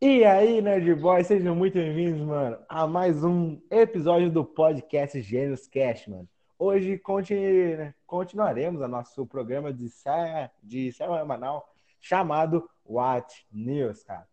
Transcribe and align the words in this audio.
E 0.00 0.24
aí, 0.24 0.62
Nerd 0.62 0.94
Boys, 0.94 1.26
sejam 1.26 1.56
muito 1.56 1.74
bem-vindos, 1.74 2.20
mano, 2.20 2.56
a 2.68 2.86
mais 2.86 3.24
um 3.24 3.60
episódio 3.68 4.30
do 4.30 4.44
podcast 4.44 5.20
Gênios 5.20 5.66
Cast, 5.66 6.08
mano. 6.08 6.28
Hoje 6.56 6.96
continu... 6.98 7.76
né, 7.76 7.92
continuaremos 8.06 8.80
o 8.80 8.86
nosso 8.86 9.26
programa 9.26 9.72
de, 9.72 9.88
sé... 9.88 10.52
de 10.62 10.92
semanal 10.92 11.68
chamado 12.00 12.70
What 12.86 13.44
News, 13.52 14.04
cara. 14.04 14.24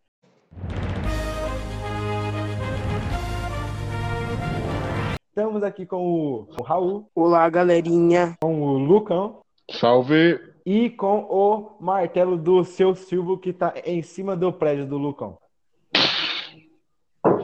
Estamos 5.29 5.63
aqui 5.63 5.88
com 5.88 5.97
o 6.05 6.63
Raul, 6.63 7.09
Olá, 7.16 7.50
galerinha. 7.50 8.38
com 8.39 8.61
o 8.61 8.77
Lucão 8.77 9.41
Salve! 9.71 10.39
e 10.63 10.91
com 10.91 11.21
o 11.21 11.75
martelo 11.79 12.38
do 12.38 12.63
seu 12.63 12.93
Silvio 12.93 13.39
que 13.39 13.52
tá 13.52 13.73
em 13.84 14.04
cima 14.04 14.36
do 14.36 14.54
prédio 14.54 14.86
do 14.86 15.00
Lucão. 15.00 15.39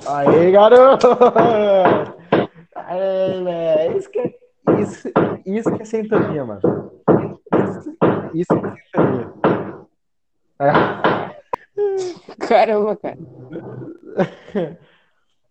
Aê, 0.08 0.52
garoto! 0.52 1.08
Aê, 2.76 3.44
velho. 3.44 3.98
Isso 3.98 4.10
que 4.10 4.20
é, 4.20 4.34
isso, 4.80 5.08
isso 5.46 5.76
que 5.76 5.82
é 5.82 5.86
sintonia, 5.86 6.46
mano. 6.46 6.62
Isso, 7.54 7.98
isso 8.34 8.60
que 8.60 8.68
é 8.68 8.76
sintonia. 8.96 9.32
É. 10.60 10.72
Caramba, 12.48 12.96
cara. 12.96 13.18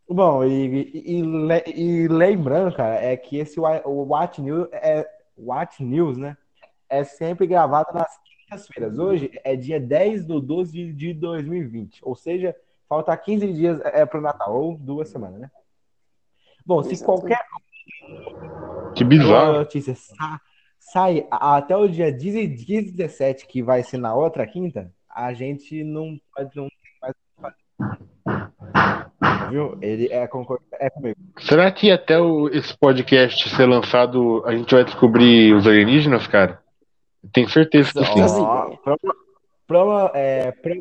Bom, 0.09 0.45
e, 0.45 0.91
e- 0.93 1.21
e 1.21 2.05
e 2.05 2.09
lembrando, 2.09 2.75
cara, 2.75 2.95
é 2.97 3.17
que 3.17 3.39
esse 3.39 3.61
o 3.61 4.03
What 4.09 4.41
News 4.43 4.69
é 4.73 5.07
What 5.39 5.83
News, 5.83 6.17
né? 6.19 6.37
É 6.89 7.05
sempre 7.05 7.47
gravado 7.47 7.93
nas 7.95 8.11
quintas-feiras. 8.25 8.99
Hoje 8.99 9.31
é 9.45 9.55
dia 9.55 9.79
10 9.81 10.27
de 10.27 10.41
12 10.41 10.73
de- 10.73 10.93
de 10.93 11.15
2020, 11.15 12.01
ou 12.03 12.17
seja, 12.17 12.55
falta 12.91 13.17
15 13.17 13.53
dias 13.53 13.81
é, 13.85 14.05
para 14.05 14.19
o 14.19 14.23
Natal, 14.23 14.53
ou 14.53 14.77
duas 14.77 15.09
semanas, 15.09 15.41
né? 15.41 15.51
Bom, 16.67 16.83
se 16.83 17.03
qualquer 17.05 17.39
Que 18.97 19.05
bizarro. 19.05 19.53
notícia 19.53 19.95
sa- 19.95 20.41
sai 20.81 21.25
até 21.31 21.77
o 21.77 21.87
dia 21.89 22.11
10 22.13 22.35
e 22.69 22.83
17, 22.93 23.47
que 23.47 23.63
vai 23.63 23.85
ser 23.85 23.97
na 23.99 24.13
outra 24.13 24.45
quinta, 24.45 24.93
a 25.09 25.33
gente 25.33 25.85
não 25.85 26.19
pode. 26.35 26.51
Não 26.57 26.69
fazer. 27.01 27.15
Viu? 29.51 29.79
Ele 29.81 30.09
é, 30.13 30.27
concor- 30.27 30.61
é 30.73 30.91
comigo. 30.91 31.19
Será 31.39 31.71
que 31.71 31.91
até 31.91 32.19
o- 32.19 32.49
esse 32.49 32.77
podcast 32.77 33.49
ser 33.51 33.67
lançado 33.67 34.43
a 34.47 34.55
gente 34.55 34.75
vai 34.75 34.85
descobrir 34.85 35.55
os 35.55 35.67
alienígenas, 35.67 36.27
cara? 36.27 36.61
Tenho 37.33 37.49
certeza 37.49 37.93
que 37.93 38.05
sim. 38.05 38.41
Ó, 38.43 38.77
prova- 38.77 39.15
prova- 39.67 40.11
é, 40.15 40.51
prova- 40.53 40.81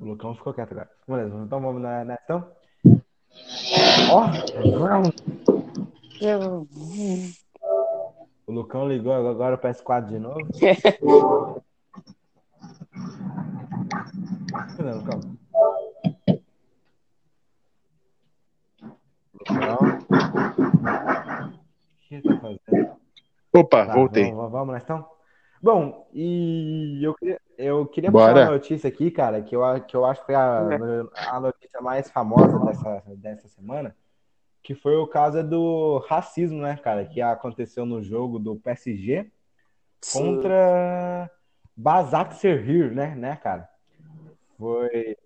O 0.00 0.04
Lucão 0.04 0.34
ficou 0.34 0.54
quieto 0.54 0.72
agora. 0.72 0.90
Beleza, 1.06 1.36
então 1.36 1.60
vamos 1.60 1.82
na, 1.82 2.02
então? 2.24 2.50
Ó, 4.10 4.24
o 8.46 8.52
Lucão 8.52 8.88
ligou 8.88 9.12
agora 9.12 9.56
o 9.56 9.58
PS4 9.58 10.06
de 10.08 10.18
novo. 10.18 10.38
Não, 14.78 14.96
Lucão. 14.98 15.20
Lucão. 19.34 19.78
O 21.48 22.08
que 22.08 22.14
ele 22.14 22.22
tá 22.22 22.40
fazendo? 22.40 22.96
Opa, 23.52 23.86
Tá, 23.86 23.94
voltei. 23.94 24.32
Vamos, 24.32 24.52
vamos 24.52 24.72
lá, 24.72 24.78
então? 24.78 25.17
Bom, 25.60 26.08
e 26.12 27.00
eu 27.02 27.14
queria, 27.14 27.40
eu 27.56 27.86
queria 27.86 28.10
Bora. 28.10 28.32
puxar 28.32 28.44
uma 28.46 28.52
notícia 28.52 28.88
aqui, 28.88 29.10
cara, 29.10 29.42
que 29.42 29.56
eu, 29.56 29.62
que 29.84 29.96
eu 29.96 30.04
acho 30.04 30.20
que 30.20 30.26
foi 30.26 30.34
a, 30.34 30.78
a 31.30 31.40
notícia 31.40 31.80
mais 31.80 32.08
famosa 32.10 32.58
dessa, 32.60 33.02
dessa 33.16 33.48
semana, 33.48 33.96
que 34.62 34.74
foi 34.74 34.96
o 34.96 35.06
caso 35.06 35.42
do 35.42 35.98
racismo, 36.08 36.60
né, 36.62 36.76
cara, 36.76 37.04
que 37.04 37.20
aconteceu 37.20 37.84
no 37.84 38.02
jogo 38.02 38.38
do 38.38 38.56
PSG 38.56 39.30
Sim. 40.00 40.36
contra 40.36 41.30
Basak 41.76 42.34
Serhir, 42.36 42.92
né, 42.94 43.14
né, 43.16 43.36
cara? 43.36 43.68
Foi 44.56 45.16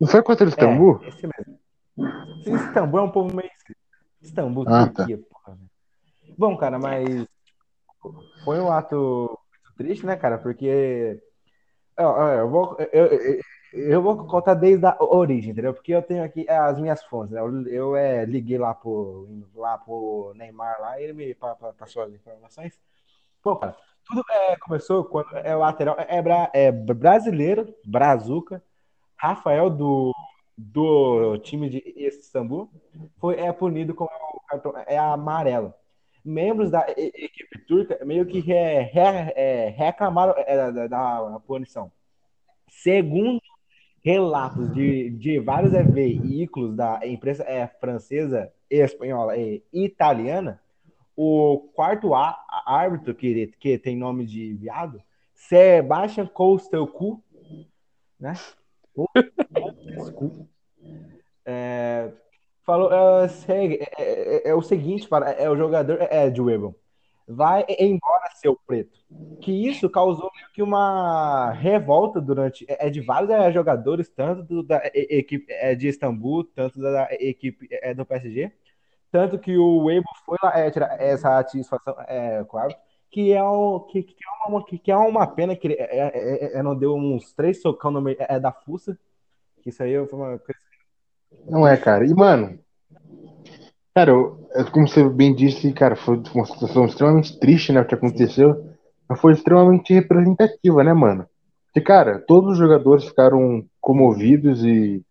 Não 0.00 0.08
foi 0.08 0.22
contra 0.22 0.46
o 0.46 0.48
Istambul? 0.48 1.00
é, 1.02 1.08
esse 1.08 1.26
mesmo. 1.26 1.58
Istambul 2.46 3.00
é 3.00 3.02
um 3.02 3.10
povo 3.10 3.34
meio 3.34 3.50
esquisito. 3.52 3.82
Istambul, 4.20 4.64
Ah, 4.68 4.86
tá. 4.86 4.94
Turquia, 4.94 5.18
porra. 5.18 5.56
né? 5.56 5.66
Bom, 6.38 6.56
cara, 6.56 6.78
mas 6.78 7.26
foi 8.44 8.60
um 8.60 8.70
ato 8.70 9.38
triste, 9.82 10.06
né, 10.06 10.16
cara? 10.16 10.38
Porque 10.38 11.20
ó, 11.98 12.28
eu 12.30 12.48
vou, 12.50 12.76
eu, 12.92 13.06
eu, 13.06 13.40
eu 13.72 14.02
vou 14.02 14.26
contar 14.26 14.54
desde 14.54 14.86
a 14.86 14.96
origem, 15.02 15.52
entendeu? 15.52 15.74
Porque 15.74 15.92
eu 15.94 16.02
tenho 16.02 16.24
aqui 16.24 16.48
as 16.48 16.78
minhas 16.80 17.02
fontes, 17.04 17.32
né? 17.34 17.40
Eu, 17.40 17.66
eu 17.68 17.96
é, 17.96 18.24
liguei 18.24 18.58
lá 18.58 18.74
pro, 18.74 19.28
lá 19.54 19.78
pro 19.78 20.32
Neymar 20.36 20.80
lá 20.80 21.00
ele 21.00 21.12
me 21.12 21.34
pa- 21.34 21.54
pa- 21.56 21.72
passou 21.74 22.02
as 22.04 22.12
informações. 22.14 22.78
Pô, 23.42 23.56
cara, 23.56 23.76
tudo 24.06 24.22
é, 24.30 24.56
começou 24.58 25.04
quando 25.04 25.36
é 25.38 25.54
lateral 25.54 25.96
é, 25.98 26.22
bra- 26.22 26.50
é 26.54 26.72
brasileiro, 26.72 27.74
Brazuca, 27.84 28.62
Rafael 29.16 29.70
do, 29.70 30.12
do 30.58 31.38
time 31.38 31.68
de 31.70 31.82
Istambul 31.96 32.70
foi 33.18 33.40
é 33.40 33.52
punido 33.52 33.94
com 33.94 34.04
o 34.04 34.40
cartão 34.48 34.74
é 34.86 34.98
amarelo. 34.98 35.74
Membros 36.24 36.70
da 36.70 36.86
equipe 36.90 37.58
turca 37.66 38.04
meio 38.04 38.24
que 38.24 38.38
re- 38.40 38.82
re- 38.82 39.32
é, 39.34 39.68
reclamaram 39.76 40.34
é, 40.36 40.70
da, 40.72 40.86
da 40.86 41.40
punição. 41.40 41.90
Segundo 42.68 43.40
relatos 44.04 44.72
de, 44.72 45.10
de 45.10 45.38
vários 45.38 45.72
veículos 45.92 46.76
da 46.76 47.00
imprensa 47.06 47.42
é, 47.44 47.66
francesa, 47.66 48.52
espanhola 48.70 49.36
e 49.36 49.62
italiana, 49.72 50.60
o 51.16 51.70
quarto 51.74 52.14
á- 52.14 52.38
árbitro, 52.66 53.14
que, 53.14 53.48
que 53.58 53.78
tem 53.78 53.96
nome 53.96 54.24
de 54.24 54.54
viado, 54.54 55.02
Sebastian 55.34 56.26
Kostelku, 56.26 57.22
né? 58.18 58.34
Kostelku, 58.94 60.48
é, 61.44 62.10
falou 62.64 62.92
é, 62.92 63.26
é, 63.48 64.46
é- 64.46 64.50
é 64.50 64.54
o 64.54 64.62
seguinte 64.62 65.08
para 65.08 65.30
é 65.32 65.48
o 65.50 65.56
jogador 65.56 65.98
é 66.00 66.30
de 66.30 66.40
Webel 66.40 66.74
vai 67.26 67.64
embora 67.78 68.30
seu 68.36 68.56
preto. 68.66 68.98
Que 69.40 69.52
isso 69.68 69.88
causou 69.90 70.30
meio 70.34 70.48
que 70.52 70.62
uma 70.62 71.52
revolta 71.52 72.20
durante 72.20 72.64
é 72.68 72.90
de 72.90 73.00
vários 73.00 73.30
é, 73.30 73.52
jogadores 73.52 74.08
tanto 74.08 74.42
do- 74.44 74.62
da 74.62 74.78
e- 74.94 75.18
equipe 75.18 75.46
é, 75.52 75.74
de 75.74 75.88
Istambul 75.88 76.44
tanto 76.44 76.80
da 76.80 77.08
equipe 77.12 77.68
é, 77.70 77.94
do 77.94 78.04
PSG 78.06 78.52
tanto 79.10 79.38
que 79.38 79.56
o 79.56 79.84
Weibo 79.84 80.06
foi 80.24 80.38
lá 80.42 80.58
é, 80.58 80.70
tirar 80.70 81.00
essa 81.00 81.22
satisfação 81.42 81.94
é, 82.08 82.42
com 82.44 82.56
o 82.56 82.60
árbitro, 82.60 82.82
que 83.10 83.32
é, 83.32 83.42
um, 83.44 83.80
que, 83.80 84.02
que, 84.02 84.14
é 84.24 84.48
uma, 84.48 84.64
que, 84.64 84.78
que 84.78 84.90
é 84.90 84.96
uma 84.96 85.26
pena 85.26 85.54
que 85.56 85.66
ele 85.66 85.74
é, 85.74 86.54
é, 86.54 86.58
é, 86.58 86.62
não 86.62 86.74
deu 86.76 86.94
uns 86.94 87.32
três 87.34 87.60
socão 87.60 87.90
no 87.90 88.00
meio 88.00 88.16
é, 88.20 88.40
da 88.40 88.50
fuça. 88.52 88.98
Que 89.62 89.70
isso 89.70 89.82
aí 89.82 89.94
foi 90.08 90.18
uma 90.18 90.38
coisa 90.38 90.60
Não 91.48 91.66
é, 91.66 91.76
cara. 91.76 92.06
E, 92.06 92.14
mano, 92.14 92.58
cara, 93.94 94.10
eu- 94.10 94.38
como 94.72 94.86
você 94.88 95.06
bem 95.08 95.34
disse, 95.34 95.72
cara, 95.72 95.96
foi 95.96 96.22
uma 96.34 96.46
situação 96.46 96.86
extremamente 96.86 97.38
triste, 97.38 97.72
né, 97.72 97.80
o 97.80 97.84
que 97.86 97.94
aconteceu, 97.94 98.64
mas 99.08 99.20
foi 99.20 99.32
extremamente 99.32 99.92
representativa, 99.92 100.84
né, 100.84 100.92
mano? 100.92 101.26
Porque, 101.66 101.80
cara, 101.80 102.18
todos 102.26 102.52
os 102.52 102.58
jogadores 102.58 103.04
ficaram 103.04 103.64
comovidos 103.80 104.62
e, 104.64 105.02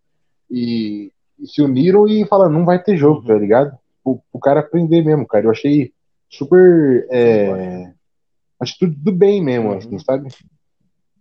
e, 0.50 1.12
e 1.40 1.48
se 1.48 1.62
uniram 1.62 2.08
e 2.08 2.26
falaram, 2.26 2.52
não 2.52 2.66
vai 2.66 2.82
ter 2.82 2.96
jogo, 2.98 3.22
Uhum. 3.22 3.28
tá 3.28 3.34
ligado? 3.34 3.78
O, 4.04 4.20
o 4.32 4.40
cara 4.40 4.60
aprender 4.60 5.04
mesmo, 5.04 5.26
cara. 5.28 5.46
Eu 5.46 5.52
achei 5.52 5.92
super. 6.30 7.08
É, 7.12 7.92
atitude 8.60 8.96
do 8.96 9.12
bem 9.12 9.44
mesmo, 9.44 9.70
Uhum. 9.72 9.78
assim, 9.78 10.00
sabe? 10.00 10.30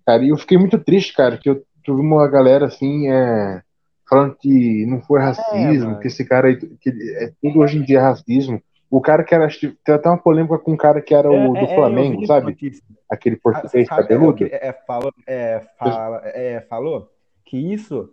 Cara, 0.07 0.23
e 0.23 0.29
eu 0.29 0.37
fiquei 0.37 0.59
muito 0.59 0.79
triste, 0.79 1.15
cara, 1.15 1.39
que 1.39 1.49
eu 1.49 1.63
tive 1.83 1.99
uma 2.01 2.29
galera 2.29 2.67
assim, 2.67 3.09
é, 3.09 3.63
falando 4.11 4.35
que 4.37 4.85
não 4.87 5.01
foi 5.01 5.21
racismo, 5.21 5.87
mano. 5.87 6.01
que 6.01 6.09
esse 6.09 6.25
cara 6.25 6.49
aí, 6.49 6.57
que 6.57 6.91
é, 6.91 7.33
tudo 7.41 7.61
hoje 7.61 7.79
em 7.79 7.83
dia 7.83 7.99
é 7.99 8.03
racismo. 8.03 8.61
O 8.91 9.01
cara 9.01 9.23
que 9.23 9.33
era. 9.33 9.47
Tem 9.85 9.95
até 9.95 10.09
uma 10.09 10.19
polêmica 10.19 10.59
com 10.59 10.73
um 10.73 10.77
cara 10.77 11.01
que 11.01 11.15
era 11.15 11.31
o 11.31 11.35
É, 11.35 11.49
do 11.49 11.57
é, 11.57 11.73
é, 11.73 11.75
Flamengo, 11.77 12.27
sabe? 12.27 12.47
notícia. 12.49 12.83
Aquele 13.09 13.37
Ah, 13.37 13.41
português 13.41 13.87
sabe, 13.87 14.03
é, 14.03 14.05
o 14.05 14.09
cabeludo. 14.09 14.45
é, 14.47 14.73
falou, 14.85 15.13
é, 15.27 15.61
fala- 15.79 16.23
é, 16.25 16.61
falou 16.63 17.09
que 17.45 17.57
isso 17.57 18.13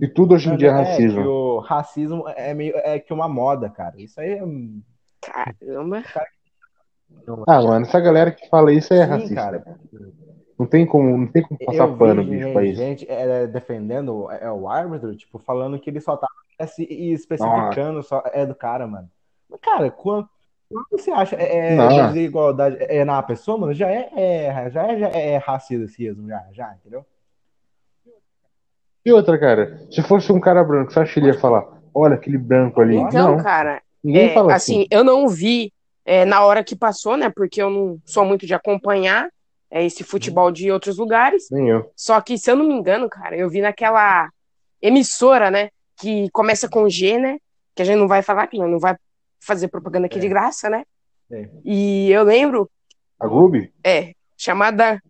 E 0.00 0.08
tudo 0.08 0.34
hoje 0.34 0.48
em 0.48 0.56
dia 0.56 0.68
é 0.68 0.70
é, 0.70 0.74
que 0.74 0.78
racismo. 0.78 1.28
o 1.28 1.58
racismo 1.60 2.28
é 2.28 2.54
meio 2.54 2.74
é 2.78 2.98
que 2.98 3.12
uma 3.12 3.28
moda, 3.28 3.68
cara. 3.68 4.00
Isso 4.00 4.18
aí 4.20 4.32
é 4.32 4.42
Caramba. 5.20 6.02
Ah, 7.46 7.60
mano, 7.62 7.84
essa 7.86 8.00
galera 8.00 8.32
que 8.32 8.48
fala 8.48 8.72
isso 8.72 8.92
é 8.94 9.04
Sim, 9.04 9.10
racista. 9.10 9.34
cara. 9.34 9.64
Não 10.62 10.68
tem 10.68 10.86
como, 10.86 11.18
não 11.18 11.26
tem 11.26 11.42
como 11.42 11.58
passar 11.58 11.88
Eu 11.88 11.96
pano, 11.96 12.22
vi 12.22 12.36
bicho, 12.36 12.52
pra 12.52 12.62
isso. 12.62 12.80
gente 12.80 13.10
é, 13.10 13.48
defendendo 13.48 14.30
é, 14.30 14.48
o 14.48 14.68
árbitro, 14.68 15.12
tipo, 15.16 15.40
falando 15.40 15.76
que 15.76 15.90
ele 15.90 16.00
só 16.00 16.16
tá 16.16 16.28
se 16.68 16.84
especificando 16.84 18.00
só 18.00 18.22
é 18.26 18.46
do 18.46 18.54
cara, 18.54 18.86
mano. 18.86 19.10
Mas, 19.50 19.58
cara, 19.60 19.90
quando 19.90 20.28
O 20.70 20.84
que 20.84 21.02
você 21.02 21.10
acha? 21.10 21.34
É, 21.34 21.72
é 21.72 21.76
Não. 21.76 22.06
desigualdade 22.06 22.76
é 22.78 23.04
na 23.04 23.20
pessoa, 23.24 23.58
mano? 23.58 23.74
Já 23.74 23.90
é, 23.90 24.08
é- 24.14 24.70
já 24.70 24.86
é, 24.86 24.98
já 25.00 25.08
é 25.08 25.36
racismo, 25.38 26.28
já, 26.28 26.46
já, 26.52 26.74
entendeu? 26.76 27.04
E 29.04 29.12
outra, 29.12 29.36
cara, 29.36 29.84
se 29.90 30.00
fosse 30.00 30.30
um 30.32 30.38
cara 30.38 30.62
branco, 30.62 30.92
você 30.92 31.00
acha 31.00 31.12
que 31.12 31.18
ele 31.18 31.26
ia 31.26 31.40
falar, 31.40 31.66
olha 31.92 32.14
aquele 32.14 32.38
branco 32.38 32.80
ali? 32.80 32.94
Então, 32.98 33.36
não, 33.36 33.42
cara, 33.42 33.82
ninguém 34.02 34.26
é, 34.26 34.34
fala 34.34 34.52
assim, 34.52 34.82
assim. 34.82 34.86
eu 34.92 35.02
não 35.02 35.26
vi 35.28 35.72
é, 36.04 36.24
na 36.24 36.44
hora 36.44 36.62
que 36.62 36.76
passou, 36.76 37.16
né? 37.16 37.28
Porque 37.34 37.60
eu 37.60 37.68
não 37.68 37.98
sou 38.04 38.24
muito 38.24 38.46
de 38.46 38.54
acompanhar 38.54 39.28
é, 39.74 39.82
esse 39.84 40.04
futebol 40.04 40.52
de 40.52 40.70
outros 40.70 40.98
lugares. 40.98 41.48
Só 41.96 42.20
que, 42.20 42.36
se 42.36 42.50
eu 42.50 42.54
não 42.56 42.66
me 42.68 42.74
engano, 42.74 43.08
cara, 43.08 43.34
eu 43.34 43.48
vi 43.48 43.62
naquela 43.62 44.28
emissora, 44.80 45.50
né? 45.50 45.70
Que 45.96 46.28
começa 46.30 46.68
com 46.68 46.88
G, 46.88 47.18
né? 47.18 47.38
Que 47.74 47.80
a 47.82 47.84
gente 47.84 47.98
não 47.98 48.06
vai 48.06 48.22
falar, 48.22 48.46
que 48.48 48.58
não 48.58 48.78
vai 48.78 48.94
fazer 49.40 49.68
propaganda 49.68 50.06
aqui 50.06 50.18
É. 50.18 50.20
de 50.20 50.28
graça, 50.28 50.68
né? 50.68 50.84
É. 51.30 51.48
E 51.64 52.10
eu 52.12 52.22
lembro, 52.22 52.70
A 53.18 53.26
Globo? 53.26 53.56
é, 53.82 54.12
chamada 54.36 55.00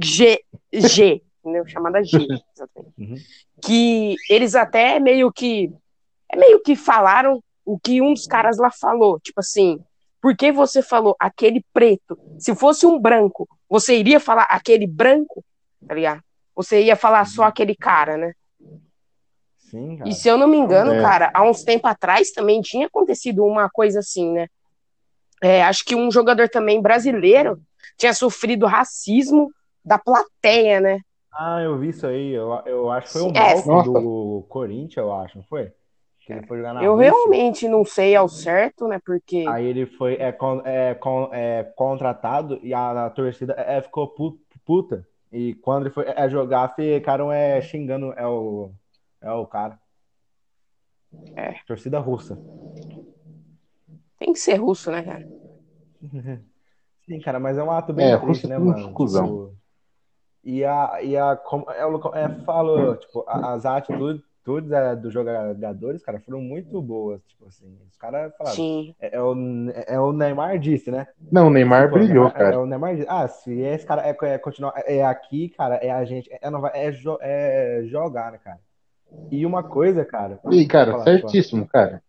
G, 0.00 0.40
G, 0.72 1.20
entendeu? 1.40 1.66
Chamada 1.66 2.02
G, 2.04 2.16
exatamente. 2.54 2.94
Uhum. 2.96 3.16
Que 3.60 4.14
eles 4.30 4.54
até 4.54 5.00
meio 5.00 5.32
que, 5.32 5.72
é 6.30 6.36
meio 6.36 6.60
que 6.62 6.76
falaram 6.76 7.42
o 7.64 7.78
que 7.78 8.00
um 8.00 8.14
dos 8.14 8.26
caras 8.26 8.58
lá 8.58 8.70
falou, 8.70 9.18
tipo 9.18 9.40
assim, 9.40 9.80
por 10.22 10.36
que 10.36 10.52
você 10.52 10.80
falou 10.82 11.16
aquele 11.18 11.64
preto? 11.72 12.16
Se 12.38 12.54
fosse 12.54 12.86
um 12.86 12.98
branco, 12.98 13.48
você 13.68 13.96
iria 13.98 14.18
falar 14.20 14.44
aquele 14.44 14.86
branco, 14.86 15.44
tá 15.86 15.94
ligado? 15.94 16.22
Você 16.54 16.82
ia 16.82 16.96
falar 16.96 17.24
só 17.26 17.44
aquele 17.44 17.74
cara, 17.76 18.16
né? 18.16 18.32
Sim, 19.58 19.98
cara. 19.98 20.08
E 20.08 20.14
se 20.14 20.28
eu 20.28 20.36
não 20.38 20.48
me 20.48 20.56
engano, 20.56 20.92
É. 20.92 21.02
cara, 21.02 21.30
há 21.34 21.42
uns 21.42 21.62
tempos 21.62 21.90
atrás 21.90 22.30
também 22.30 22.60
tinha 22.60 22.86
acontecido 22.86 23.44
uma 23.44 23.68
coisa 23.68 23.98
assim, 24.00 24.32
né? 24.32 24.46
É, 25.42 25.62
acho 25.62 25.84
que 25.84 25.94
um 25.94 26.10
jogador 26.10 26.48
também 26.48 26.80
brasileiro 26.80 27.60
tinha 27.96 28.12
sofrido 28.14 28.66
racismo 28.66 29.50
da 29.84 29.98
plateia, 29.98 30.80
né? 30.80 31.00
Ah, 31.32 31.60
eu 31.62 31.78
vi 31.78 31.90
isso 31.90 32.06
aí. 32.06 32.32
Eu, 32.32 32.50
eu 32.66 32.90
acho 32.90 33.06
que 33.06 33.12
foi 33.12 33.22
o 33.22 33.28
É. 33.36 33.54
Malco 33.54 33.68
Nossa. 33.70 33.90
do 33.92 34.46
Corinthians, 34.48 34.96
eu 34.96 35.12
acho, 35.14 35.36
não 35.38 35.44
foi? 35.44 35.70
Que 36.28 36.34
ele 36.34 36.46
foi 36.46 36.58
jogar 36.58 36.74
na 36.74 36.82
eu 36.84 36.92
Rússia. 36.94 37.10
realmente 37.10 37.66
não 37.66 37.86
sei 37.86 38.14
ao 38.14 38.28
certo, 38.28 38.86
né? 38.86 39.00
Porque. 39.02 39.44
Aí 39.46 39.64
ele 39.66 39.86
foi 39.86 40.14
é, 40.16 40.30
con- 40.30 40.60
é, 40.62 40.94
con- 40.94 41.30
é, 41.32 41.64
contratado 41.74 42.60
e 42.62 42.74
a, 42.74 43.06
a 43.06 43.10
torcida 43.10 43.54
é, 43.56 43.80
ficou 43.80 44.08
pu- 44.08 44.38
puta. 44.64 45.06
E 45.32 45.54
quando 45.54 45.84
ele 45.86 45.90
foi 45.94 46.04
é, 46.06 46.28
jogar, 46.28 46.74
ficaram 46.74 47.32
é, 47.32 47.60
xingando 47.62 48.12
é 48.12 48.26
o, 48.26 48.70
é 49.22 49.30
o 49.32 49.46
cara. 49.46 49.78
É. 51.36 51.62
Torcida 51.66 52.00
russa. 52.00 52.42
Tem 54.18 54.32
que 54.32 54.38
ser 54.38 54.54
russo, 54.56 54.90
né, 54.92 55.02
cara? 55.02 55.26
Sim, 57.06 57.20
cara, 57.20 57.40
mas 57.40 57.56
é 57.58 57.62
um 57.62 57.70
ato 57.70 57.92
bem 57.92 58.06
É, 58.06 58.16
triste, 58.16 58.46
russa 58.46 58.48
né, 58.48 58.56
é 58.56 58.58
mano? 58.58 58.94
Tipo, 58.94 59.56
e 60.44 60.64
a, 60.64 61.02
e 61.02 61.16
a 61.16 61.36
como 61.36 61.70
é, 61.70 61.86
o- 61.86 62.14
é, 62.14 62.28
falou, 62.44 62.96
tipo, 62.96 63.24
as 63.28 63.64
atitudes 63.66 64.22
atitudes, 64.48 64.72
é, 64.72 64.96
dos 64.96 65.12
jogadores, 65.12 66.02
cara, 66.02 66.20
foram 66.20 66.40
muito 66.40 66.80
boas, 66.80 67.20
tipo 67.26 67.46
assim. 67.46 67.76
Os 67.90 67.96
caras 67.96 68.34
falaram, 68.36 68.56
Sim. 68.56 68.94
é, 69.00 69.16
é 69.16 69.22
o, 69.22 69.34
é 69.86 70.00
o 70.00 70.12
Neymar 70.12 70.58
disse, 70.58 70.90
né? 70.90 71.06
Não, 71.30 71.48
o 71.48 71.50
Neymar 71.50 71.84
Tipo, 71.84 71.94
brilhou, 71.98 72.24
Neymar- 72.24 72.40
É 72.40 72.44
cara. 72.44 72.60
o 72.60 72.66
Neymar 72.66 72.96
diz, 72.96 73.06
ah, 73.08 73.28
se 73.28 73.52
esse 73.60 73.86
cara 73.86 74.02
é, 74.08 74.16
é 74.22 74.38
continuar 74.38 74.72
é 74.86 75.04
aqui, 75.04 75.50
cara, 75.50 75.76
é 75.76 75.90
a 75.90 76.04
gente, 76.04 76.30
é, 76.40 76.50
não 76.50 76.60
vai, 76.60 76.72
é, 76.74 76.90
jo- 76.90 77.18
é 77.20 77.82
jogar, 77.84 78.32
né, 78.32 78.38
cara? 78.42 78.60
E 79.30 79.44
uma 79.44 79.62
coisa, 79.62 80.04
cara. 80.04 80.38
E, 80.50 80.66
cara, 80.66 80.92
Fala, 80.92 81.04
certíssimo, 81.04 81.66
cara. 81.66 82.02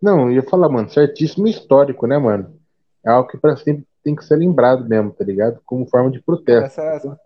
Não, 0.00 0.22
eu 0.28 0.32
ia 0.32 0.42
falar, 0.42 0.68
mano, 0.68 0.88
certíssimo 0.90 1.46
histórico, 1.46 2.06
né, 2.06 2.18
mano? 2.18 2.58
É 3.04 3.10
algo 3.10 3.28
que 3.28 3.38
pra 3.38 3.56
sempre 3.56 3.86
tem 4.02 4.14
que 4.14 4.24
ser 4.24 4.36
lembrado 4.36 4.86
mesmo, 4.86 5.12
tá 5.12 5.24
ligado? 5.24 5.60
Como 5.64 5.86
forma 5.86 6.10
de 6.10 6.20
protesto. 6.20 6.64
Essa, 6.66 6.82
essa, 6.82 7.20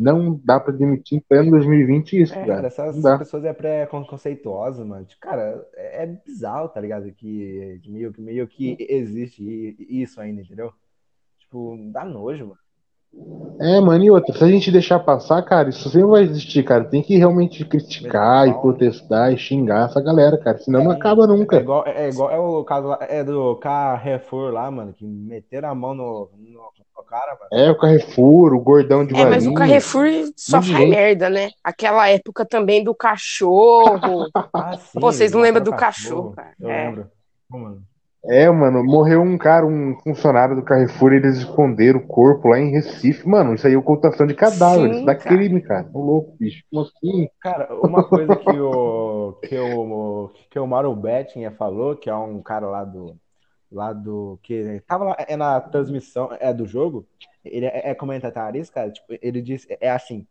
Não 0.00 0.40
dá 0.44 0.58
pra 0.58 0.72
admitir 0.72 1.18
em 1.18 1.20
pleno 1.20 1.50
2020 1.50 2.20
isso, 2.22 2.32
é, 2.32 2.36
cara. 2.46 2.54
cara, 2.54 2.66
essas 2.68 2.94
Não 2.96 3.02
dá. 3.02 3.18
pessoas 3.18 3.44
é 3.44 3.52
preconceituosas, 3.52 4.86
mano. 4.86 5.04
Tipo, 5.04 5.20
Cara, 5.20 5.66
é, 5.74 6.04
é 6.04 6.06
bizarro, 6.06 6.68
tá 6.68 6.80
ligado? 6.80 7.12
Que 7.12 7.80
meio, 7.86 8.12
que 8.12 8.20
meio 8.20 8.48
que 8.48 8.76
existe 8.80 9.76
isso 9.88 10.20
ainda, 10.20 10.40
entendeu? 10.42 10.72
Tipo, 11.38 11.76
dá 11.92 12.04
nojo, 12.04 12.46
mano. 12.46 12.60
É, 13.60 13.80
mano, 13.80 14.02
e 14.04 14.10
outra, 14.10 14.32
se 14.36 14.42
a 14.44 14.48
gente 14.48 14.70
deixar 14.70 15.00
passar, 15.00 15.42
cara, 15.42 15.68
isso 15.68 15.90
sempre 15.90 16.08
vai 16.08 16.22
existir, 16.22 16.62
cara. 16.62 16.84
Tem 16.84 17.02
que 17.02 17.16
realmente 17.16 17.64
criticar 17.64 18.48
e 18.48 18.52
Pau. 18.52 18.62
protestar 18.62 19.32
e 19.32 19.36
xingar 19.36 19.86
essa 19.88 20.00
galera, 20.00 20.38
cara. 20.38 20.58
Senão 20.58 20.82
não 20.84 20.92
acaba 20.92 21.24
É 21.24 21.26
nunca. 21.26 21.56
igual, 21.56 21.84
é 21.86 22.08
igual 22.08 22.30
é 22.30 22.38
o 22.38 22.64
caso 22.64 22.86
lá, 22.88 22.98
é 23.02 23.22
do 23.24 23.56
Carrefour 23.56 24.52
lá, 24.52 24.70
mano, 24.70 24.94
que 24.94 25.04
meteram 25.04 25.68
a 25.70 25.74
mão 25.74 25.94
no, 25.94 26.30
no 26.38 26.60
cara, 27.10 27.36
mano. 27.38 27.64
É, 27.64 27.70
o 27.70 27.76
Carrefour, 27.76 28.54
o 28.54 28.60
gordão 28.60 29.04
de 29.04 29.14
É, 29.14 29.24
mas 29.26 29.46
o. 29.46 29.52
Carrefour 29.54 30.06
só 30.36 30.62
faz 30.62 30.88
merda, 30.88 31.28
né? 31.28 31.50
Aquela 31.62 32.08
época 32.08 32.46
também 32.46 32.82
do 32.84 32.94
cachorro. 32.94 34.28
Ah, 34.54 34.76
sim, 34.76 35.00
Pô, 35.00 35.12
vocês 35.12 35.32
não 35.32 35.40
lembram 35.40 35.62
do 35.64 35.72
cachorro, 35.72 36.32
cara? 36.32 36.52
Eu 36.60 36.70
É. 36.70 36.86
lembro. 36.88 37.10
Pô, 37.48 37.58
mano. 37.58 37.82
É, 38.26 38.50
mano, 38.50 38.84
morreu 38.84 39.22
um 39.22 39.38
cara, 39.38 39.64
um 39.66 39.96
funcionário 40.04 40.54
do 40.54 40.62
Carrefour, 40.62 41.14
eles 41.14 41.38
esconderam 41.38 42.00
o 42.00 42.06
corpo 42.06 42.48
lá 42.48 42.58
em 42.58 42.70
Recife. 42.70 43.26
Mano, 43.26 43.54
isso 43.54 43.66
aí 43.66 43.72
é 43.72 43.78
ocultação 43.78 44.26
de 44.26 44.34
cadáveres. 44.34 44.90
Sim, 44.90 44.96
Isso 44.98 45.06
dá 45.06 45.14
cara. 45.14 45.36
crime, 45.36 45.62
cara. 45.62 45.88
Ô 45.94 46.02
louco, 46.02 46.36
bicho. 46.38 46.62
Como 46.70 46.82
assim? 46.82 47.28
Cara, 47.40 47.74
uma 47.82 48.04
coisa 48.04 48.36
que 48.36 48.50
o 48.60 49.32
que 49.48 49.58
o 49.58 50.30
que 50.50 50.58
o 50.58 50.66
Mauro 50.66 50.94
Betting 50.94 51.48
falou, 51.56 51.96
que 51.96 52.10
é 52.10 52.14
um 52.14 52.42
cara 52.42 52.66
lá 52.66 52.84
do 52.84 53.16
lá 53.70 53.92
do 53.92 54.38
que 54.42 54.82
tava 54.86 55.04
lá 55.04 55.16
é 55.18 55.36
na 55.36 55.60
transmissão 55.60 56.30
é 56.40 56.52
do 56.52 56.66
jogo, 56.66 57.06
ele 57.44 57.66
é, 57.66 57.90
é 57.90 57.94
comentarista, 57.94 58.74
cara, 58.74 58.90
tipo, 58.90 59.06
ele 59.22 59.40
disse 59.40 59.66
é 59.80 59.90
assim, 59.90 60.26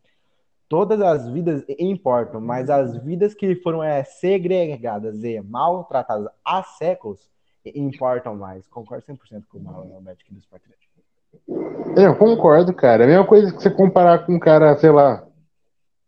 todas 0.67 1.01
as 1.01 1.27
vidas 1.27 1.63
importam, 1.79 2.39
mas 2.39 2.69
as 2.69 2.95
vidas 2.97 3.33
que 3.33 3.55
foram 3.55 3.83
é, 3.83 4.03
segregadas 4.03 5.23
e 5.23 5.41
maltratadas 5.41 6.27
há 6.45 6.63
séculos 6.63 7.29
importam 7.65 8.35
mais. 8.35 8.67
Concordo 8.67 9.05
100% 9.05 9.43
com 9.49 9.57
o 9.57 9.61
Mauro 9.61 10.01
Betting 10.01 10.33
do 10.33 10.39
Sport. 10.39 10.61
É, 11.97 12.05
eu 12.05 12.15
concordo, 12.15 12.73
cara. 12.73 13.03
É 13.03 13.05
a 13.05 13.09
mesma 13.09 13.25
coisa 13.25 13.51
que 13.51 13.61
você 13.61 13.69
comparar 13.69 14.25
com 14.25 14.33
um 14.33 14.39
cara, 14.39 14.77
sei 14.77 14.91
lá. 14.91 15.27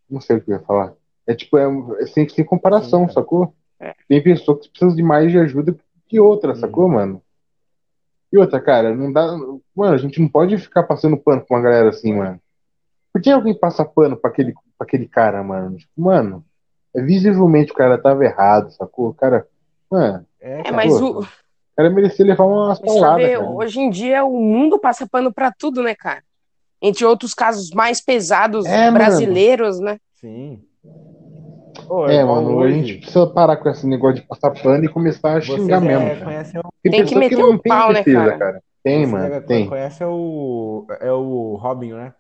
Não 0.09 0.21
sei 0.21 0.37
o 0.37 0.41
que 0.41 0.51
eu 0.51 0.55
ia 0.55 0.63
falar. 0.63 0.93
É 1.27 1.35
tipo, 1.35 1.57
é, 1.57 1.65
é 2.01 2.05
sem, 2.07 2.27
sem 2.27 2.43
comparação, 2.43 3.07
Sim, 3.07 3.13
sacou? 3.13 3.53
É. 3.79 3.95
Tem 4.07 4.21
pessoa 4.21 4.59
que 4.59 4.69
precisa 4.69 4.95
de 4.95 5.03
mais 5.03 5.31
de 5.31 5.39
ajuda 5.39 5.75
que 6.11 6.19
outra, 6.19 6.51
Hum. 6.51 6.55
sacou, 6.57 6.89
mano? 6.89 7.21
E 8.33 8.37
outra, 8.37 8.59
cara, 8.59 8.93
não 8.93 9.11
dá. 9.13 9.25
Mano, 9.73 9.93
a 9.93 9.97
gente 9.97 10.19
não 10.19 10.27
pode 10.27 10.57
ficar 10.57 10.83
passando 10.83 11.15
pano 11.17 11.41
pra 11.45 11.55
uma 11.57 11.63
galera 11.63 11.89
assim, 11.89 12.13
mano. 12.13 12.37
Por 13.13 13.21
que 13.21 13.29
alguém 13.29 13.57
passa 13.57 13.85
pano 13.85 14.17
pra 14.17 14.29
aquele, 14.29 14.53
pra 14.77 14.85
aquele 14.85 15.07
cara, 15.07 15.41
mano? 15.41 15.77
Tipo, 15.77 16.01
mano, 16.01 16.45
é 16.93 17.01
visivelmente 17.01 17.71
o 17.71 17.75
cara 17.75 17.97
tava 17.97 18.25
errado, 18.25 18.71
sacou? 18.71 19.09
O 19.09 19.13
cara. 19.13 19.47
Mano, 19.89 20.25
É, 20.41 20.59
É, 20.59 20.63
cara, 20.63 20.75
mas 20.75 21.01
o, 21.01 21.19
o 21.21 21.27
cara 21.77 21.89
merecia 21.89 22.25
levar 22.25 22.43
umas 22.45 22.79
Mas 22.81 22.91
pauladas, 22.91 23.31
cara. 23.31 23.49
hoje 23.49 23.79
em 23.79 23.89
dia 23.89 24.23
o 24.25 24.37
mundo 24.37 24.77
passa 24.79 25.07
pano 25.07 25.33
pra 25.33 25.49
tudo, 25.57 25.81
né, 25.81 25.95
cara? 25.95 26.23
Entre 26.81 27.05
outros 27.05 27.33
casos 27.33 27.69
mais 27.71 28.01
pesados 28.03 28.65
É, 28.65 28.85
mano. 28.85 28.93
brasileiros, 28.93 29.79
né? 29.79 29.97
sim. 30.15 30.61
Pô, 31.91 32.07
É, 32.07 32.23
mano, 32.23 32.57
a 32.57 32.67
hoje, 32.69 32.83
gente 32.83 32.99
precisa 32.99 33.27
parar 33.27 33.57
com 33.57 33.67
esse 33.67 33.85
negócio 33.85 34.21
de 34.21 34.25
passar 34.25 34.51
pano 34.51 34.85
e 34.85 34.87
começar 34.87 35.33
a 35.35 35.41
Vocês 35.41 35.59
xingar 35.59 35.81
é, 35.81 35.85
mesmo, 35.85 36.19
cara. 36.19 36.43
o, 36.65 36.71
Tem, 36.81 36.91
Tem 36.93 37.05
que 37.05 37.15
meter 37.17 37.43
o 37.43 37.59
tem 37.59 37.73
pau, 37.73 37.91
né, 37.91 37.95
defesa, 37.95 38.39
cara? 38.39 38.63
Tem, 38.81 39.05
vocês 39.05 39.11
mano, 39.11 39.33
é- 39.35 39.41
tem. 39.41 39.67
conhecem 39.67 40.07
o 40.07 40.87
é 41.01 41.11
o 41.11 41.55
Robinho, 41.57 41.97
né? 41.97 42.13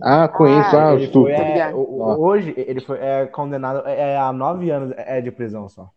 Ah, 0.00 0.26
conheço, 0.28 0.74
Ah, 0.76 0.88
ah, 0.88 0.94
Ele 0.94 1.08
foi, 1.12 1.32
estupro. 1.32 1.32
é, 1.32 1.74
hoje 1.74 2.54
ele 2.56 2.80
foi 2.80 2.98
é, 3.00 3.26
condenado 3.26 3.86
é, 3.86 4.16
a 4.16 4.32
nove 4.32 4.70
anos 4.70 4.94
é, 4.96 5.20
de 5.20 5.30
prisão 5.30 5.68
só. 5.68 5.90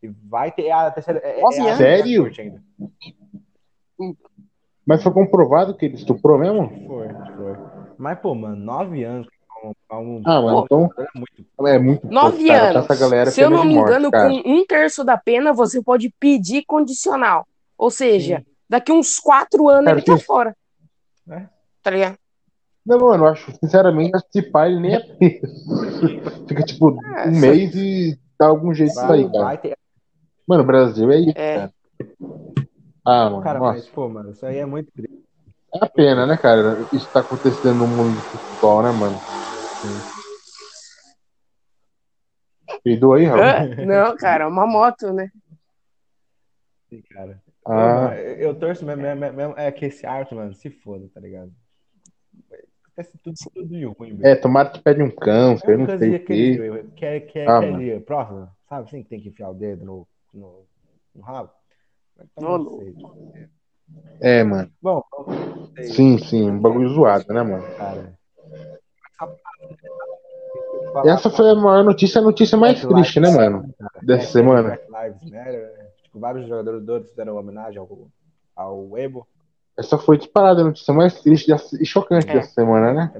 E 0.00 0.06
vai 0.06 0.52
ter 0.52 0.70
a 0.70 0.88
terceira. 0.92 1.18
É, 1.18 1.42
Nove 1.42 1.56
é 1.56 1.60
a 1.62 1.64
anos? 1.64 1.78
Sério? 1.78 2.32
ainda. 2.38 2.62
Mas 4.86 5.02
foi 5.02 5.12
comprovado 5.12 5.76
que 5.76 5.86
ele 5.86 5.96
estuprou 5.96 6.38
mesmo? 6.38 6.70
Foi, 6.86 7.08
foi. 7.08 7.56
Mas, 7.98 8.18
pô, 8.20 8.34
mano, 8.36 8.56
nove 8.56 9.02
anos. 9.02 9.26
Um- 9.98 10.22
Ah, 10.24 10.40
mano, 10.40 10.62
então 10.64 10.90
é 10.98 11.18
muito. 11.18 11.68
é 11.68 11.78
muito 11.78 12.06
Nove 12.08 12.46
pouco, 12.48 12.52
anos. 12.52 12.84
essa 12.84 12.94
galera, 13.00 13.30
Se 13.30 13.40
eu 13.40 13.50
não 13.50 13.62
de 13.62 13.68
me 13.68 13.74
morte, 13.74 13.88
engano, 13.90 14.10
cara. 14.10 14.28
com 14.28 14.42
um 14.50 14.66
terço 14.66 15.04
da 15.04 15.16
pena, 15.16 15.52
você 15.52 15.82
pode 15.82 16.12
pedir 16.20 16.64
condicional. 16.66 17.46
Ou 17.78 17.90
seja, 17.90 18.38
Sim. 18.38 18.44
daqui 18.68 18.92
uns 18.92 19.16
quatro 19.18 19.68
anos 19.68 19.84
Cara, 19.86 19.96
ele 19.98 20.06
tá 20.06 20.16
sim. 20.18 20.24
fora. 20.24 20.56
É. 21.30 21.42
Tá 21.82 21.90
ligado? 21.90 22.16
Não, 22.84 22.98
mano, 23.00 23.24
eu 23.24 23.28
acho, 23.28 23.52
sinceramente, 23.58 24.14
acho 24.14 24.24
que 24.30 24.38
esse 24.38 24.50
pai 24.50 24.70
ele 24.70 24.80
nem 24.80 24.94
é 24.94 25.00
preso. 25.00 25.46
Fica, 26.48 26.62
tipo, 26.62 27.00
É, 27.16 27.28
um 27.28 27.34
só- 27.34 27.40
mês 27.40 27.74
e 27.74 28.18
dá 28.38 28.46
algum 28.46 28.72
jeito 28.72 28.98
aí, 29.00 29.24
Vai, 29.24 29.32
cara. 29.32 29.56
ter. 29.58 29.78
Mano, 30.46 30.62
o 30.62 30.66
Brasil 30.66 31.10
é 31.10 31.18
isso, 31.18 31.32
É. 31.36 31.54
cara. 31.56 31.72
Ah, 33.04 33.30
mano, 33.30 33.42
Cara, 33.42 33.58
nossa. 33.58 33.72
mas, 33.74 33.88
pô, 33.88 34.08
mano, 34.08 34.30
isso 34.30 34.44
aí 34.46 34.58
é 34.58 34.66
muito 34.66 34.90
triste. 34.92 35.16
É 35.74 35.84
a 35.84 35.88
pena, 35.88 36.26
né, 36.26 36.36
cara? 36.36 36.86
Isso 36.92 37.10
tá 37.10 37.20
acontecendo 37.20 37.74
no 37.78 37.86
mundo 37.88 38.16
do 38.22 38.22
futebol, 38.22 38.82
né, 38.82 38.90
mano? 38.92 39.20
Peidou 42.82 43.14
aí, 43.14 43.24
Raul? 43.24 43.42
Não, 43.86 44.16
cara, 44.16 44.48
uma 44.48 44.66
moto, 44.66 45.12
né? 45.12 45.30
Sim, 46.88 47.02
cara. 47.10 47.42
Ah, 47.66 48.14
eu 48.16 48.36
eu 48.36 48.58
torço 48.58 48.84
mesmo, 48.86 49.02
mesmo, 49.02 49.32
mesmo- 49.32 49.54
é 49.58 49.72
que 49.72 49.86
esse 49.86 50.06
Arthur, 50.06 50.36
mano, 50.36 50.54
se 50.54 50.70
foda, 50.70 51.08
tá 51.12 51.20
ligado? 51.20 51.52
Acontece 52.84 53.18
tudo, 53.18 53.34
tudo 53.52 53.68
de 53.68 53.84
ruim, 53.84 54.16
velho. 54.16 54.28
é, 54.28 54.36
tomara 54.36 54.70
que 54.70 54.80
pede 54.80 55.02
um 55.02 55.10
câncer, 55.10 55.68
eu 55.68 55.74
É 55.74 55.76
não 55.76 55.98
sei 55.98 56.16
o 56.16 56.24
que 56.24 57.04
é, 57.04 57.20
que 57.20 57.38
é 57.38 57.46
Ah, 57.48 57.58
aquele 57.58 58.00
próximo, 58.00 58.48
sabe 58.68 58.86
assim, 58.88 59.02
que 59.02 59.08
tem 59.08 59.20
que 59.20 59.28
enfiar 59.28 59.50
o 59.50 59.54
dedo 59.54 59.84
no, 59.84 60.08
no, 60.32 60.64
no 61.14 61.22
rabo? 61.22 61.50
Então, 62.18 62.58
não 62.58 62.78
sei. 62.78 62.94
É, 64.20 64.42
mano. 64.42 64.70
Bom, 64.80 65.02
Sim, 65.82 66.18
sim, 66.18 66.50
um 66.50 66.58
bagulho 66.58 66.88
zoado, 66.88 67.26
né, 67.32 67.42
mano? 67.42 67.62
cara. 67.76 68.18
Essa 71.04 71.30
foi 71.30 71.50
a 71.50 71.54
maior 71.54 71.84
notícia, 71.84 72.20
a 72.20 72.24
notícia 72.24 72.56
mais 72.56 72.80
Black 72.82 72.94
triste, 72.94 73.20
né, 73.20 73.28
Lives 73.28 73.44
mano? 73.44 73.74
Matter, 73.78 74.04
Dessa 74.06 74.24
é, 74.24 74.26
semana. 74.32 74.80
Lives 75.04 75.30
né? 75.30 75.68
Tipo, 76.02 76.18
vários 76.20 76.48
jogadores 76.48 77.08
fizeram 77.10 77.36
homenagem 77.36 77.78
ao, 77.78 78.08
ao 78.54 78.90
Weibo. 78.90 79.26
Essa 79.76 79.98
foi 79.98 80.16
disparada 80.16 80.62
a 80.62 80.64
notícia 80.64 80.94
mais 80.94 81.20
triste 81.20 81.52
e 81.80 81.84
chocante 81.84 82.28
É. 82.30 82.34
dessa 82.34 82.50
semana, 82.50 82.92
né? 82.94 83.12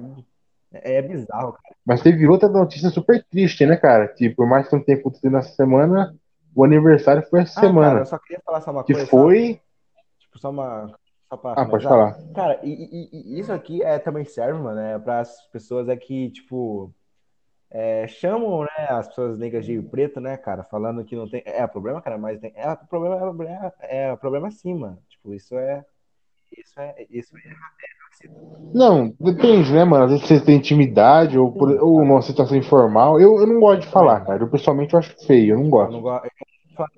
É, 0.72 0.96
é 0.96 1.02
bizarro, 1.02 1.52
cara. 1.52 1.74
Mas 1.84 2.00
teve 2.02 2.26
outra 2.26 2.48
notícia 2.48 2.88
super 2.90 3.22
triste, 3.30 3.66
né, 3.66 3.76
cara? 3.76 4.08
Tipo, 4.08 4.36
por 4.36 4.46
mais 4.46 4.66
que 4.68 4.74
não 4.74 4.82
tenha 4.82 4.98
acontecido 4.98 5.32
nessa 5.32 5.50
semana, 5.54 6.14
o 6.54 6.64
aniversário 6.64 7.22
foi 7.28 7.40
essa 7.40 7.52
Ah, 7.58 7.62
cara, 7.62 7.66
semana. 7.68 7.98
eu 8.00 8.06
só 8.06 8.18
queria 8.18 8.40
falar 8.44 8.60
só 8.62 8.70
uma 8.70 8.84
Que 8.84 8.94
coisa. 8.94 9.08
foi. 9.08 9.60
Só, 9.94 10.00
tipo, 10.20 10.38
só 10.38 10.50
uma. 10.50 10.94
Só 11.28 11.36
pra 11.36 11.52
Ah, 11.52 11.64
pode 11.66 11.84
falar. 11.84 12.16
Cara, 12.34 12.60
e, 12.62 13.08
e- 13.12 13.40
isso 13.40 13.52
aqui 13.52 13.82
é, 13.82 13.98
também 13.98 14.24
serve, 14.24 14.60
mano, 14.60 14.78
é 14.80 14.98
para 14.98 15.20
as 15.20 15.46
pessoas 15.48 15.88
é 15.88 15.96
que, 15.96 16.30
tipo, 16.30 16.92
é, 17.70 18.06
chamam, 18.08 18.62
né, 18.62 18.86
as 18.88 19.08
pessoas 19.08 19.38
negras 19.38 19.64
de 19.66 19.80
preto, 19.82 20.20
né, 20.20 20.36
cara, 20.36 20.64
falando 20.64 21.04
que 21.04 21.16
não 21.16 21.28
tem. 21.28 21.42
É 21.44 21.66
problema, 21.66 22.00
cara, 22.02 22.18
mas 22.18 22.40
tem. 22.40 22.52
É 22.54 22.74
problema, 22.76 23.16
é 23.16 23.20
problema, 23.20 23.72
é 23.80 24.16
problema 24.16 24.50
sim, 24.50 24.74
mano. 24.74 24.98
Tipo, 25.08 25.34
isso 25.34 25.56
é. 25.56 25.84
Isso 26.56 26.80
é. 26.80 27.06
Isso 27.10 27.36
é. 27.36 27.40
Não, 28.74 29.14
depende, 29.18 29.72
né, 29.72 29.84
mano? 29.84 30.04
Às 30.04 30.10
vezes 30.12 30.26
você 30.26 30.40
tem 30.40 30.56
intimidade 30.56 31.38
ou, 31.38 31.50
por, 31.52 31.70
ou 31.80 32.04
numa 32.04 32.22
situação 32.22 32.56
informal. 32.56 33.20
Eu, 33.20 33.40
eu 33.40 33.46
não 33.46 33.60
gosto 33.60 33.80
de 33.82 33.86
falar, 33.86 34.20
cara. 34.24 34.42
Eu 34.42 34.50
pessoalmente 34.50 34.92
eu 34.94 34.98
acho 34.98 35.14
feio, 35.26 35.54
eu 35.54 35.58
não 35.58 35.64
Eu 35.66 35.70
gosto. 35.70 35.92
não 35.92 36.02
gosto. 36.02 36.28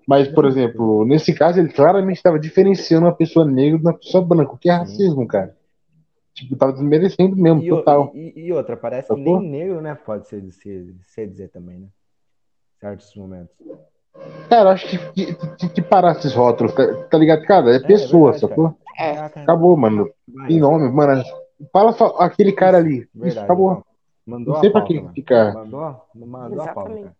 Mas, 0.06 0.28
por 0.28 0.44
exemplo, 0.46 1.04
nesse 1.04 1.34
caso, 1.34 1.58
ele 1.58 1.68
claramente 1.72 2.16
estava 2.16 2.38
diferenciando 2.38 3.06
uma 3.06 3.14
pessoa 3.14 3.44
negra 3.44 3.78
de 3.78 3.84
uma 3.84 3.94
pessoa 3.98 4.24
branca, 4.24 4.52
o 4.52 4.58
que 4.58 4.68
é 4.68 4.72
Sim. 4.72 4.78
racismo, 4.78 5.26
cara. 5.26 5.56
Tipo, 6.34 6.56
tava 6.56 6.72
desmerecendo 6.72 7.36
mesmo, 7.36 7.62
E, 7.62 7.68
total. 7.68 8.12
e- 8.14 8.32
e 8.46 8.52
outra, 8.52 8.76
parece 8.76 9.12
que 9.12 9.20
nem 9.20 9.40
negro, 9.40 9.80
né, 9.80 9.94
pode 9.94 10.28
ser, 10.28 10.42
ser, 10.52 10.94
ser 11.02 11.26
dizer 11.26 11.48
também, 11.48 11.78
né? 11.80 11.86
Certos 12.80 13.14
momentos. 13.16 13.54
Cara, 14.48 14.70
eu 14.70 14.72
acho 14.72 14.86
que 14.88 14.98
que, 15.56 15.68
que 15.68 15.82
parar 15.82 16.12
esses 16.12 16.32
rótulos, 16.32 16.72
tá, 16.74 16.86
tá 17.10 17.18
ligado? 17.18 17.42
Cara, 17.42 17.74
é 17.74 17.80
pessoa, 17.80 18.30
verdade, 18.32 18.48
sacou? 18.52 18.78
É. 18.98 19.14
Caraca, 19.14 19.42
Acabou, 19.42 19.76
mano. 19.76 20.08
vai, 20.28 20.48
Tem 20.48 20.60
nome, 20.60 20.88
mano. 20.90 21.22
Fala 21.72 21.92
só 21.92 22.16
aquele 22.20 22.52
cara 22.52 22.78
ali. 22.78 22.98
Isso, 23.00 23.08
Verdade. 23.14 23.44
acabou. 23.46 23.84
Mandou 24.24 24.54
Não 24.54 24.60
sei 24.60 24.68
a 24.68 24.72
pra 24.72 24.80
pauta, 24.80 24.94
que 24.94 25.00
mano. 25.00 25.14
ficar. 25.14 25.54
Mandou, 25.54 26.02
mandou 26.14 26.60
a 26.62 26.68
pauta, 26.68 26.90
Exatamente. 26.90 27.02
cara. 27.02 27.16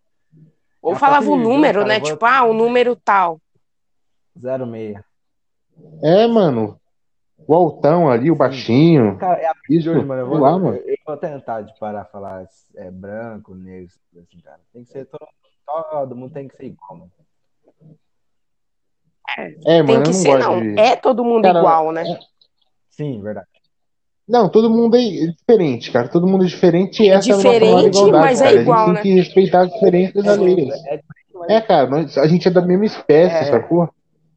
Ou 0.80 0.92
É, 0.94 0.97
falava 0.99 1.26
o 1.26 1.30
partir 1.30 1.42
de 1.42 1.49
número, 1.49 1.85
né? 1.85 2.00
vou- 2.00 2.11
Tipo, 2.11 2.26
ah, 2.26 2.44
o 2.44 2.52
número 2.54 2.97
tal. 2.97 3.40
06. 4.37 5.00
É, 6.02 6.26
mano. 6.26 6.80
O 7.47 7.54
altão 7.54 8.11
ali, 8.11 8.30
o 8.30 8.37
baixinho. 8.37 9.16
Cara, 9.18 9.40
é 9.40 9.47
a 9.47 9.54
Isso, 9.70 9.90
mano. 10.04 10.23
Eu 10.23 10.26
vou, 10.28 10.38
lá, 10.38 10.58
mano. 10.58 10.76
eu 10.76 10.97
vou 11.06 11.16
tentar 11.16 11.62
de 11.62 11.76
parar 11.78 12.02
de 12.04 12.11
falar 12.11 12.44
é, 12.76 12.90
branco, 12.90 13.54
negro, 13.54 13.90
assim, 14.20 14.40
cara. 14.40 14.61
Tem 14.73 14.85
que 14.85 14.90
ser 14.90 15.06
todo, 15.06 15.26
todo 15.66 16.16
mundo 16.16 16.32
tem 16.32 16.47
que 16.49 16.56
ser 16.56 16.66
igual, 16.66 16.97
mano. 16.97 17.12
É, 19.37 19.50
Tem 19.64 19.82
mano, 19.82 19.92
eu 19.92 20.02
que 20.02 20.08
não 20.08 20.12
ser, 20.12 20.28
gosto 20.28 20.49
não. 20.50 20.61
de. 20.61 20.78
É 20.80 20.97
todo 20.97 21.25
mundo 21.25 21.42
Cara, 21.44 21.58
igual, 21.58 21.92
né? 21.92 22.18
Sim, 22.90 23.20
verdade. 23.23 23.47
Não, 24.28 24.49
todo 24.49 24.68
mundo 24.70 24.97
é 24.97 25.00
diferente, 25.00 25.90
cara. 25.90 26.08
Todo 26.08 26.26
mundo 26.26 26.44
é 26.44 26.47
diferente 26.49 27.02
e 27.02 27.08
essa 27.08 27.30
é 27.30 27.32
a 27.32 27.37
nossa 27.37 27.49
maior 27.49 27.61
Diferente, 27.61 27.97
igualdade, 27.97 28.25
mas 28.25 28.40
é 28.40 28.44
cara. 28.44 28.61
igual, 28.61 28.76
a 28.78 28.87
gente 28.87 28.94
né? 28.97 29.02
tem 29.02 29.12
que 29.12 29.18
respeitar 29.20 29.61
as 29.62 29.73
diferenças 29.73 30.28
alheias. 30.28 30.85
É, 30.87 30.94
é, 30.97 31.00
mas- 31.35 31.50
É, 31.50 31.61
cara, 31.61 31.87
nós- 31.88 32.18
a 32.18 32.26
gente 32.26 32.47
é 32.49 32.50
da 32.50 32.61
mesma 32.61 32.85
espécie, 32.85 33.35
É. 33.37 33.44
sacou? 33.44 33.88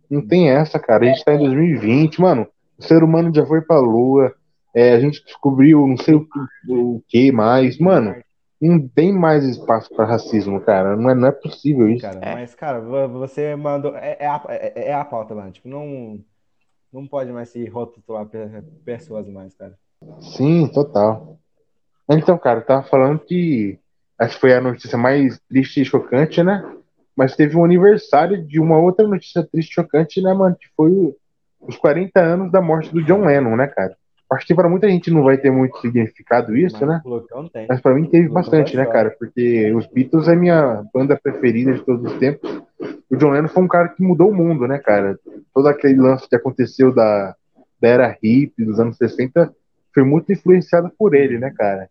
Não 0.10 0.26
tem 0.26 0.50
essa, 0.50 0.80
cara. 0.80 1.04
A 1.04 1.08
gente 1.08 1.24
tá 1.26 1.34
em 1.34 1.40
2020, 1.40 2.22
mano. 2.22 2.48
O 2.80 2.84
ser 2.84 3.04
humano 3.04 3.32
já 3.34 3.46
foi 3.46 3.62
pra 3.62 3.80
lua. 3.80 4.34
é, 4.74 4.94
a 4.94 5.00
gente 5.02 5.22
descobriu 5.26 5.86
não 5.86 5.98
sei 5.98 6.14
o, 6.16 6.22
que- 6.22 6.72
o 6.74 7.02
que 7.10 7.30
mais. 7.30 7.78
Mano, 7.78 8.16
não 8.62 8.80
tem 8.88 9.12
mais 9.12 9.44
espaço 9.44 9.94
pra 9.94 10.06
racismo, 10.06 10.62
cara. 10.62 10.96
Não 10.96 11.10
é, 11.10 11.14
não 11.14 11.28
é 11.28 11.32
possível 11.34 11.90
isso. 11.90 12.04
Cara, 12.04 12.20
É. 12.22 12.36
mas, 12.36 12.56
cara, 12.56 12.80
vo- 12.80 13.10
você 13.20 13.54
mandou. 13.58 13.94
É, 13.98 14.16
é, 14.18 14.26
a, 14.28 14.42
é, 14.48 14.74
é 14.92 14.94
a 14.94 15.04
pauta, 15.04 15.36
mano. 15.36 15.52
Tipo, 15.52 15.68
não, 15.68 16.20
não 16.92 17.08
pode 17.08 17.32
mais 17.32 17.50
se 17.50 17.66
rotular 17.68 18.26
pe- 18.26 18.62
pessoas 18.84 19.28
mais, 19.28 19.54
cara. 19.56 19.78
Sim, 20.20 20.68
total. 20.68 21.38
Então, 22.10 22.38
cara, 22.38 22.60
eu 22.60 22.66
tava 22.66 22.84
falando 22.84 23.20
que 23.20 23.80
que 24.20 24.36
foi 24.40 24.54
a 24.54 24.62
notícia 24.62 24.98
mais 24.98 25.40
triste 25.50 25.82
e 25.82 25.86
chocante, 25.86 26.44
né? 26.44 26.64
Mas 27.16 27.36
teve 27.36 27.58
um 27.58 27.66
aniversário 27.66 28.46
de 28.46 28.60
uma 28.60 28.78
outra 28.78 29.08
notícia 29.08 29.44
triste 29.44 29.72
e 29.72 29.74
chocante, 29.74 30.22
né, 30.22 30.32
mano? 30.34 30.56
Que 30.56 30.68
foi 30.78 31.16
os 31.60 31.76
40 31.76 32.20
anos 32.22 32.52
da 32.52 32.62
morte 32.62 32.92
do 32.94 33.04
John 33.04 33.26
Lennon, 33.26 33.56
né, 33.56 33.68
cara? 33.68 33.98
Acho 34.32 34.48
que 34.48 34.56
para 34.56 34.70
muita 34.70 34.88
gente 34.90 35.12
não 35.12 35.24
vai 35.24 35.38
ter 35.38 35.52
muito 35.52 35.78
significado 35.80 36.56
isso, 36.56 36.78
Mas 36.80 36.88
né? 36.88 37.02
Mas 37.68 37.82
pra 37.82 37.94
mim 37.94 38.06
teve 38.10 38.30
bastante, 38.30 38.78
né, 38.78 38.86
cara? 38.86 39.12
Porque 39.20 39.72
os 39.74 39.86
Beatles 39.88 40.28
é 40.28 40.36
minha 40.36 40.84
banda 40.94 41.20
preferida 41.22 41.74
de 41.74 41.84
todos 41.84 42.12
os 42.12 42.18
tempos. 42.18 42.64
O 43.10 43.18
John 43.18 43.32
Lennon 43.32 43.50
foi 43.50 43.64
um 43.64 43.68
cara 43.68 43.90
que 43.90 44.02
mudou 44.02 44.30
o 44.30 44.34
mundo, 44.36 44.68
né, 44.68 44.80
cara? 44.80 45.20
Todo 45.54 45.68
aquele 45.68 46.00
lance 46.00 46.30
que 46.30 46.36
aconteceu 46.36 46.94
da, 46.94 47.36
da 47.82 47.88
era 47.88 48.18
hippie 48.24 48.64
dos 48.64 48.80
anos 48.80 48.96
60 48.98 49.54
foi 49.94 50.04
muito 50.04 50.32
influenciado 50.32 50.90
por 50.98 51.14
ele, 51.14 51.38
né, 51.38 51.52
cara? 51.52 51.90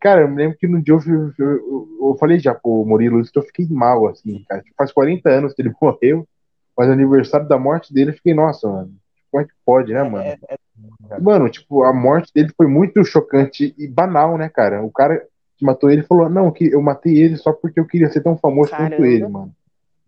Cara, 0.00 0.22
eu 0.22 0.28
me 0.28 0.36
lembro 0.36 0.58
que 0.58 0.66
no 0.66 0.82
dia 0.82 0.94
eu, 0.94 1.00
eu, 1.06 1.32
eu- 1.38 1.88
eu 2.10 2.16
falei 2.18 2.38
já 2.40 2.54
pro 2.54 2.84
Murilo 2.84 3.20
isso 3.20 3.32
que 3.32 3.38
eu 3.38 3.42
fiquei 3.42 3.66
mal, 3.68 4.06
assim, 4.08 4.44
cara. 4.48 4.62
Tipo, 4.62 4.74
faz 4.76 4.90
40 4.92 5.28
anos 5.30 5.54
que 5.54 5.62
ele 5.62 5.72
morreu, 5.80 6.26
mas 6.76 6.88
aniversário 6.90 7.48
da 7.48 7.58
morte 7.58 7.92
dele 7.94 8.10
eu 8.10 8.14
fiquei, 8.14 8.34
nossa, 8.34 8.68
mano, 8.68 8.92
como 9.30 9.42
é 9.42 9.46
que 9.46 9.52
pode, 9.64 9.92
né, 9.92 10.02
mano? 10.02 10.24
É, 10.24 10.38
é, 10.48 10.56
Mano, 11.20 11.48
tipo, 11.48 11.82
a 11.84 11.92
morte 11.92 12.32
dele 12.34 12.50
foi 12.56 12.66
muito 12.66 13.02
chocante 13.04 13.74
e 13.78 13.88
banal, 13.88 14.36
né, 14.36 14.48
cara? 14.48 14.82
O 14.82 14.90
cara 14.90 15.22
que 15.56 15.64
matou 15.64 15.90
ele 15.90 16.02
falou, 16.02 16.28
não, 16.28 16.50
que 16.50 16.66
eu 16.72 16.80
matei 16.82 17.16
ele 17.18 17.36
só 17.36 17.52
porque 17.52 17.80
eu 17.80 17.86
queria 17.86 18.10
ser 18.10 18.22
tão 18.22 18.36
famoso 18.36 18.70
quanto 18.70 18.90
Caramba. 18.90 19.06
ele, 19.06 19.26
mano. 19.26 19.52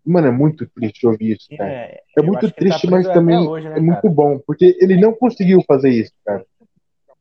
Mano, 0.05 0.27
é 0.27 0.31
muito 0.31 0.65
triste 0.67 1.05
ouvir 1.05 1.33
isso, 1.37 1.47
cara. 1.57 1.69
é, 1.71 2.01
É 2.17 2.21
muito 2.21 2.47
tá 2.47 2.53
triste, 2.55 2.87
mas 2.87 3.03
preso 3.03 3.09
até 3.09 3.19
também 3.19 3.47
hoje, 3.47 3.69
né, 3.69 3.77
é 3.77 3.81
muito 3.81 4.01
cara? 4.01 4.13
bom, 4.13 4.39
porque 4.39 4.75
ele 4.79 4.99
não 4.99 5.13
conseguiu 5.13 5.61
fazer 5.67 5.89
isso, 5.89 6.13
cara. 6.25 6.43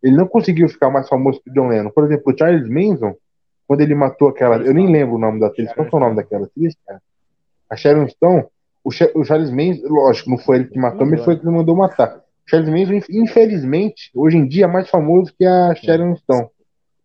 Ele 0.03 0.17
não 0.17 0.27
conseguiu 0.27 0.69
ficar 0.69 0.89
mais 0.89 1.09
famoso 1.09 1.43
que 1.43 1.51
o 1.51 1.53
John 1.53 1.69
Lennon. 1.69 1.91
Por 1.91 2.05
exemplo, 2.05 2.33
o 2.33 2.39
Charles 2.39 2.67
Manson, 2.69 3.15
quando 3.67 3.83
ele 3.83 3.95
matou 3.95 4.29
aquela. 4.29 4.57
Eu 4.57 4.73
nem 4.73 4.91
lembro 4.91 5.17
o 5.17 5.19
nome 5.19 5.39
da 5.41 5.49
atriz. 5.49 5.71
Qual 5.75 5.87
que 5.87 5.95
é 5.95 5.99
o 5.99 6.01
nome 6.01 6.17
daquela 6.17 6.47
atriz, 6.47 6.75
cara? 6.87 7.03
A 7.69 7.77
Sharon 7.77 8.09
Stone. 8.09 8.45
O, 8.83 8.91
Cha- 8.91 9.11
o 9.15 9.23
Charles 9.25 9.51
Manson, 9.51 9.87
lógico, 9.93 10.31
não 10.31 10.39
foi 10.39 10.57
ele 10.57 10.69
que 10.69 10.79
matou, 10.79 11.07
mas 11.07 11.23
foi 11.23 11.35
ele 11.35 11.43
que 11.43 11.47
mandou 11.49 11.77
matar. 11.77 12.23
O 12.51 12.57
Charles 12.57 12.69
Manson, 12.69 12.95
inf- 12.95 13.09
infelizmente, 13.11 14.11
hoje 14.15 14.37
em 14.37 14.47
dia 14.47 14.65
é 14.65 14.69
mais 14.69 14.89
famoso 14.91 15.33
que 15.39 15.45
a 15.45 15.73
Sharon 15.77 16.17
Stone. 16.17 16.49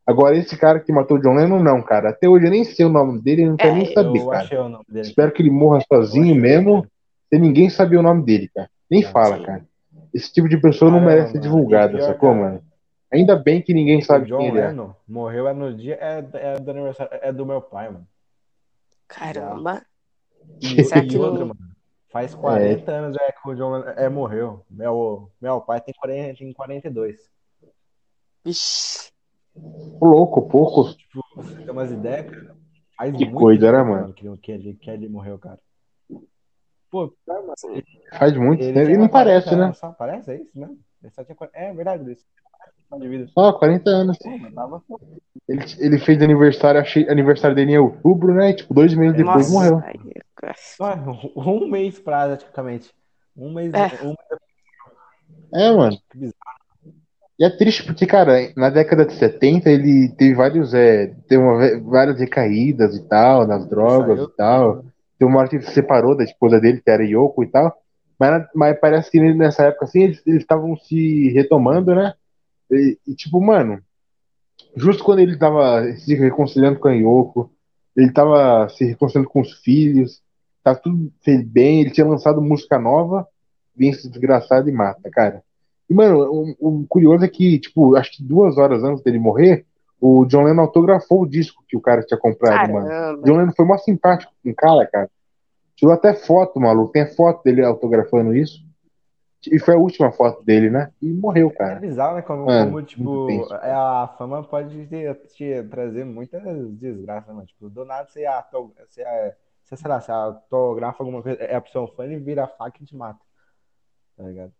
Agora, 0.07 0.35
esse 0.35 0.57
cara 0.57 0.79
que 0.79 0.91
matou 0.91 1.17
o 1.17 1.21
John 1.21 1.35
Lennon, 1.35 1.61
não, 1.61 1.81
cara. 1.83 2.09
Até 2.09 2.27
hoje 2.27 2.45
eu 2.47 2.51
nem 2.51 2.63
sei 2.63 2.85
o 2.85 2.89
nome 2.89 3.21
dele, 3.21 3.43
eu 3.43 3.49
não 3.51 3.57
quero 3.57 3.75
É, 3.75 3.77
nem 3.77 3.93
saber, 3.93 4.19
Eu 4.19 4.27
cara. 4.29 4.43
achei 4.43 4.57
o 4.57 4.69
nome 4.69 4.85
dele. 4.87 5.07
Espero 5.07 5.31
que 5.31 5.41
ele 5.43 5.51
morra 5.51 5.81
sozinho 5.87 6.35
mesmo, 6.35 6.79
ele. 6.79 6.87
sem 7.29 7.39
ninguém 7.39 7.69
saber 7.69 7.97
o 7.97 8.01
nome 8.01 8.23
dele, 8.23 8.49
cara. 8.53 8.69
Nem 8.89 9.01
Tá. 9.03 9.09
fala, 9.11 9.39
cara. 9.43 9.65
Esse 10.13 10.31
tipo 10.33 10.47
de 10.49 10.57
pessoa 10.57 10.89
não 10.89 10.99
Caramba, 10.99 11.15
merece 11.15 11.33
ser 11.33 11.39
divulgada, 11.39 12.01
sacou, 12.01 12.29
cara, 12.31 12.41
mano? 12.41 12.61
Ainda 13.13 13.35
bem 13.35 13.61
que 13.61 13.73
ninguém 13.73 13.99
O 13.99 14.03
sabe 14.05 14.25
John 14.27 14.37
quem 14.39 14.47
ele 14.47 14.59
é. 14.59 14.67
Lennon 14.67 14.93
morreu 15.07 15.47
é 15.47 15.53
no 15.53 15.73
dia 15.75 15.95
é, 16.01 16.25
é 16.33 16.59
do 16.59 16.71
aniversário 16.71 17.11
é 17.21 17.31
do 17.31 17.45
meu 17.45 17.61
pai, 17.61 17.89
mano. 17.89 18.07
Caramba. 19.07 19.81
E, 20.61 20.83
Será 20.83 21.01
e 21.03 21.07
que 21.07 21.17
outra, 21.17 21.39
não- 21.39 21.47
mano. 21.47 21.74
Faz 22.15 22.33
40 22.33 22.89
anos 22.89 23.17
é 23.19 23.29
que 23.29 23.49
o 23.49 23.53
John 23.55 23.75
é, 23.75 24.07
morreu. 24.07 24.65
Meu, 24.69 25.29
meu 25.41 25.59
pai 25.59 25.81
tem 25.81 25.93
40, 25.93 26.37
tem 26.37 26.53
42. 26.53 27.29
Vixe. 28.41 29.11
Ô, 29.53 30.05
louco, 30.05 30.47
pouco. 30.47 30.93
Tipo, 30.93 31.21
você 31.35 31.55
tem 31.57 31.69
umas 31.69 31.91
ideias, 31.91 32.31
cara. 32.31 32.55
Faz 32.95 33.11
Que 33.17 33.25
muito 33.25 33.37
coisa, 33.37 33.69
né, 33.69 33.83
mano? 33.83 34.13
Que, 34.13 34.37
que, 34.37 34.51
ele, 34.53 34.75
que 34.75 34.89
ele 34.89 35.09
morreu, 35.09 35.37
cara. 35.37 35.59
Pô, 36.89 37.13
tá, 37.25 37.33
mano. 37.33 37.83
Faz 38.17 38.37
muito 38.37 38.63
Ele 38.63 38.71
tempo. 38.71 38.79
E 38.79 38.93
tinha 38.93 38.97
não 38.97 39.09
40 39.09 39.11
parece, 39.11 39.55
né? 39.57 39.63
anos 39.65 39.77
Só 39.77 39.91
parece, 39.91 40.31
é 40.31 40.35
isso 40.37 40.57
mesmo? 40.57 40.79
Ele 41.03 41.11
só 41.11 41.21
tinha 41.21 41.35
40. 41.35 41.57
É 41.57 41.73
verdade, 41.73 42.09
isso. 42.13 42.25
De 42.99 43.07
vida. 43.07 43.27
Só 43.33 43.51
40 43.53 43.89
anos. 43.89 44.17
Ele, 45.47 45.61
ele 45.79 45.99
fez 45.99 46.21
aniversário, 46.21 46.79
achei 46.79 47.07
aniversário 47.09 47.55
dele 47.55 47.73
em 47.73 47.77
outubro, 47.77 48.33
né? 48.33 48.51
E, 48.51 48.55
tipo, 48.55 48.73
dois 48.73 48.93
meses 48.93 49.17
depois 49.17 49.51
Nossa. 49.51 49.71
morreu. 49.71 49.83
Ai. 49.85 50.53
Só 50.55 50.95
um 51.35 51.67
mês 51.67 51.99
praticamente. 51.99 52.91
Um 53.35 53.53
mês. 53.53 53.73
É. 53.73 54.05
Um, 54.05 54.15
É, 55.53 55.71
mano. 55.75 55.97
que 56.09 56.17
bizarro. 56.17 56.35
E 57.37 57.43
é 57.43 57.49
triste 57.49 57.83
porque, 57.83 58.05
cara, 58.05 58.53
na 58.55 58.69
década 58.69 59.05
de 59.05 59.13
70 59.13 59.69
ele 59.69 60.07
teve 60.17 60.33
vários, 60.35 60.73
é, 60.73 61.07
teve 61.27 61.43
uma- 61.43 61.79
várias 61.81 62.17
recaídas 62.19 62.95
e 62.95 63.03
tal, 63.09 63.45
nas 63.45 63.67
drogas 63.67 64.17
Saiu. 64.19 64.29
e 64.29 64.35
tal. 64.37 64.85
Tem 65.19 65.27
uma 65.27 65.39
hora 65.39 65.49
que 65.49 65.57
ele 65.57 65.65
se 65.65 65.71
separou 65.73 66.15
da 66.15 66.23
esposa 66.23 66.61
dele, 66.61 66.81
que 66.81 66.89
era 66.89 67.03
Yoko 67.03 67.43
e 67.43 67.47
tal. 67.47 67.75
Mas, 68.17 68.45
mas 68.55 68.79
parece 68.79 69.11
que 69.11 69.19
nessa 69.33 69.63
época, 69.63 69.83
assim, 69.83 70.03
eles 70.03 70.21
estavam 70.25 70.77
se 70.77 71.29
retomando, 71.33 71.93
né? 71.93 72.13
E, 72.71 72.97
e, 73.07 73.15
tipo, 73.15 73.39
mano, 73.41 73.81
justo 74.75 75.03
quando 75.03 75.19
ele 75.19 75.37
tava 75.37 75.91
se 75.97 76.15
reconciliando 76.15 76.79
com 76.79 76.87
a 76.87 76.93
Yoko, 76.93 77.51
ele 77.95 78.11
tava 78.11 78.67
se 78.69 78.85
reconciliando 78.85 79.29
com 79.29 79.41
os 79.41 79.53
filhos, 79.61 80.21
tá 80.63 80.75
tudo 80.75 81.11
bem, 81.45 81.81
ele 81.81 81.91
tinha 81.91 82.07
lançado 82.07 82.41
música 82.41 82.79
nova, 82.79 83.27
vem 83.75 83.89
esse 83.89 84.09
desgraçado 84.09 84.69
e 84.69 84.71
mata, 84.71 85.09
cara. 85.09 85.43
E, 85.89 85.93
mano, 85.93 86.55
o, 86.59 86.81
o, 86.81 86.87
curioso 86.87 87.23
é 87.23 87.27
que, 87.27 87.59
tipo, 87.59 87.95
acho 87.95 88.11
que 88.11 88.23
duas 88.23 88.57
horas 88.57 88.83
antes 88.83 89.03
dele 89.03 89.19
morrer, 89.19 89.65
o 90.01 90.25
John 90.25 90.43
Lennon 90.43 90.63
autografou 90.63 91.21
o 91.21 91.29
disco 91.29 91.63
que 91.67 91.77
o 91.77 91.81
cara 91.81 92.01
tinha 92.01 92.19
comprado, 92.19 92.71
Caramba. 92.71 92.81
mano. 92.81 93.21
John 93.23 93.37
Lennon 93.37 93.53
foi 93.55 93.65
mó 93.65 93.77
simpático 93.77 94.33
com 94.43 94.49
o 94.49 94.55
cara, 94.55 94.85
cara. 94.87 95.09
Tirou 95.75 95.93
até 95.93 96.13
foto, 96.13 96.59
maluco. 96.59 96.91
Tem 96.91 97.05
foto 97.05 97.43
dele 97.43 97.63
autografando 97.63 98.35
isso. 98.35 98.63
E 99.51 99.59
foi 99.59 99.75
a 99.75 99.77
última 99.77 100.11
foto 100.11 100.43
dele, 100.43 100.69
né? 100.69 100.91
E 101.01 101.11
morreu, 101.11 101.51
cara. 101.51 101.73
É 101.73 101.79
bizarro, 101.79 102.15
né? 102.15 102.21
Como, 102.21 102.45
mano, 102.45 102.71
como 102.71 102.83
tipo, 102.83 103.53
é, 103.61 103.71
a 103.71 104.13
fama 104.17 104.43
pode 104.43 104.87
te, 104.87 105.13
te 105.35 105.63
trazer 105.69 106.05
muitas 106.05 106.43
desgraças, 106.71 107.33
mano. 107.33 107.45
Tipo, 107.45 107.69
do 107.69 107.85
nada 107.85 108.07
você, 108.07 108.25
auto, 108.25 108.73
você, 108.87 109.03
você, 109.63 109.77
sei 109.77 109.89
lá, 109.89 109.99
você 109.99 110.11
autografa 110.11 111.03
alguma 111.03 111.21
coisa, 111.21 111.41
é 111.41 111.55
a 111.55 111.61
pessoa 111.61 111.87
fã 111.95 112.05
e 112.05 112.17
vira 112.17 112.43
a 112.43 112.47
faca 112.47 112.77
e 112.81 112.85
te 112.85 112.95
mata. 112.95 113.19
Tá 114.17 114.23
ligado? 114.23 114.51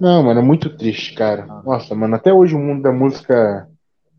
Não, 0.00 0.22
mano, 0.22 0.40
é 0.40 0.42
muito 0.42 0.76
triste, 0.76 1.14
cara. 1.14 1.46
Ah. 1.48 1.62
Nossa, 1.64 1.94
mano, 1.94 2.14
até 2.14 2.32
hoje 2.32 2.54
o 2.54 2.58
mundo 2.58 2.82
da 2.82 2.92
música 2.92 3.68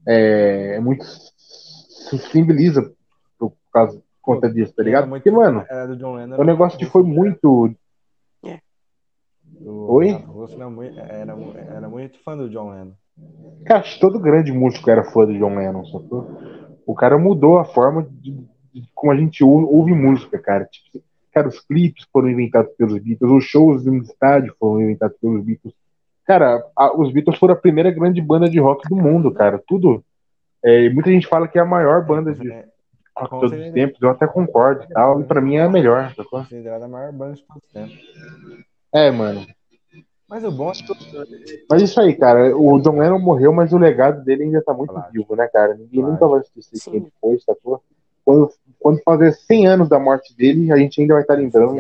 é, 0.07 0.75
é 0.75 0.79
muito. 0.79 1.03
se 1.03 2.17
simboliza 2.17 2.93
por 3.37 3.53
causa 3.71 3.97
por 3.97 4.35
conta 4.35 4.49
disso, 4.49 4.73
tá 4.75 4.83
ligado? 4.83 5.09
Porque, 5.09 5.31
mano, 5.31 5.65
o 6.37 6.43
negócio 6.43 6.77
que 6.77 6.85
foi 6.85 7.03
muito. 7.03 7.73
É. 9.65 9.69
Oi? 9.69 10.25
Você 10.33 10.55
era, 10.97 11.35
era 11.75 11.89
muito 11.89 12.17
fã 12.23 12.37
do 12.37 12.49
John 12.49 12.71
Lennon. 12.71 12.91
Acho 13.69 13.95
que 13.95 13.99
todo 13.99 14.19
grande 14.19 14.51
músico 14.51 14.89
era 14.89 15.03
fã 15.03 15.25
do 15.25 15.37
John 15.37 15.55
Lennon, 15.55 15.85
sacou? 15.85 16.27
O 16.85 16.95
cara 16.95 17.17
mudou 17.17 17.57
a 17.57 17.65
forma 17.65 18.07
de, 18.09 18.31
de 18.73 18.89
como 18.93 19.11
a 19.11 19.15
gente 19.15 19.43
ouve, 19.43 19.65
ouve 19.65 19.93
música, 19.93 20.39
cara. 20.39 20.65
Tipo, 20.65 21.03
Cara, 21.31 21.47
os 21.47 21.59
clipes 21.61 22.05
foram 22.11 22.29
inventados 22.29 22.73
pelos 22.75 23.01
Beatles, 23.01 23.31
os 23.31 23.45
shows 23.45 23.85
no 23.85 23.97
estádio 23.97 24.53
foram 24.59 24.81
inventados 24.81 25.17
pelos 25.17 25.43
Beatles. 25.43 25.73
Cara, 26.25 26.61
a, 26.75 26.99
os 26.99 27.11
Beatles 27.11 27.39
foram 27.39 27.53
a 27.53 27.57
primeira 27.57 27.89
grande 27.89 28.21
banda 28.21 28.49
de 28.49 28.59
rock 28.59 28.87
do 28.89 28.95
mundo, 28.95 29.31
cara. 29.33 29.61
Tudo. 29.65 30.03
É, 30.63 30.89
muita 30.89 31.09
gente 31.09 31.27
fala 31.27 31.47
que 31.47 31.57
é 31.57 31.61
a 31.61 31.65
maior 31.65 32.05
banda 32.05 32.33
de 32.33 32.49
rock 32.49 32.65
de 33.23 33.29
todos 33.29 33.51
os 33.53 33.73
tempos. 33.73 34.01
Eu 34.01 34.09
até 34.09 34.27
concordo 34.27 34.83
e 34.83 34.87
tal. 34.89 35.21
E 35.21 35.23
pra 35.23 35.41
mim 35.41 35.55
é 35.55 35.61
a 35.61 35.69
melhor. 35.69 36.13
Considerada 36.29 36.85
a 36.85 36.89
maior 36.89 37.13
banda 37.13 37.35
de 37.35 37.43
todos 37.43 37.63
os 37.63 37.71
tempos. 37.71 38.65
É, 38.93 39.11
mano. 39.11 39.45
Mas 40.27 40.43
o 40.45 40.51
bom 40.51 40.71
é 40.71 40.73
Mas 41.69 41.81
isso 41.81 41.99
aí, 41.99 42.15
cara. 42.15 42.55
O 42.55 42.79
John 42.79 42.99
Lennon 42.99 43.19
morreu, 43.19 43.51
mas 43.51 43.73
o 43.73 43.77
legado 43.77 44.23
dele 44.23 44.43
ainda 44.43 44.61
tá 44.61 44.73
muito 44.73 44.93
claro. 44.93 45.11
vivo, 45.11 45.35
né, 45.35 45.47
cara? 45.47 45.73
Ninguém 45.73 45.99
claro. 45.99 46.13
nunca 46.13 46.27
vai 46.27 46.39
esquecer 46.39 46.77
Sim. 46.77 46.91
quem 46.91 47.11
foi, 47.19 47.37
sacou? 47.39 47.83
Quando 48.23 48.49
quando 48.81 48.99
fazer 49.03 49.31
100 49.31 49.67
anos 49.67 49.89
da 49.89 49.99
morte 49.99 50.35
dele, 50.35 50.71
a 50.71 50.77
gente 50.77 50.99
ainda 50.99 51.13
vai 51.13 51.21
estar 51.21 51.35
lembrando 51.35 51.75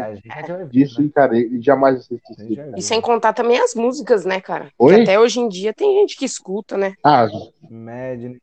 disso 0.69 1.01
né? 1.01 1.07
e, 1.07 1.09
cara, 1.09 1.35
ele 1.35 1.59
jamais 1.59 2.07
vai 2.07 2.19
esquecer. 2.19 2.73
E 2.77 2.81
sem 2.81 3.01
contar 3.01 3.33
também 3.33 3.59
as 3.59 3.73
músicas, 3.73 4.23
né, 4.23 4.39
cara? 4.39 4.69
Oi? 4.77 4.95
Que 4.95 5.01
até 5.01 5.19
hoje 5.19 5.39
em 5.39 5.49
dia 5.49 5.73
tem 5.73 5.99
gente 5.99 6.15
que 6.15 6.25
escuta, 6.25 6.77
né? 6.77 6.93
Ah, 7.03 7.27
Mad. 7.69 8.37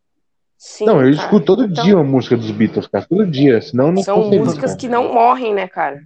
Sim, 0.56 0.86
não, 0.86 0.94
eu 0.94 1.14
cara. 1.14 1.24
escuto 1.24 1.46
todo 1.46 1.64
então... 1.66 1.84
dia 1.84 1.94
uma 1.94 2.02
música 2.02 2.36
dos 2.36 2.50
Beatles, 2.50 2.88
cara. 2.88 3.06
Todo 3.08 3.24
dia, 3.24 3.62
senão 3.62 3.92
não 3.92 4.02
São 4.02 4.28
músicas 4.28 4.74
que 4.74 4.88
não 4.88 5.14
morrem, 5.14 5.54
né, 5.54 5.68
cara? 5.68 6.02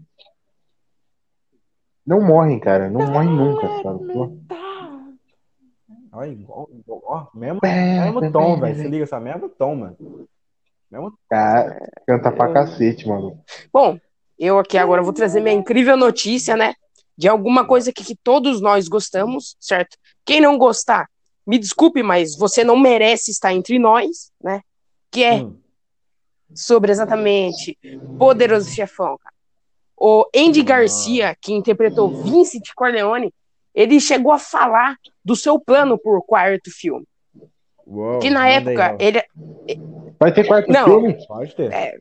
Não 2.06 2.20
morrem, 2.20 2.58
cara. 2.58 2.90
Não 2.90 3.06
morrem 3.06 3.30
nunca, 3.30 3.68
sabe? 3.82 4.06
Olha, 6.14 6.30
igual, 6.30 6.68
igual, 6.72 7.30
mesmo, 7.34 7.60
mesmo 7.62 8.32
tom, 8.32 8.60
velho. 8.60 8.76
Se 8.76 8.88
liga 8.88 9.06
só, 9.06 9.18
mesmo 9.18 9.48
tom, 9.48 9.76
mano. 9.76 9.96
Mesmo... 10.90 11.18
Cara, 11.30 11.90
canta 12.06 12.30
pra 12.30 12.50
é. 12.50 12.52
cacete, 12.52 13.08
mano. 13.08 13.40
Bom, 13.72 13.98
eu 14.38 14.58
aqui 14.58 14.76
agora 14.76 15.02
vou 15.02 15.14
trazer 15.14 15.40
minha 15.40 15.54
incrível 15.54 15.96
notícia, 15.96 16.54
né? 16.54 16.74
De 17.16 17.28
alguma 17.28 17.66
coisa 17.66 17.92
que, 17.92 18.04
que 18.04 18.14
todos 18.14 18.60
nós 18.60 18.88
gostamos, 18.88 19.56
certo? 19.58 19.96
Quem 20.24 20.38
não 20.40 20.58
gostar, 20.58 21.08
me 21.46 21.58
desculpe, 21.58 22.02
mas 22.02 22.36
você 22.36 22.62
não 22.62 22.76
merece 22.76 23.30
estar 23.30 23.54
entre 23.54 23.78
nós, 23.78 24.30
né? 24.42 24.60
Que 25.10 25.24
é 25.24 25.34
hum. 25.36 25.56
sobre 26.54 26.92
exatamente 26.92 27.78
Poderoso 28.18 28.70
Chefão, 28.70 29.16
cara. 29.16 29.31
O 30.04 30.26
Andy 30.34 30.64
Garcia, 30.64 31.36
que 31.40 31.52
interpretou 31.52 32.08
Vincent 32.08 32.74
Corleone, 32.74 33.32
ele 33.72 34.00
chegou 34.00 34.32
a 34.32 34.38
falar 34.38 34.96
do 35.24 35.36
seu 35.36 35.60
plano 35.60 35.96
por 35.96 36.20
quarto 36.22 36.72
filme. 36.72 37.06
Uou, 37.86 38.18
que 38.18 38.28
na 38.28 38.48
época 38.48 38.90
aí, 38.90 38.96
ele 38.98 39.22
Vai 40.18 40.32
ter 40.32 40.44
quarto 40.44 40.72
não, 40.72 40.84
filme? 40.84 41.16
Pode 41.24 41.54
ter. 41.54 41.72
É, 41.72 42.00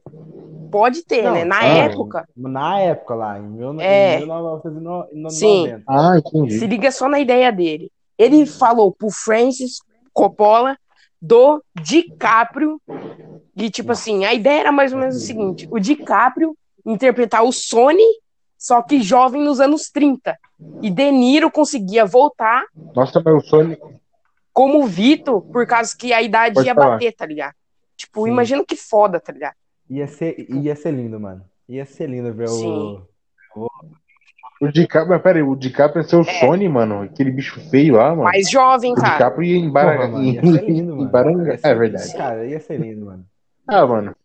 pode 0.71 1.05
ter, 1.05 1.25
não, 1.25 1.33
né? 1.33 1.45
Na 1.45 1.59
ah, 1.59 1.67
época. 1.67 2.27
Na 2.35 2.79
época 2.79 3.13
lá, 3.13 3.37
em, 3.37 3.43
mil, 3.43 3.79
é, 3.79 4.15
em 4.15 4.19
1990. 4.21 5.29
Sim. 5.29 5.83
Ah, 5.87 6.17
entendi. 6.17 6.57
Se 6.57 6.65
liga 6.65 6.91
só 6.91 7.07
na 7.07 7.19
ideia 7.19 7.51
dele. 7.51 7.91
Ele 8.17 8.47
falou 8.47 8.91
pro 8.91 9.11
Francis 9.11 9.77
Coppola 10.11 10.75
do 11.21 11.63
DiCaprio. 11.79 12.81
E, 13.55 13.69
tipo 13.69 13.91
assim, 13.91 14.25
a 14.25 14.33
ideia 14.33 14.61
era 14.61 14.71
mais 14.71 14.91
ou 14.91 14.97
menos 14.97 15.17
o 15.17 15.19
seguinte: 15.19 15.67
o 15.69 15.77
DiCaprio 15.77 16.57
interpretar 16.85 17.43
o 17.43 17.51
Sony, 17.51 18.03
só 18.57 18.81
que 18.81 19.01
jovem 19.01 19.41
nos 19.41 19.59
anos 19.59 19.89
30. 19.89 20.37
E 20.81 20.89
De 20.89 21.11
Niro 21.11 21.49
conseguia 21.51 22.05
voltar. 22.05 22.65
Nossa, 22.95 23.21
mas 23.23 23.33
o 23.33 23.41
Sony. 23.41 23.77
Como 24.53 24.83
o 24.83 24.87
Vitor, 24.87 25.41
por 25.41 25.65
causa 25.65 25.95
que 25.97 26.13
a 26.13 26.21
idade 26.21 26.55
Pode 26.55 26.67
ia 26.67 26.75
falar. 26.75 26.89
bater, 26.91 27.13
tá 27.13 27.25
ligado? 27.25 27.53
Tipo, 27.95 28.25
Sim. 28.25 28.31
imagina 28.31 28.65
que 28.65 28.75
foda, 28.75 29.19
tá 29.19 29.31
ligado? 29.31 29.55
Ia 29.89 30.07
ser, 30.07 30.35
ia 30.49 30.75
ser 30.75 30.91
lindo, 30.91 31.19
mano. 31.19 31.43
Ia 31.67 31.85
ser 31.85 32.07
lindo 32.09 32.33
ver 32.33 32.49
Sim. 32.49 33.01
o. 33.55 33.69
O 34.61 34.67
DiCaprio, 34.71 35.09
mas 35.09 35.21
peraí, 35.23 35.41
o 35.41 35.55
DiCaprio 35.55 36.01
é 36.01 36.03
seu 36.03 36.21
é. 36.21 36.39
Sony, 36.39 36.69
mano. 36.69 37.01
Aquele 37.01 37.31
bicho 37.31 37.59
feio 37.71 37.95
lá, 37.95 38.09
mano. 38.09 38.23
Mais 38.23 38.47
jovem, 38.47 38.93
cara. 38.93 39.07
O 39.07 39.11
DiCaprio 39.13 39.43
ia 39.43 39.57
em 39.57 39.71
Baranga. 39.71 41.59
É 41.63 41.73
verdade. 41.73 42.15
Cara, 42.15 42.45
ia 42.45 42.59
ser 42.59 42.79
lindo, 42.79 43.07
mano. 43.07 43.25
Ah, 43.67 43.87
mano. 43.87 44.15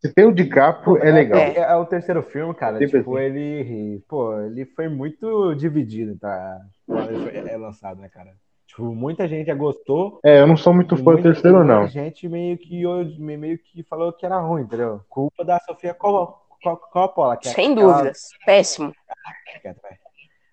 Se 0.00 0.12
tem 0.14 0.24
o 0.24 0.32
DiCaprio, 0.32 0.96
é, 1.02 1.08
é 1.08 1.12
legal. 1.12 1.38
É, 1.38 1.56
é, 1.58 1.76
o 1.76 1.84
terceiro 1.84 2.22
filme, 2.22 2.54
cara. 2.54 2.78
Sempre 2.78 3.00
tipo, 3.00 3.16
assim. 3.16 3.26
ele. 3.26 4.02
Pô, 4.08 4.40
ele 4.40 4.64
foi 4.64 4.88
muito 4.88 5.54
dividido, 5.54 6.16
tá? 6.18 6.58
Quando 6.86 7.10
ele 7.10 7.22
foi, 7.22 7.36
é 7.36 7.56
lançado, 7.56 8.00
né, 8.00 8.08
cara? 8.08 8.32
Tipo, 8.66 8.84
muita 8.94 9.28
gente 9.28 9.48
já 9.48 9.54
gostou. 9.54 10.18
É, 10.24 10.40
eu 10.40 10.46
não 10.46 10.56
sou 10.56 10.72
muito 10.72 10.96
fã 10.96 11.16
do 11.16 11.22
terceiro, 11.22 11.62
não. 11.64 11.80
Muita 11.80 11.92
gente 11.92 12.28
meio 12.28 12.56
que, 12.56 12.82
meio 13.18 13.58
que 13.58 13.82
falou 13.82 14.12
que 14.12 14.24
era 14.24 14.38
ruim, 14.38 14.62
entendeu? 14.62 15.02
Culpa 15.08 15.44
da 15.44 15.58
Sofia 15.60 15.92
Coppola. 15.92 17.36
Que 17.36 17.48
é 17.48 17.52
Sem 17.52 17.72
aquela... 17.72 17.92
dúvidas. 17.92 18.28
Péssimo. 18.46 18.94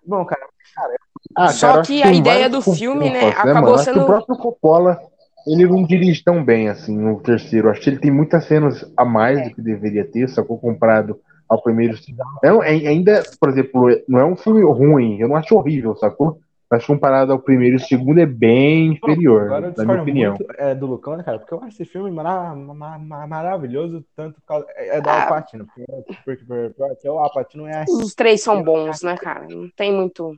Bom, 0.04 0.24
cara, 0.24 0.46
cara 0.74 0.94
ah, 1.36 1.48
Só 1.48 1.72
cara, 1.72 1.82
que 1.82 2.02
a 2.02 2.12
ideia 2.12 2.48
do 2.48 2.60
filme, 2.60 3.10
né, 3.10 3.28
acabou 3.28 3.70
mano. 3.70 3.78
sendo. 3.78 4.02
o 4.02 4.06
próprio 4.06 4.36
Coppola, 4.36 5.00
ele 5.46 5.66
não 5.66 5.84
dirige 5.84 6.22
tão 6.22 6.44
bem 6.44 6.68
assim 6.68 6.96
no 6.96 7.20
terceiro. 7.20 7.70
Acho 7.70 7.80
que 7.80 7.90
ele 7.90 7.98
tem 7.98 8.10
muitas 8.10 8.44
cenas 8.44 8.90
a 8.96 9.04
mais 9.04 9.38
é. 9.38 9.48
do 9.48 9.54
que 9.54 9.62
deveria 9.62 10.04
ter, 10.04 10.28
sacou? 10.28 10.58
Comprado 10.58 11.20
ao 11.48 11.62
primeiro. 11.62 11.96
Não, 12.42 12.62
é, 12.62 12.70
ainda, 12.70 13.22
por 13.40 13.48
exemplo, 13.48 13.88
não 14.06 14.18
é 14.18 14.24
um 14.24 14.36
filme 14.36 14.62
ruim, 14.62 15.18
eu 15.18 15.28
não 15.28 15.36
acho 15.36 15.54
horrível, 15.54 15.96
sacou? 15.96 16.38
Mas 16.70 16.84
comparado 16.84 17.32
ao 17.32 17.38
primeiro 17.38 17.76
e 17.76 17.78
o 17.78 17.80
segundo 17.80 18.20
é 18.20 18.26
bem 18.26 18.92
inferior, 18.92 19.44
Agora 19.44 19.72
na 19.74 19.84
minha 19.84 20.02
opinião. 20.02 20.34
Muito, 20.34 20.54
é, 20.58 20.74
do 20.74 20.86
Lucão, 20.86 21.16
né, 21.16 21.22
cara? 21.22 21.38
Porque 21.38 21.54
eu 21.54 21.62
acho 21.62 21.82
esse 21.82 21.86
filme 21.86 22.10
mara 22.10 22.54
maravilhoso, 22.54 24.04
tanto 24.14 24.38
causa, 24.46 24.66
é, 24.76 24.98
é 24.98 25.00
do 25.00 25.08
ah. 25.08 25.22
Alpatino. 25.22 25.66
Porque, 25.66 25.86
porque, 26.24 26.44
porque, 26.44 26.74
porque 26.76 27.08
o 27.08 27.18
Alpatino 27.18 27.66
é 27.66 27.82
assim. 27.82 28.02
Os 28.02 28.14
três 28.14 28.42
são 28.42 28.62
bons, 28.62 29.02
né, 29.02 29.16
cara? 29.16 29.46
Não 29.48 29.70
tem 29.70 29.90
muito. 29.90 30.36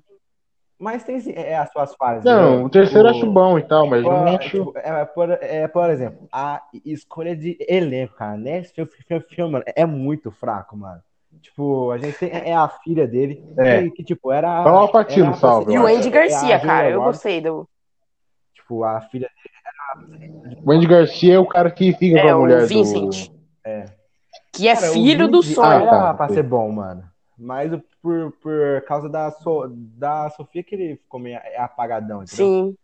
Mas 0.80 1.04
tem 1.04 1.22
é, 1.34 1.58
as 1.58 1.70
suas 1.70 1.94
falhas. 1.94 2.24
Não, 2.24 2.60
né? 2.60 2.64
o 2.64 2.70
terceiro 2.70 3.06
eu 3.06 3.10
acho 3.10 3.30
bom 3.30 3.58
e 3.58 3.62
tal, 3.62 3.86
mas 3.86 4.02
por, 4.02 4.10
não 4.10 4.34
acho. 4.34 4.72
É, 4.76 5.04
por, 5.04 5.30
é, 5.30 5.68
por 5.68 5.90
exemplo, 5.90 6.26
a 6.32 6.62
escolha 6.86 7.36
de 7.36 7.58
elenco, 7.68 8.14
cara, 8.14 8.38
nesse 8.38 8.72
filme, 8.72 8.90
filme, 9.06 9.24
filme 9.28 9.62
é 9.76 9.84
muito 9.84 10.30
fraco, 10.30 10.74
mano. 10.78 11.02
Tipo, 11.42 11.90
a 11.90 11.98
gente 11.98 12.18
tem, 12.18 12.30
é 12.30 12.54
a 12.54 12.66
filha 12.66 13.06
dele, 13.06 13.44
é. 13.58 13.82
que, 13.82 13.90
que 13.90 14.04
tipo, 14.04 14.32
era. 14.32 14.62
Só 14.62 14.72
o 14.72 14.78
Alpatino, 14.78 15.34
salve. 15.34 15.74
E 15.74 15.78
o 15.78 15.86
Andy 15.86 16.08
Garcia, 16.08 16.54
é 16.54 16.58
cara, 16.58 16.88
eu 16.88 17.02
gostei 17.02 17.42
do. 17.42 17.68
Tipo, 18.54 18.82
a 18.82 19.02
filha 19.02 19.28
dele 19.28 19.54
era. 19.66 20.60
O 20.64 20.72
Andy 20.72 20.86
Garcia 20.86 21.34
é 21.34 21.38
o 21.38 21.46
cara 21.46 21.70
que 21.70 21.92
fica 21.92 22.18
é, 22.18 22.22
com 22.22 22.28
a 22.28 22.38
mulher. 22.38 22.62
O 22.62 22.66
Vincent. 22.66 23.28
Do... 23.28 23.34
É. 23.64 23.84
Que 24.50 24.66
é 24.66 24.74
cara, 24.74 24.92
filho 24.92 25.28
do 25.28 25.42
Sonho. 25.42 25.82
Era 25.82 25.90
ah, 25.90 26.00
tá, 26.06 26.14
pra 26.14 26.28
ser 26.30 26.42
bom, 26.42 26.72
mano. 26.72 27.04
Mas 27.38 27.70
por, 28.02 28.32
por 28.40 28.82
causa 28.86 29.08
da, 29.08 29.30
so, 29.30 29.66
da 29.68 30.30
Sofia 30.30 30.62
que 30.62 30.74
ele 30.74 30.96
ficou 30.96 31.20
meio 31.20 31.40
apagadão, 31.56 32.22
entendeu? 32.22 32.46
Sim. 32.46 32.76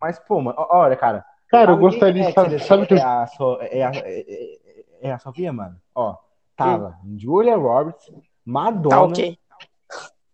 Mas, 0.00 0.18
pô, 0.18 0.40
mano, 0.40 0.56
olha, 0.58 0.96
cara. 0.96 1.24
Cara, 1.48 1.72
eu 1.72 1.78
gostaria 1.78 2.22
de 2.22 2.28
é, 2.28 2.32
saber. 2.32 2.60
Sabe 2.60 2.86
que. 2.86 2.94
É 2.94 3.02
a, 3.02 3.26
so, 3.26 3.58
é, 3.60 3.82
a, 3.82 3.92
é, 3.94 4.58
é 5.02 5.12
a 5.12 5.18
Sofia, 5.18 5.52
mano? 5.52 5.76
Ó 5.94 6.16
Tava 6.56 6.98
Julia 7.16 7.56
Roberts, 7.56 8.12
Madonna. 8.44 8.90
Tá, 8.90 9.02
okay. 9.02 9.38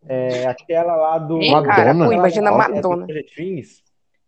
É 0.07 0.46
aquela 0.46 0.94
lá 0.96 1.18
do. 1.18 1.40
Ei, 1.40 1.51
Madonna? 1.51 1.74
cara, 1.74 1.94
pô, 1.94 2.05
Ela- 2.05 2.14
imagina 2.14 2.51
a 2.51 2.53
é 2.53 2.53
do 2.53 2.74
Madonna. 2.74 3.07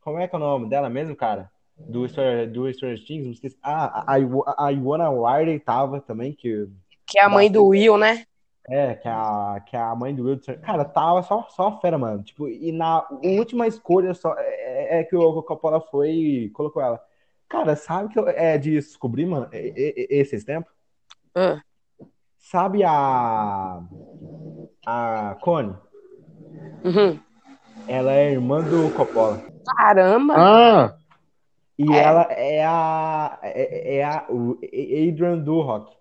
Como 0.01 0.18
é 0.18 0.29
que 0.29 0.35
é 0.35 0.38
o 0.38 0.40
nome 0.40 0.68
dela 0.68 0.88
mesmo, 0.88 1.14
cara? 1.14 1.51
Do 1.77 2.07
Stranger, 2.09 2.51
do 2.51 2.73
Stranger 2.73 3.07
Things, 3.07 3.25
não 3.25 3.33
esqueci. 3.33 3.57
Ah, 3.62 4.05
a, 4.07 4.16
a, 4.16 4.66
a 4.66 4.73
Iwana 4.73 5.11
Wilder 5.11 5.62
tava 5.64 6.01
também, 6.01 6.33
que 6.33 6.68
Que 7.07 7.18
é 7.18 7.25
a 7.25 7.29
mãe 7.29 7.51
do 7.51 7.66
Will, 7.66 7.96
né? 7.96 8.27
É, 8.68 8.94
que 8.94 9.09
é 9.09 9.11
a, 9.11 9.62
que 9.66 9.77
é 9.77 9.81
a 9.81 9.94
mãe 9.94 10.14
do 10.14 10.25
Will. 10.25 10.40
Cara, 10.62 10.85
tava 10.85 11.23
só, 11.23 11.46
só 11.51 11.81
fera, 11.81 11.99
mano. 11.99 12.23
Tipo, 12.23 12.49
e 12.49 12.73
na 12.73 13.07
última 13.23 13.66
escolha 13.66 14.14
só 14.14 14.35
é, 14.38 15.01
é 15.01 15.05
que 15.05 15.16
o 15.16 15.42
Coppola 15.42 15.81
foi 15.81 16.11
e 16.11 16.51
colocou 16.51 16.83
ela. 16.83 17.01
Cara, 17.49 17.75
sabe 17.75 18.12
que 18.12 18.18
eu, 18.18 18.29
é 18.29 18.57
de 18.59 18.73
descobrir, 18.73 19.27
mano, 19.27 19.49
esses 19.53 20.44
tempos? 20.44 20.73
Ah, 21.35 21.61
Sabe 22.38 22.83
a. 22.83 23.81
A 24.87 25.37
Connie? 25.40 25.75
uhum. 26.85 27.18
Ela 27.87 28.12
é 28.12 28.33
irmã 28.33 28.62
do 28.62 28.92
Coppola. 28.94 29.44
Caramba! 29.77 30.35
Ah, 30.37 30.96
E 31.79 31.92
É. 31.92 32.03
ela 32.03 32.23
é 32.31 32.64
a. 32.64 33.38
É, 33.42 33.96
é 33.99 34.05
a 34.05 34.27
o 34.29 34.59
Adrian 34.62 35.38
Durock. 35.38 35.92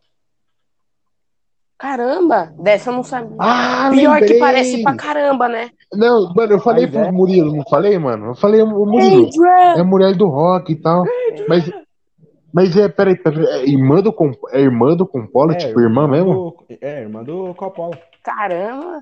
Caramba! 1.80 2.52
Dessa 2.60 2.90
eu 2.90 2.94
não 2.96 3.04
sabia. 3.04 3.38
ah 3.40 3.90
Pior 3.92 4.16
que 4.18 4.22
lembrei. 4.24 4.40
parece 4.40 4.84
pra 4.84 4.96
caramba, 4.96 5.48
né? 5.48 5.70
Não, 5.94 6.32
mano, 6.36 6.54
eu 6.54 6.60
falei 6.60 6.84
Mas 6.86 6.92
pro 6.94 7.02
é. 7.06 7.12
Murilo, 7.12 7.56
não 7.56 7.64
falei, 7.70 7.98
mano? 7.98 8.26
Eu 8.28 8.36
falei, 8.36 8.62
o 8.62 8.68
Murilo, 8.86 9.26
é 9.46 9.70
Adrian! 9.72 9.82
a 9.82 9.84
mulher 9.86 10.14
do 10.16 10.28
rock 10.28 10.74
e 10.74 10.76
tal. 10.76 11.06
Mas, 11.48 11.72
mas 12.54 12.76
é, 12.76 12.90
peraí, 12.90 13.16
peraí, 13.16 13.46
é 13.46 13.66
irmã 13.70 14.02
do, 14.02 14.12
Com- 14.12 14.34
é 14.52 14.60
irmã 14.60 14.94
do 14.96 15.08
Compola, 15.08 15.56
tipo, 15.56 15.80
irmã 15.80 16.06
mesmo? 16.08 16.34
do- 16.34 16.56
é, 16.82 17.02
irmã 17.02 17.24
do 17.24 17.54
Coppola. 17.56 17.98
Caramba! 18.22 19.00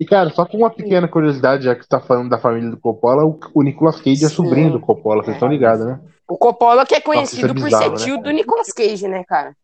E, 0.00 0.06
cara, 0.06 0.30
só 0.30 0.44
com 0.46 0.56
uma 0.56 0.70
pequena 0.70 1.06
curiosidade, 1.06 1.64
já 1.64 1.74
que 1.74 1.82
você 1.82 1.88
tá 1.88 2.00
falando 2.00 2.30
da 2.30 2.38
família 2.38 2.70
do 2.70 2.78
Coppola, 2.78 3.22
o, 3.24 3.38
o 3.54 3.62
Nicolas 3.62 3.96
Cage 4.00 4.24
é 4.24 4.28
Sim. 4.28 4.34
sobrinho 4.34 4.72
do 4.72 4.80
Coppola, 4.80 5.22
vocês 5.22 5.34
É. 5.34 5.36
estão 5.36 5.48
ligados, 5.48 5.84
né? 5.86 6.00
O 6.26 6.38
Coppola 6.38 6.86
que 6.86 6.94
é 6.94 6.98
isso 6.98 7.02
é 7.02 7.14
conhecido 7.14 7.54
por 7.54 7.64
bizarro, 7.64 7.84
ser 7.84 7.90
né, 7.90 7.96
tio 7.96 8.22
do 8.22 8.30
Nicolas 8.30 8.72
Cage, 8.72 9.06
né, 9.06 9.22
cara? 9.24 9.54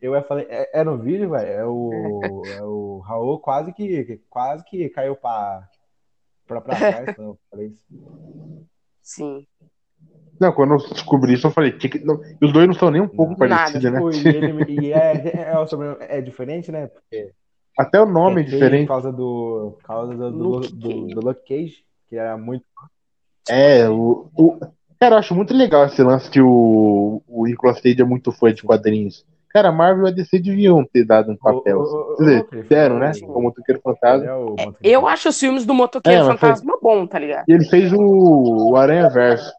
Eu 0.00 0.14
ia 0.14 0.22
falei, 0.22 0.46
é, 0.48 0.80
é 0.80 0.84
no 0.84 0.96
vídeo, 0.98 1.30
velho. 1.30 1.48
É 1.48 1.66
o, 1.66 2.42
é 2.58 2.62
o 2.64 2.98
Raul 3.00 3.38
quase 3.38 3.72
que, 3.72 4.20
quase 4.30 4.64
que 4.64 4.88
caiu 4.88 5.16
pra, 5.16 5.68
pra, 6.46 6.60
pra 6.60 6.74
trás 6.76 7.14
quando 7.14 7.28
eu 7.30 7.38
falei 7.50 7.66
isso. 7.68 7.84
Sim. 9.02 9.46
Não, 10.40 10.52
quando 10.52 10.74
eu 10.74 10.78
descobri 10.78 11.34
isso, 11.34 11.46
eu 11.46 11.50
falei, 11.50 11.72
que, 11.72 11.98
não, 12.04 12.20
os 12.42 12.52
dois 12.52 12.66
não 12.66 12.74
são 12.74 12.90
nem 12.90 13.00
um 13.00 13.08
pouco 13.08 13.32
Não. 13.32 13.38
parecidos, 13.38 13.92
né? 13.92 14.00
E 14.00 14.28
ele, 14.28 14.72
e 14.72 14.92
é, 14.92 15.50
é, 15.52 15.58
o 15.58 15.66
sobrenome 15.66 15.98
é 16.00 16.20
diferente, 16.20 16.72
né? 16.72 16.86
Porque 16.88 17.32
Até 17.78 18.00
o 18.00 18.06
nome 18.06 18.40
é 18.42 18.44
diferente. 18.44 18.86
Por 18.86 18.94
causa 18.94 19.12
do, 19.12 19.76
por 19.78 19.82
causa 19.82 20.14
do, 20.16 20.30
do, 20.32 20.48
Luke 20.48 20.72
do, 20.74 20.88
Cage. 20.88 21.14
do 21.14 21.20
Luke 21.20 21.42
Cage, 21.46 21.84
que 22.08 22.16
era 22.16 22.36
muito. 22.36 22.64
É, 23.48 23.88
o, 23.88 24.30
o- 24.36 24.58
Cara, 24.98 25.16
eu 25.16 25.18
acho 25.18 25.34
muito 25.34 25.52
legal 25.52 25.84
esse 25.84 26.00
lance 26.00 26.30
que 26.30 26.40
o, 26.40 27.20
o 27.26 27.44
Nicolas 27.44 27.80
Cage 27.80 28.00
é 28.00 28.04
muito 28.04 28.30
fã 28.30 28.54
de 28.54 28.62
quadrinhos. 28.62 29.26
Cara, 29.52 29.68
a 29.68 29.72
Marvel 29.72 30.06
e 30.06 30.08
a 30.08 30.12
DC 30.12 30.38
deviam 30.38 30.84
ter 30.84 31.04
dado 31.04 31.32
um 31.32 31.36
papel. 31.36 31.78
O- 31.78 31.82
o- 31.82 32.12
o- 32.12 32.16
Quer 32.16 32.22
dizer, 32.24 32.40
o- 32.40 32.60
o- 32.60 32.68
deram, 32.68 32.98
né? 32.98 33.12
Sim. 33.12 33.26
Como 33.26 33.42
Motoqueiro 33.42 33.80
Fantasma. 33.82 34.26
É 34.26 34.34
o 34.34 34.56
É, 34.82 34.88
eu 34.90 35.06
acho 35.06 35.28
os 35.28 35.38
filmes 35.38 35.66
do 35.66 35.74
Motoqueiro 35.74 36.20
É, 36.20 36.24
mas 36.24 36.40
foi- 36.40 36.48
Fantasma 36.50 36.78
bom, 36.80 37.06
tá 37.06 37.18
ligado? 37.18 37.44
E 37.48 37.52
ele 37.52 37.64
fez 37.64 37.92
o, 37.92 37.98
o 38.70 38.76
Aranha 38.76 39.08
Verso. 39.10 39.52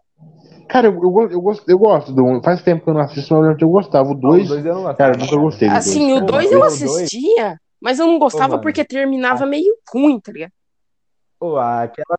Cara, 0.68 0.88
eu, 0.88 0.94
eu, 0.94 1.30
eu, 1.32 1.42
gosto, 1.42 1.70
eu 1.70 1.78
gosto 1.78 2.12
do 2.12 2.26
um. 2.26 2.42
Faz 2.42 2.64
tempo 2.64 2.84
que 2.84 2.90
eu 2.90 2.94
não 2.96 3.02
assisto, 3.02 3.36
mas 3.36 3.62
eu 3.62 3.70
gostava. 3.70 4.10
O 4.10 4.14
Os 4.16 4.20
2, 4.20 4.48
dois 4.48 4.66
eu 4.66 4.74
não 4.74 4.82
gostava, 4.84 4.98
cara, 4.98 5.14
eu 5.14 5.20
nunca 5.20 5.36
gostei 5.38 5.70
do 5.70 5.76
Assim, 5.76 6.12
dois. 6.12 6.24
o 6.24 6.26
Pô, 6.26 6.32
2 6.32 6.44
mas 6.46 6.52
eu 6.52 6.60
o 6.60 6.64
assistia, 6.64 7.62
mas 7.80 8.00
eu 8.00 8.08
não 8.08 8.18
gostava 8.18 8.50
mano. 8.50 8.62
porque 8.64 8.84
terminava 8.84 9.46
meio 9.46 9.76
ruim, 9.94 10.20
tá 10.20 10.32
ligado? 10.32 10.52
Pô, 11.40 11.58
aquela 11.60 12.18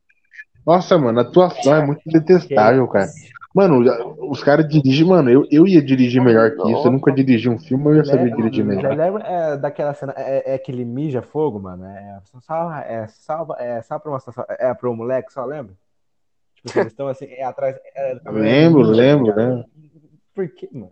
Nossa, 0.64 0.96
mano, 0.98 1.18
a 1.18 1.22
atuação 1.22 1.74
é 1.74 1.84
muito 1.84 2.02
detestável, 2.06 2.87
cara. 2.87 3.10
Mano, 3.54 3.84
os 4.30 4.42
caras 4.42 4.66
dirigem, 4.68 5.06
mano, 5.06 5.30
eu, 5.30 5.46
eu 5.48 5.64
ia 5.64 5.80
dirigir 5.80 6.20
melhor 6.20 6.50
que 6.56 6.72
isso. 6.72 6.88
Eu 6.88 6.90
nunca 6.90 7.12
dirigi 7.12 7.48
um 7.48 7.56
filme, 7.56 7.86
eu 7.86 7.96
ia 7.98 8.04
saber 8.04 8.24
Lembra- 8.24 8.36
dirigir 8.36 8.64
melhor. 8.64 8.96
Lembra 8.96 9.22
é, 9.24 9.56
daquela 9.56 9.94
cena, 9.94 10.12
é, 10.16 10.54
é 10.54 10.58
que 10.58 10.72
ele 10.72 10.84
mija 10.84 11.22
fogo, 11.22 11.60
mano? 11.60 11.84
É 11.84 12.20
só, 12.40 12.72
é, 12.80 13.06
salva, 13.06 13.54
é 13.60 13.80
só 13.80 13.96
pra 14.00 14.18
só- 14.18 14.44
é 14.48 14.74
pro 14.74 14.96
moleque, 14.96 15.32
só 15.32 15.44
lembra? 15.44 15.72
Tipo, 16.56 16.72
que 16.72 16.78
eles 16.80 16.92
estão 16.92 17.06
assim, 17.06 17.26
é 17.26 17.44
atrás. 17.44 17.76
É, 17.94 18.18
Lembro, 18.28 18.82
lembro, 18.82 19.32
lembro. 19.36 19.64
Por 20.34 20.48
quê, 20.48 20.68
mano? 20.72 20.90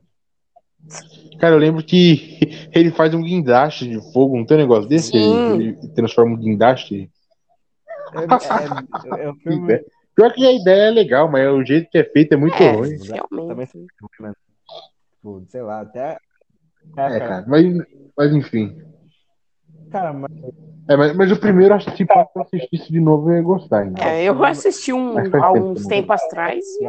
Cara, 1.41 1.57
eu 1.57 1.59
lembro 1.59 1.83
que 1.83 2.39
ele 2.73 2.93
faz 2.93 3.13
um 3.13 3.23
guindaste 3.23 3.89
de 3.89 4.13
fogo, 4.13 4.37
não 4.37 4.47
tem 4.47 4.57
um 4.59 4.61
negócio 4.61 4.89
desse? 4.89 5.11
Sim. 5.11 5.53
Ele 5.55 5.89
transforma 5.97 6.35
um 6.35 6.39
guindaste. 6.39 7.11
É, 8.15 8.21
é, 8.21 9.29
é, 9.29 9.33
filme. 9.43 9.81
Pior 10.15 10.33
que 10.33 10.47
a 10.47 10.53
ideia 10.53 10.89
é 10.89 10.91
legal, 10.91 11.31
mas 11.31 11.49
o 11.49 11.65
jeito 11.65 11.91
que 11.91 11.99
é 11.99 12.05
feito 12.05 12.33
é 12.33 12.37
muito 12.37 12.55
É, 12.63 12.71
ruim. 12.71 12.99
Também, 12.99 13.09
realmente. 13.31 13.89
mano. 14.21 14.37
Tipo, 15.15 15.45
sei 15.49 15.63
lá, 15.63 15.81
até. 15.81 16.19
É, 16.97 17.19
cara, 17.19 17.45
mas, 17.47 17.65
mas 18.17 18.33
enfim. 18.35 18.77
Cara, 19.91 20.13
mas 20.13 20.31
É, 20.89 20.97
mas, 20.97 21.17
mas 21.17 21.33
o 21.33 21.41
primeiro, 21.41 21.75
acho 21.75 21.91
que 21.91 21.97
se 21.97 22.03
eu 22.03 22.43
assistisse 22.43 22.93
de 22.93 23.01
novo, 23.01 23.31
eu 23.31 23.37
ia 23.37 23.43
gostar 23.43 23.81
ainda. 23.81 24.03
É, 24.03 24.25
eu 24.25 24.45
assisti 24.45 24.93
um 24.93 25.17
há 25.19 25.23
tempo 25.53 25.59
uns 25.59 25.87
tempos 25.87 26.23
atrás. 26.23 26.65
e- 26.81 26.87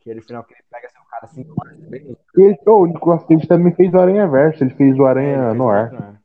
aquele 0.00 0.20
final 0.20 0.44
que 0.44 0.54
ele 0.54 0.62
pega 0.70 0.86
assim, 0.88 0.98
o 0.98 1.04
cara 1.08 1.24
assim, 1.24 1.44
bem. 1.88 2.16
E 2.36 2.42
ele, 2.42 2.58
oh, 2.66 2.82
o 2.82 2.86
Nicolas 2.86 3.24
Cage 3.24 3.46
também 3.46 3.74
fez 3.74 3.92
o 3.94 3.98
Aranha 3.98 4.26
Verso, 4.28 4.62
ele 4.62 4.74
fez 4.74 4.98
o 4.98 5.04
Aranha 5.06 5.54
no 5.54 5.68
ar. 5.68 6.20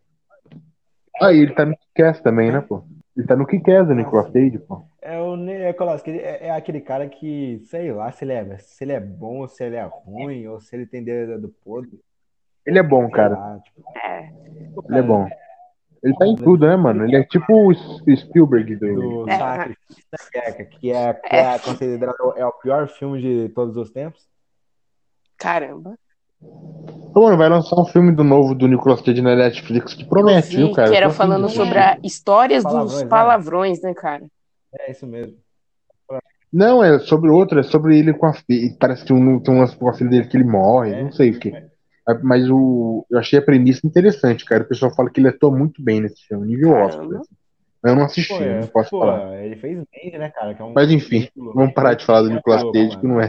Ah, 1.21 1.33
e 1.33 1.39
ele 1.39 1.53
tá 1.53 1.65
no 1.65 1.75
Kick-Ass 1.77 2.21
também, 2.21 2.51
né, 2.51 2.61
pô? 2.61 2.83
Ele 3.17 3.25
tá 3.25 3.35
no 3.35 3.47
Kick-Ass, 3.47 3.89
o 3.89 3.95
Nicolas 3.95 4.29
Cage, 4.29 4.59
pô. 4.59 4.85
É 5.01 5.19
o 5.19 5.35
Nicolas 5.35 6.03
Cage, 6.03 6.19
é, 6.19 6.47
é 6.47 6.51
aquele 6.51 6.79
cara 6.79 7.09
que, 7.09 7.59
sei 7.65 7.91
lá, 7.91 8.11
se 8.11 8.23
ele 8.23 8.33
é, 8.33 8.57
se 8.59 8.83
ele 8.83 8.91
é 8.93 8.99
bom 8.99 9.39
ou 9.39 9.47
se 9.47 9.63
ele 9.63 9.75
é 9.75 9.83
ruim, 9.83 10.47
ou 10.47 10.59
se 10.61 10.75
ele 10.75 10.85
tem 10.85 11.03
dedo 11.03 11.41
do 11.41 11.49
podre. 11.49 11.99
Ele 12.63 12.77
é 12.77 12.83
bom, 12.83 13.09
cara. 13.09 13.35
lá, 13.35 13.59
tipo, 13.59 13.81
É, 14.05 14.29
Ele 14.87 14.99
é 14.99 15.01
bom. 15.01 15.27
Ele 16.03 16.15
tá 16.15 16.27
em 16.27 16.35
tudo, 16.35 16.67
né, 16.67 16.75
mano? 16.75 17.05
Ele 17.05 17.15
é 17.15 17.23
tipo 17.23 17.71
o 17.71 17.73
Spielberg 17.73 18.75
do. 18.75 19.23
do 19.23 19.29
É. 19.29 19.73
Que 20.79 20.91
é, 20.91 21.13
que 21.13 21.35
é 21.35 21.59
considerado 21.59 22.33
é 22.35 22.45
o 22.45 22.51
pior 22.51 22.87
filme 22.87 23.19
de 23.19 23.49
todos 23.49 23.75
os 23.77 23.89
tempos. 23.89 24.29
caramba. 25.39 25.97
Ô, 27.15 27.21
mano, 27.21 27.37
vai 27.37 27.49
lançar 27.49 27.79
um 27.79 27.85
filme 27.85 28.11
do 28.11 28.23
novo 28.23 28.53
do 28.53 28.67
Nicolas 28.67 29.01
Cage 29.01 29.21
na 29.21 29.35
Netflix 29.35 29.93
que 29.93 30.05
promete, 30.05 30.49
Vi 30.49 30.55
viu, 30.57 30.71
cara? 30.71 30.89
que 30.89 30.95
era 30.95 31.09
falando 31.09 31.49
sobre 31.49 31.79
a 31.79 31.97
histórias 32.03 32.63
Palavrões, 32.63 32.91
dos 32.93 33.01
né? 33.03 33.09
palavrões, 33.09 33.81
né, 33.81 33.93
cara? 33.93 34.25
É 34.79 34.91
isso 34.91 35.07
mesmo. 35.07 35.35
Não, 36.53 36.83
é 36.83 36.99
sobre 36.99 37.29
outro, 37.29 37.59
é 37.59 37.63
sobre 37.63 37.97
ele 37.97 38.13
com 38.13 38.25
a 38.27 38.33
filha. 38.33 38.73
Parece 38.79 39.03
que 39.03 39.11
um, 39.11 39.39
tem 39.39 39.53
um 39.53 39.59
lance 39.59 39.75
com 39.75 39.89
a 39.89 39.93
filha 39.93 40.09
dele 40.09 40.27
que 40.27 40.37
ele 40.37 40.43
morre, 40.45 40.91
É. 40.93 41.03
não 41.03 41.11
sei 41.11 41.31
o 41.31 41.39
que. 41.39 41.51
Mas 42.23 42.49
o, 42.49 43.05
eu 43.09 43.19
achei 43.19 43.37
a 43.37 43.41
premissa 43.41 43.85
interessante, 43.85 44.45
cara. 44.45 44.63
O 44.63 44.67
pessoal 44.67 44.93
fala 44.95 45.09
que 45.09 45.19
ele 45.19 45.27
atua 45.27 45.51
muito 45.51 45.81
bem 45.83 45.99
nesse 45.99 46.25
filme, 46.25 46.47
nível. 46.47 46.71
Oscar. 46.71 47.03
assim. 47.03 47.35
Eu 47.83 47.95
não 47.95 48.03
assisti, 48.05 48.33
Pô, 48.33 48.41
é, 48.43 48.61
não 48.61 48.67
posso 48.67 48.89
pô, 48.89 48.99
falar. 48.99 49.43
ele 49.43 49.55
fez 49.57 49.83
bem, 49.91 50.17
né, 50.17 50.29
cara? 50.29 50.53
que 50.53 50.61
é 50.61 50.65
um- 50.65 50.73
Mas 50.73 50.89
enfim, 50.89 51.27
vamos 51.35 51.73
parar 51.73 51.95
de 51.95 52.05
falar 52.05 52.21
do 52.21 52.29
Nicolas 52.29 52.63
Cage, 52.71 52.97
que 52.97 53.07
não 53.07 53.19
é 53.19 53.25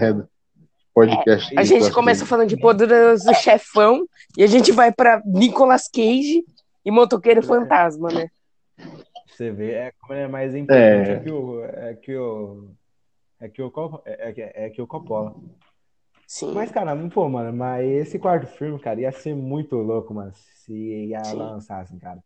podcast. 1.06 1.58
A 1.58 1.62
do 1.62 1.66
gente 1.66 1.90
começa 1.92 2.26
falando 2.26 2.48
de 2.48 2.56
Poderoso 2.56 3.32
Chefão 3.34 4.06
e 4.36 4.42
a 4.42 4.46
gente 4.46 4.72
vai 4.72 4.92
pra 4.92 5.22
Nicolas 5.24 5.88
Cage 5.88 6.44
e 6.84 6.90
Motoqueiro 6.90 7.42
Fantasma, 7.42 8.08
né? 8.08 8.28
Você 9.28 9.50
vê, 9.50 9.70
é 9.72 9.92
como 10.00 10.14
ele 10.14 10.22
é 10.24 10.28
mais 10.28 10.54
importante 10.54 11.10
É. 11.10 11.12
é 11.14 11.20
que 11.20 11.30
o. 11.30 11.64
É 11.64 11.94
que 11.94 12.16
o. 12.16 12.68
É 13.40 13.48
que 13.48 13.62
o, 13.62 13.70
Cop- 13.70 14.02
é, 14.04 14.28
é 14.30 14.32
que- 14.32 14.40
é 14.54 14.70
que 14.70 14.82
o 14.82 14.86
Coppola. 14.86 15.34
Sim. 16.26 16.52
Mas, 16.52 16.70
cara, 16.72 16.94
pô, 17.08 17.28
mano, 17.28 17.56
mas 17.56 17.86
esse 17.88 18.18
quarto 18.18 18.46
filme, 18.48 18.78
cara, 18.80 19.00
ia 19.00 19.12
ser 19.12 19.34
muito 19.34 19.76
louco, 19.76 20.12
mano, 20.12 20.32
se 20.34 20.72
ia 21.06 21.22
Sim. 21.24 21.36
lançar 21.36 21.80
assim, 21.82 21.98
cara. 21.98 22.18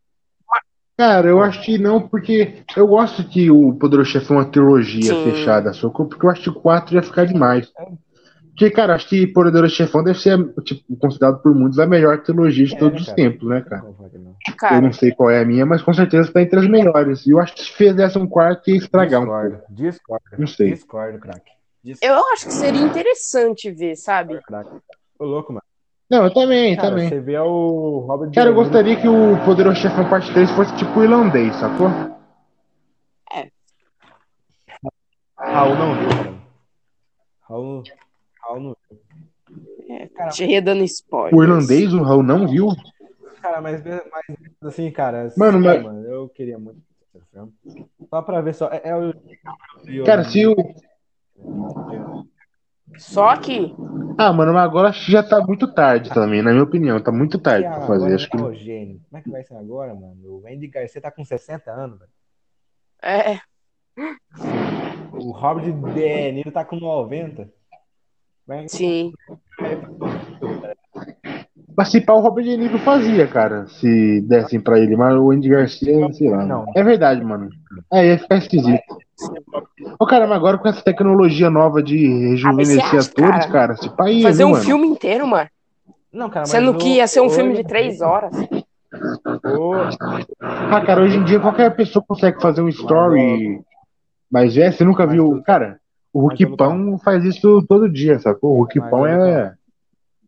Cara, 0.97 1.27
eu 1.27 1.41
acho 1.41 1.61
que 1.63 1.77
não, 1.77 2.07
porque 2.07 2.63
eu 2.75 2.85
gosto 2.87 3.27
que 3.27 3.49
o 3.49 3.73
Poderoso 3.73 4.09
Chefão 4.11 4.37
é 4.37 4.39
uma 4.41 4.51
trilogia 4.51 5.13
Sim. 5.13 5.23
fechada, 5.23 5.71
só 5.73 5.87
que- 5.89 5.95
porque 6.05 6.25
eu 6.25 6.29
acho 6.29 6.43
que 6.43 6.49
o 6.49 6.53
4 6.61 6.95
ia 6.95 7.01
ficar 7.03 7.25
demais. 7.25 7.71
Porque, 8.53 8.69
cara, 8.69 8.93
acho 8.93 9.09
que 9.09 9.25
Poderoso 9.25 9.73
Chefão 9.73 10.03
deve 10.03 10.19
ser, 10.19 10.37
tipo, 10.63 10.95
considerado 10.97 11.41
por 11.41 11.55
muitos 11.55 11.79
a 11.79 11.87
melhor 11.87 12.21
trilogia 12.21 12.65
de 12.65 12.75
É, 12.75 12.77
todos 12.77 12.93
né, 12.93 12.99
os 12.99 13.05
cara? 13.07 13.15
tempos, 13.15 13.49
né, 13.49 13.61
cara? 13.61 13.81
Não. 13.81 14.35
Eu 14.47 14.55
Cara, 14.57 14.81
não 14.81 14.93
sei 14.93 15.11
qual 15.11 15.31
é 15.31 15.41
a 15.41 15.45
minha, 15.45 15.65
mas 15.65 15.81
com 15.81 15.91
certeza 15.91 16.31
tá 16.31 16.39
entre 16.41 16.59
as 16.59 16.67
melhores. 16.67 17.25
E 17.25 17.31
eu 17.31 17.39
acho 17.39 17.55
que 17.55 17.63
se 17.63 17.71
fizesse 17.71 18.17
um 18.17 18.27
quarto 18.27 18.69
ia 18.69 18.77
estragar 18.77 19.21
um 19.21 19.25
pouco. 19.25 19.41
Discordo, 19.41 19.73
discordo. 19.73 20.23
Não 20.37 20.47
sei. 20.47 20.69
Discordo, 20.71 21.19
craque. 21.19 21.51
Eu 22.01 22.13
acho 22.33 22.45
que 22.45 22.53
seria 22.53 22.81
interessante 22.81 23.71
ver, 23.71 23.95
sabe? 23.95 24.39
Ô, 25.17 25.25
louco, 25.25 25.51
mano. 25.51 25.63
Não, 26.09 26.25
eu 26.25 26.33
também, 26.33 26.75
Cara, 26.75 26.89
também. 26.89 27.09
você 27.09 27.19
vê 27.19 27.39
o 27.39 28.05
Robert 28.07 28.31
Cara, 28.35 28.51
eu 28.51 28.53
gostaria 28.53 28.95
que 28.95 29.07
o 29.07 29.35
Poderoso 29.45 29.81
Chefão 29.81 30.07
parte 30.07 30.31
3 30.31 30.51
fosse 30.51 30.75
tipo 30.75 31.01
irlandês, 31.01 31.55
sacou? 31.55 31.87
Raul 35.37 35.75
não 35.75 35.95
viu, 35.95 36.09
cara. 36.09 36.33
Raul, 37.49 37.83
Raul 38.43 38.59
não 38.59 38.75
viu. 38.89 39.95
É, 39.95 40.07
Cara, 40.07 40.29
te 40.31 40.61
dando 40.61 40.83
spoiler. 40.83 41.37
O 41.37 41.43
irlandês, 41.43 41.93
o 41.93 42.01
Raul 42.03 42.23
não 42.23 42.47
viu? 42.47 42.69
Cara, 43.41 43.61
mas, 43.61 43.83
mas 43.83 44.25
assim, 44.63 44.89
cara. 44.91 45.31
Mano, 45.37 45.61
sei 45.61 45.81
lá, 45.83 45.91
mas- 45.93 46.05
eu 46.05 46.11
eu 46.11 46.29
queria 46.29 46.57
muito. 46.57 46.81
Só 48.09 48.21
pra 48.21 48.41
ver 48.41 48.53
só. 48.55 48.69
É, 48.69 48.81
é 48.85 48.95
o. 48.95 49.13
Cara, 50.05 50.23
se 50.23 50.45
o. 50.47 50.55
Só 52.97 53.35
que, 53.37 53.73
Ah, 54.17 54.31
mano, 54.31 54.53
mas 54.53 54.63
agora 54.63 54.91
já 54.91 55.23
tá 55.23 55.41
muito 55.41 55.71
tarde 55.73 56.11
também, 56.13 56.41
na 56.41 56.51
minha 56.51 56.63
opinião. 56.63 57.01
Tá 57.01 57.11
muito 57.11 57.39
tarde 57.39 57.67
pra 57.67 57.81
fazer. 57.87 58.13
Acho 58.15 58.29
que. 58.29 58.37
é 58.37 58.41
o 58.41 58.53
gênio. 58.53 59.01
Como 59.09 59.19
é 59.19 59.21
que 59.23 59.29
vai 59.31 59.43
ser 59.43 59.55
agora, 59.55 59.93
mano? 59.93 60.15
O 60.25 60.43
Andy 60.47 60.67
Garcia 60.67 61.01
tá 61.01 61.09
com 61.11 61.23
60 61.25 61.71
anos, 61.71 61.99
velho. 61.99 62.11
é, 63.01 63.39
O 65.11 65.31
Robert 65.31 65.65
De 65.65 66.31
Niro 66.31 66.51
tá 66.51 66.63
com 66.63 66.75
90. 66.77 67.49
Vai- 68.45 68.67
sim. 68.67 69.13
Mas 71.75 71.89
se 71.89 72.01
pá, 72.01 72.13
o 72.13 72.19
Robert 72.19 72.43
De 72.45 72.55
Niro 72.57 72.77
fazia, 72.79 73.27
cara, 73.27 73.65
se 73.67 74.21
dessem 74.21 74.59
pra 74.59 74.79
ele. 74.79 74.95
Mas 74.95 75.15
o 75.15 75.31
Andy 75.31 75.49
Garcia, 75.49 76.11
sei 76.13 76.29
lá. 76.29 76.45
Não. 76.45 76.65
É 76.75 76.83
verdade, 76.83 77.23
mano. 77.23 77.49
É, 77.91 78.07
ia 78.07 78.19
ficar 78.19 78.37
esquisito. 78.37 78.81
Ô, 79.99 80.05
cara, 80.05 80.27
mas 80.27 80.37
agora 80.37 80.57
com 80.57 80.67
essa 80.67 80.81
tecnologia 80.81 81.49
nova 81.49 81.81
de 81.81 81.97
rejuvenescer 82.29 82.83
Ah, 82.85 82.93
mas 82.93 83.07
atores, 83.09 83.45
cara, 83.47 83.75
se 83.77 83.89
pá, 83.89 84.09
ia, 84.09 84.23
Fazer 84.23 84.37
viu, 84.43 84.47
um 84.47 84.51
mano? 84.51 84.63
filme 84.63 84.87
inteiro, 84.87 85.27
mano. 85.27 85.49
Não, 86.11 86.29
cara, 86.29 86.41
mas 86.41 86.49
Sendo 86.49 86.75
que 86.77 86.89
ia 86.95 87.07
ser 87.07 87.21
um 87.21 87.29
filme 87.29 87.55
de 87.55 87.63
três 87.63 88.01
horas. 88.01 88.35
o- 89.43 89.73
Ah, 90.39 90.81
cara, 90.81 91.01
hoje 91.01 91.17
em 91.17 91.23
dia 91.23 91.39
qualquer 91.39 91.75
pessoa 91.75 92.03
consegue 92.07 92.39
fazer 92.41 92.61
um 92.61 92.69
story. 92.69 93.61
Mas 94.31 94.55
é, 94.57 94.71
você 94.71 94.83
nunca 94.83 95.05
Mas 95.05 95.15
viu. 95.15 95.41
Cara, 95.43 95.79
o 96.13 96.21
Ruquipão 96.21 96.97
faz 96.99 97.23
isso 97.25 97.61
todo 97.67 97.89
dia, 97.89 98.19
sacou? 98.19 98.55
O 98.55 98.59
Ruquipão 98.59 99.05
é. 99.05 99.55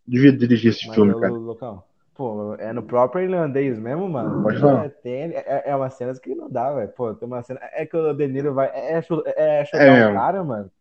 Devia 0.07 0.31
dirigir 0.31 0.71
esse 0.71 0.85
Mas, 0.87 0.95
filme, 0.95 1.13
ô, 1.13 1.19
cara. 1.19 1.33
Lucão, 1.33 1.83
pô, 2.13 2.55
é 2.59 2.71
no 2.73 2.83
próprio 2.83 3.23
irlandês 3.23 3.79
mesmo, 3.79 4.07
mano. 4.07 4.43
Pode 4.43 4.59
falar. 4.59 4.85
É, 4.85 4.89
tem, 4.89 5.31
é, 5.33 5.63
é 5.65 5.75
umas 5.75 5.93
cenas 5.95 6.19
que 6.19 6.35
não 6.35 6.49
dá, 6.49 6.71
velho. 6.73 6.89
Pô, 6.89 7.13
tem 7.13 7.27
uma 7.27 7.41
cena. 7.41 7.59
É 7.73 7.85
que 7.85 7.95
o 7.97 8.13
De 8.13 8.27
Niro 8.27 8.53
vai. 8.53 8.69
É, 8.73 9.01
chu- 9.01 9.23
é 9.25 9.65
chutar 9.65 9.81
É 9.81 9.89
o 9.89 9.93
mesmo. 9.93 10.13
cara, 10.13 10.43
mano. 10.43 10.71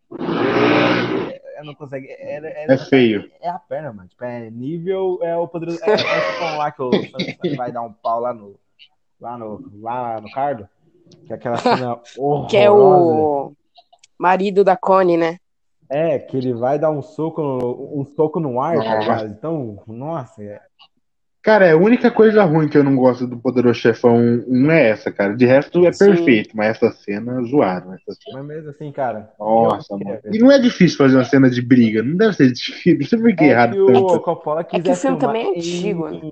É, 1.30 1.60
é, 1.60 1.64
não 1.64 1.74
consegue. 1.74 2.06
É, 2.08 2.36
é, 2.38 2.72
É 2.72 2.76
feio. 2.78 3.30
é 3.40 3.48
a 3.48 3.58
perna, 3.58 3.92
mano. 3.92 4.08
Tipo, 4.08 4.24
é 4.24 4.50
nível. 4.50 5.18
É 5.22 5.36
o 5.36 5.48
poderoso. 5.48 5.80
É, 5.84 5.90
é 5.92 5.96
tipo 5.96 6.56
lá 6.58 6.70
que 6.70 6.82
o 6.82 7.56
vai 7.56 7.72
dar 7.72 7.82
um 7.82 7.92
pau 7.92 8.20
lá 8.20 8.34
no. 8.34 8.54
Lá 9.20 9.38
no, 9.38 9.62
lá 9.80 10.20
no 10.20 10.30
cardo. 10.32 10.68
Que 11.26 11.32
é 11.32 11.36
aquela 11.36 11.56
cena 11.56 11.98
horrorosa. 12.18 12.48
Que 12.50 12.56
é 12.58 12.70
o 12.70 13.52
marido 14.18 14.64
da 14.64 14.76
Connie, 14.76 15.16
né? 15.16 15.38
É, 15.90 16.18
que 16.18 16.36
ele 16.36 16.52
vai 16.52 16.78
dar 16.78 16.90
um 16.90 17.02
soco 17.02 17.42
no, 17.42 18.00
um 18.00 18.04
soco 18.04 18.40
no 18.40 18.60
ar, 18.60 18.76
tá 18.82 18.98
ligado? 19.00 19.26
Então, 19.28 19.82
nossa, 19.86 20.42
é, 20.42 20.60
Cara, 21.42 21.70
a 21.70 21.76
única 21.76 22.10
coisa 22.10 22.42
ruim 22.42 22.68
que 22.68 22.78
eu 22.78 22.82
não 22.82 22.96
gosto 22.96 23.26
do 23.26 23.36
Poderoso 23.36 23.78
Chefão 23.78 24.16
1 24.48 24.70
é 24.70 24.88
essa, 24.88 25.12
cara. 25.12 25.36
De 25.36 25.44
resto 25.44 25.84
é 25.86 25.92
Sim. 25.92 26.06
perfeito, 26.06 26.56
mas 26.56 26.68
essa 26.70 26.90
cena 26.90 27.38
zoaram. 27.42 27.92
Essa 27.92 28.14
cena. 28.14 28.38
mas 28.38 28.46
mesmo 28.46 28.70
assim, 28.70 28.90
cara. 28.90 29.30
Nossa, 29.38 29.94
mano. 29.94 30.18
ver. 30.22 30.34
E 30.34 30.38
não 30.38 30.50
é 30.50 30.58
difícil 30.58 30.96
fazer 30.96 31.16
uma 31.16 31.24
cena 31.26 31.50
de 31.50 31.60
briga. 31.60 32.02
Não 32.02 32.16
deve 32.16 32.32
ser 32.32 32.50
difícil. 32.50 32.98
Não 32.98 33.06
sei 33.06 33.18
por 33.18 33.36
que 33.36 33.44
É 33.44 33.48
errado 33.48 33.72
que 33.72 33.78
o 33.78 33.86
tanto. 33.86 34.20
Coppola 34.20 34.64
que 34.64 34.74
o 34.78 34.82
quiser 34.82 34.96
filme 34.96 35.18
também 35.18 35.42
é 35.42 35.50
em- 35.50 35.58
antigo, 35.58 36.08
né? 36.08 36.30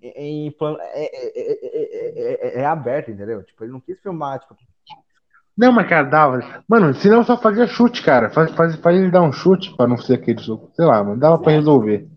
Em, 0.00 0.50
plano. 0.52 0.78
É, 0.80 1.04
é- 1.06 1.32
é- 1.34 1.58
é- 2.54 2.58
é- 2.58 2.60
é 2.60 2.64
aberto, 2.64 3.10
entendeu? 3.10 3.42
Tipo, 3.42 3.64
ele 3.64 3.72
não 3.72 3.80
quis 3.80 4.00
filmar, 4.00 4.38
tipo. 4.38 4.54
Não, 5.56 5.70
mas 5.72 5.88
cara, 5.88 6.08
dava. 6.08 6.40
Mano, 6.68 6.94
senão 6.94 7.22
só 7.24 7.36
fazia 7.36 7.66
chute, 7.66 8.02
cara. 8.02 8.30
Faz, 8.30 8.50
faz, 8.52 8.74
faz 8.76 8.96
ele 8.96 9.10
dar 9.10 9.22
um 9.22 9.32
chute 9.32 9.74
pra 9.76 9.86
não 9.86 9.98
ser 9.98 10.14
aquele 10.14 10.40
soco. 10.40 10.70
Sei 10.74 10.84
lá, 10.84 11.02
mano. 11.04 11.20
Dava 11.20 11.38
pra 11.38 11.52
resolver. 11.52 12.08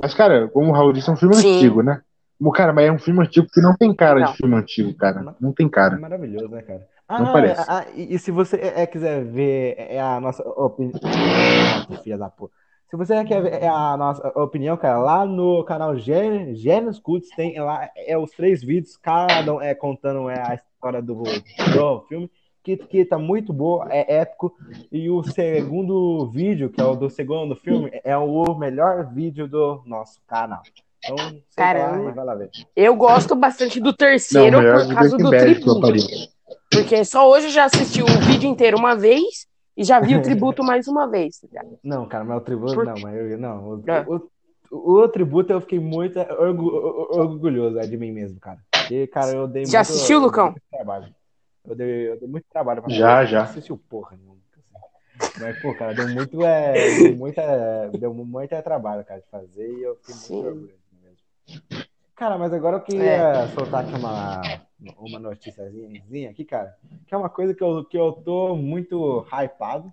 Mas, 0.00 0.14
cara, 0.14 0.48
como 0.48 0.70
o 0.70 0.72
Raul 0.72 0.92
disse, 0.92 1.08
é 1.08 1.12
um 1.12 1.16
filme 1.16 1.36
Sim. 1.36 1.56
antigo, 1.56 1.82
né? 1.82 2.00
Como, 2.38 2.52
Cara, 2.52 2.72
mas 2.72 2.86
é 2.86 2.92
um 2.92 2.98
filme 2.98 3.20
antigo 3.22 3.46
que 3.52 3.60
não 3.60 3.76
tem 3.76 3.94
cara 3.94 4.20
Não. 4.20 4.32
de 4.32 4.38
filme 4.38 4.56
antigo, 4.56 4.94
cara. 4.96 5.36
Não 5.40 5.52
tem 5.52 5.66
É 5.66 5.70
cara. 5.70 5.98
maravilhoso, 5.98 6.48
né, 6.48 6.62
cara? 6.62 6.86
Não 7.10 7.26
Ah, 7.26 7.32
parece. 7.32 7.64
ah, 7.68 7.86
e, 7.94 8.14
e 8.14 8.18
se 8.18 8.30
você 8.30 8.56
é, 8.56 8.82
é, 8.82 8.86
quiser 8.86 9.24
ver 9.24 9.74
é 9.78 10.00
a 10.00 10.20
nossa 10.20 10.42
opinião. 10.48 10.94
Filha 12.02 12.16
da 12.16 12.30
porra. 12.30 12.50
Se 12.90 12.96
você 12.96 13.24
quer 13.24 13.42
ver 13.42 13.62
é 13.62 13.68
a 13.68 13.96
nossa 13.96 14.26
opinião, 14.36 14.76
cara, 14.76 14.98
lá 14.98 15.24
no 15.24 15.64
canal 15.64 15.96
Gê- 15.96 16.54
Gênios 16.54 16.98
Cultos 16.98 17.28
tem 17.36 17.58
lá 17.60 17.88
é, 17.96 18.16
os 18.18 18.30
três 18.32 18.62
vídeos, 18.64 18.96
cada 18.96 19.54
um 19.54 19.60
é 19.60 19.74
contando 19.74 20.28
é, 20.28 20.40
a 20.40 20.54
história 20.54 21.00
do, 21.02 21.14
do 21.72 22.00
filme, 22.08 22.30
que, 22.76 22.86
que 22.86 23.04
tá 23.04 23.18
muito 23.18 23.52
boa, 23.52 23.86
é 23.90 24.16
épico. 24.20 24.54
E 24.90 25.08
o 25.10 25.22
segundo 25.22 26.26
vídeo, 26.30 26.70
que 26.70 26.80
é 26.80 26.84
o 26.84 26.94
do 26.94 27.08
segundo 27.10 27.54
filme, 27.56 27.90
é 28.04 28.16
o 28.16 28.54
melhor 28.54 29.06
vídeo 29.12 29.46
do 29.48 29.82
nosso 29.86 30.20
canal. 30.26 30.62
Então, 31.02 31.16
Caramba. 31.56 31.96
vai 31.96 32.04
lá, 32.04 32.10
vai 32.12 32.24
lá 32.26 32.34
ver. 32.34 32.50
Eu 32.76 32.94
gosto 32.94 33.34
bastante 33.34 33.80
do 33.80 33.86
Não, 33.86 33.92
terceiro 33.94 34.58
melhor 34.58 34.86
por 34.86 34.94
causa 34.94 35.16
Breaking 35.16 35.64
do 35.64 35.80
tributo. 35.80 36.30
Porque 36.70 37.04
só 37.04 37.28
hoje 37.28 37.46
eu 37.46 37.50
já 37.50 37.64
assisti 37.64 38.02
o 38.02 38.06
vídeo 38.26 38.48
inteiro 38.48 38.76
uma 38.78 38.94
vez 38.94 39.46
e 39.76 39.82
já 39.82 39.98
vi 39.98 40.14
o 40.16 40.22
tributo 40.22 40.62
mais 40.62 40.86
uma 40.86 41.08
vez. 41.08 41.38
tá 41.40 41.46
ligado? 41.48 41.78
Não, 41.82 42.06
cara, 42.06 42.22
mas 42.24 42.36
o 42.36 42.40
tributo, 42.42 42.74
Por- 42.74 42.84
não, 42.84 42.94
mas 43.00 43.14
eu, 43.16 43.38
não. 43.38 43.68
O, 43.70 43.82
É. 43.90 44.04
o, 44.06 44.28
o, 44.70 44.92
o 45.00 45.08
tributo 45.08 45.52
eu 45.52 45.60
fiquei 45.60 45.78
muito 45.80 46.18
orgu- 46.18 47.08
orgulhoso 47.10 47.78
é, 47.78 47.86
de 47.86 47.96
mim 47.96 48.12
mesmo, 48.12 48.38
cara. 48.38 48.58
Porque, 48.70 49.06
cara, 49.06 49.32
eu 49.32 49.48
dei 49.48 49.64
Já 49.64 49.78
muito, 49.78 49.90
assistiu, 49.90 50.20
Lucão? 50.20 50.54
trabalho. 50.70 51.06
Eu 51.66 51.74
dei, 51.74 52.10
eu 52.10 52.18
dei 52.18 52.28
muito 52.28 52.46
trabalho 52.50 52.82
pra 52.82 52.90
Já, 52.90 53.16
fazer. 53.16 53.30
já. 53.30 53.38
Não 53.38 53.50
assistiu 53.50 53.78
porra 53.78 54.16
nenhuma. 54.16 54.40
Mas, 55.38 55.58
pô, 55.60 55.74
cara, 55.74 55.94
deu 55.94 56.08
muito, 56.08 56.42
é, 56.44 56.72
deu 56.96 57.16
muita, 57.16 57.88
deu 57.98 58.14
muito 58.14 58.52
é, 58.54 58.62
trabalho, 58.62 59.04
cara, 59.04 59.20
de 59.20 59.26
fazer 59.28 59.70
e 59.70 59.82
eu 59.82 59.96
fiquei 59.96 60.14
Sim. 60.14 60.34
muito 60.34 60.48
orgulhoso 60.48 60.80
mesmo. 61.02 61.86
Cara, 62.14 62.38
mas 62.38 62.52
agora 62.52 62.76
eu 62.76 62.82
queria 62.82 63.48
soltar 63.54 63.84
aqui 63.84 63.94
uma, 63.94 64.42
uma 64.98 65.18
noticiazinha 65.18 66.30
aqui, 66.30 66.44
cara, 66.44 66.76
que 67.06 67.14
é 67.14 67.16
uma 67.16 67.28
coisa 67.30 67.54
que 67.54 67.62
eu, 67.62 67.84
que 67.84 67.96
eu 67.96 68.12
tô 68.12 68.56
muito 68.56 69.26
hypado. 69.30 69.92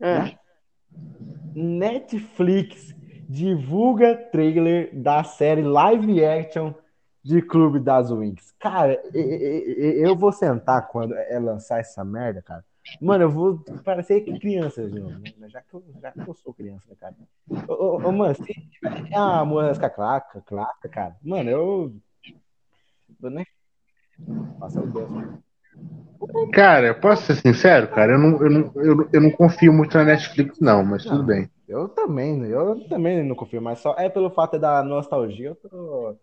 É. 0.00 0.36
Netflix 1.54 2.94
divulga 3.28 4.16
trailer 4.16 4.90
da 4.92 5.22
série 5.22 5.62
live 5.62 6.24
action 6.24 6.72
de 7.28 7.42
Clube 7.42 7.78
das 7.78 8.10
Winx. 8.10 8.54
Cara, 8.58 8.98
eu 9.12 10.16
vou 10.16 10.32
sentar 10.32 10.88
quando 10.88 11.14
é 11.14 11.38
lançar 11.38 11.78
essa 11.78 12.02
merda, 12.02 12.40
cara. 12.40 12.64
Mano, 13.02 13.24
eu 13.24 13.30
vou 13.30 13.58
parecer 13.84 14.22
criança 14.38 14.88
de 14.88 14.98
novo, 14.98 15.18
né? 15.36 15.46
Já 15.50 15.60
que 15.60 15.74
eu, 15.74 15.84
já 16.00 16.10
que 16.10 16.26
eu 16.26 16.32
sou 16.32 16.54
criança, 16.54 16.84
né, 16.88 16.96
cara? 16.98 17.14
Ô, 17.68 17.74
ô, 17.74 18.08
ô, 18.08 18.12
mano, 18.12 18.34
se 18.34 18.44
tiver 18.44 19.14
a 19.14 19.44
música 19.44 19.90
clássica, 19.90 20.40
clássica, 20.40 20.88
cara, 20.88 21.16
mano, 21.22 21.50
eu. 21.50 21.94
eu 23.22 23.30
nem. 23.30 23.46
Nossa, 24.58 24.80
meu 24.80 24.90
Deus. 24.90 25.10
Cara, 26.54 26.94
posso 26.94 27.26
ser 27.26 27.36
sincero, 27.36 27.88
cara? 27.88 28.12
Eu 28.12 28.18
não, 28.18 28.42
eu 28.42 28.50
não, 28.50 28.72
eu 28.76 29.08
eu 29.12 29.20
não 29.20 29.30
confio 29.30 29.70
muito 29.70 29.96
na 29.98 30.04
Netflix, 30.04 30.58
não, 30.60 30.82
mas 30.82 31.04
tudo 31.04 31.18
Não. 31.18 31.26
bem. 31.26 31.50
Eu 31.68 31.90
também, 31.90 32.42
eu 32.46 32.88
também 32.88 33.22
não 33.22 33.36
confio, 33.36 33.60
mas 33.60 33.80
só 33.80 33.94
é 33.98 34.08
pelo 34.08 34.30
fato 34.30 34.58
da 34.58 34.82
nostalgia, 34.82 35.48
eu 35.48 35.54
tô. 35.56 36.16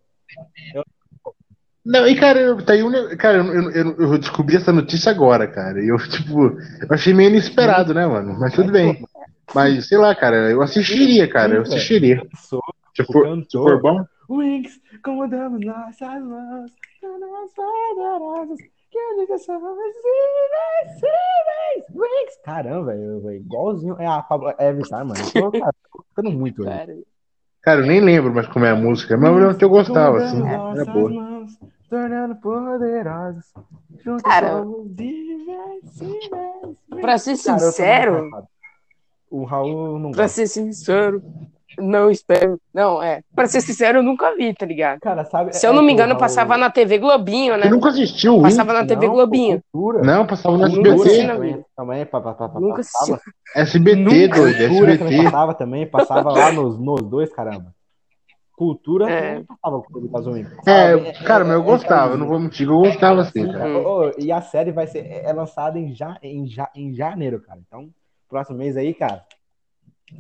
Não, 1.86 2.08
e 2.08 2.16
cara, 2.16 2.40
eu, 2.40 2.66
tá 2.66 2.74
aí 2.74 2.84
um, 2.84 2.92
cara, 3.16 3.38
eu, 3.38 3.72
eu, 3.72 3.96
eu- 4.00 4.18
descobri 4.18 4.56
essa 4.56 4.74
notícia 4.74 5.12
agora, 5.12 5.48
cara. 5.48 5.84
E 5.84 5.90
eu, 5.90 5.98
tipo, 6.10 6.46
eu 6.48 6.88
achei 6.90 7.14
meio 7.14 7.30
inesperado, 7.30 7.94
né, 7.94 8.08
mano? 8.08 8.38
Mas 8.40 8.54
tudo 8.54 8.72
bem. 8.72 9.06
Mas, 9.54 9.88
sei 9.88 9.98
lá, 9.98 10.16
cara, 10.16 10.50
eu 10.50 10.62
assistiria, 10.62 11.30
cara, 11.30 11.56
eu 11.56 11.62
assistiria. 11.62 12.26
Se 12.96 13.04
for, 13.04 13.44
se 13.44 13.52
for 13.52 13.82
bom. 13.82 14.06
Wings, 14.28 14.82
comandamos 15.04 15.64
nossas 15.64 16.24
mãos, 16.24 16.72
nas 17.04 17.54
poderosas, 17.54 18.58
que 18.90 18.98
ligação 19.20 19.56
invencíveis, 19.58 21.04
Wings. 21.94 22.38
Caramba, 22.44 22.94
velho, 22.94 23.32
igualzinho 23.34 23.96
é 24.00 24.08
a 24.08 24.24
Pablo 24.24 24.52
Evitar, 24.60 25.06
mano. 25.06 25.22
Eu 25.22 25.32
tô, 25.32 25.52
cara, 25.52 25.74
tô 25.94 26.04
ficando 26.10 26.32
muito, 26.32 26.64
velho. 26.64 27.06
Cara, 27.62 27.82
eu 27.82 27.86
nem 27.86 28.00
lembro 28.00 28.34
mais 28.34 28.48
como 28.48 28.66
é 28.66 28.72
a 28.72 28.76
música, 28.76 29.18
mas 29.18 29.32
eu 29.32 29.38
lembro 29.38 29.58
que 29.58 29.66
eu 29.66 29.70
gostava, 29.70 30.18
assim. 30.18 30.48
Era 30.48 30.58
nossas 30.60 30.88
boa. 30.88 31.12
Tornando 32.00 32.36
poderosos, 32.36 33.46
juntos 34.04 34.24
Cara, 34.24 34.50
somos 34.50 34.86
invencíveis. 35.00 36.78
pra 37.02 37.18
ser 37.18 37.38
Cara, 37.38 37.58
eu 37.58 37.60
sincero, 37.72 38.28
hypado. 38.28 38.48
O 39.32 39.44
Raul 39.44 40.00
não 40.00 40.12
pra 40.12 40.24
gosta. 40.24 40.36
ser 40.36 40.48
sincero, 40.48 41.22
não 41.80 42.10
espero. 42.12 42.60
Não, 42.74 43.02
é. 43.02 43.22
Pra 43.34 43.48
ser 43.48 43.62
sincero, 43.62 44.00
eu 44.00 44.04
nunca 44.04 44.36
vi, 44.36 44.54
tá 44.54 44.66
ligado? 44.66 45.00
Cara, 45.00 45.26
sabe? 45.26 45.54
Se 45.56 45.66
eu 45.66 45.72
é 45.72 45.74
não 45.74 45.82
me 45.82 45.90
o 45.90 45.94
engano, 45.94 46.12
Raul- 46.14 46.20
passava 46.20 46.58
na 46.58 46.70
TV 46.70 46.98
Globinho, 47.00 47.56
né? 47.58 47.64
Você 47.64 47.70
nunca 47.70 47.90
assistiu 47.90 48.42
Passava 48.42 48.74
na 48.74 48.86
TV 48.86 49.08
Não, 49.08 49.14
Globinho. 49.14 49.62
Cultura. 49.72 50.04
Não, 50.04 50.26
passava 50.26 50.66
assisti 50.66 50.88
SBT. 50.88 51.24
na 51.28 51.34
também, 51.36 51.66
também 51.76 52.06
pa- 52.06 52.22
pa- 52.22 52.34
pa- 52.34 52.50
pa- 52.50 52.60
Nunca 52.60 52.82
assisti. 52.82 53.12
passava. 53.12 53.22
SBT, 53.56 54.28
doido, 54.28 54.64
SBT. 54.64 55.24
passava 55.24 55.54
também, 55.54 55.88
passava 55.88 56.32
lá 56.32 56.52
nos, 56.52 56.78
nos 56.78 57.02
dois, 57.02 57.32
caramba. 57.34 57.74
Cultura 58.56 59.10
É. 59.10 59.22
também 59.22 59.44
passava 59.46 59.82
com 59.82 59.90
o 59.90 59.92
Clube 59.92 60.08
das 60.08 60.26
Winx. 60.26 60.68
É, 60.68 61.14
cara, 61.24 61.44
mas 61.44 61.54
eu 61.54 61.64
gostava, 61.64 62.14
eu 62.14 62.18
não 62.18 62.28
vou 62.28 62.40
mentir, 62.40 62.68
eu 62.68 62.80
gostava 62.80 63.22
assim, 63.22 63.52
cara. 63.52 63.68
Hum. 63.68 63.86
Ô, 63.86 64.12
e 64.18 64.32
a 64.32 64.42
série 64.42 64.72
vai 64.72 64.88
ser 64.88 65.06
é 65.06 65.32
lançada 65.34 65.78
em, 65.78 65.94
ja, 65.94 66.18
em, 66.24 66.48
ja, 66.48 66.70
em 66.76 66.94
janeiro, 66.94 67.42
cara. 67.42 67.60
Então, 67.68 67.90
próximo 68.30 68.58
mês 68.58 68.78
aí, 68.78 68.94
cara. 68.94 69.24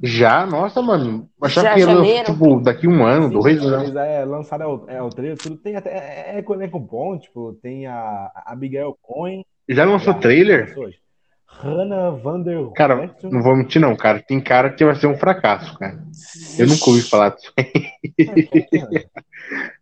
Já, 0.02 0.45
nossa, 0.45 0.82
mano. 0.82 1.30
Achava 1.41 1.67
Já 1.67 1.74
que 1.74 1.80
ia 1.80 1.86
lançar, 1.86 2.06
janeiro? 2.06 2.34
tipo, 2.34 2.60
daqui 2.60 2.88
um 2.88 3.06
ano, 3.06 3.30
dois 3.30 3.63
anos. 3.63 3.95
É 3.95 4.26
lançado 4.26 4.63
é 4.63 4.67
o, 4.67 4.86
é 4.88 5.02
o 5.02 5.10
trailer, 5.10 5.38
tudo 5.38 5.58
tem 5.58 5.76
até. 5.76 5.91
É, 5.91 6.39
é 6.39 6.41
com 6.41 6.56
elenco 6.56 6.80
bom, 6.80 7.17
tipo, 7.17 7.54
tem 7.62 7.86
a, 7.88 8.32
a 8.36 8.52
Abigail 8.52 8.98
Cohen. 9.02 9.45
Já 9.69 9.86
lançou 9.86 10.13
já 10.13 10.19
trailer? 10.19 10.67
lançou 10.67 10.86
hoje. 10.86 11.05
Hannah 11.48 12.10
Vander 12.12 12.72
Cara, 12.76 13.10
não 13.24 13.42
vou 13.42 13.56
mentir, 13.56 13.80
não, 13.82 13.96
cara. 13.96 14.22
Tem 14.22 14.40
cara 14.42 14.70
que 14.70 14.84
vai 14.84 14.96
ser 14.96 15.08
um 15.08 15.18
fracasso, 15.18 15.78
cara. 15.78 15.98
Eu 16.58 16.68
nunca 16.68 16.90
ouvi 16.90 17.02
falar 17.02 17.30
disso. 17.30 17.54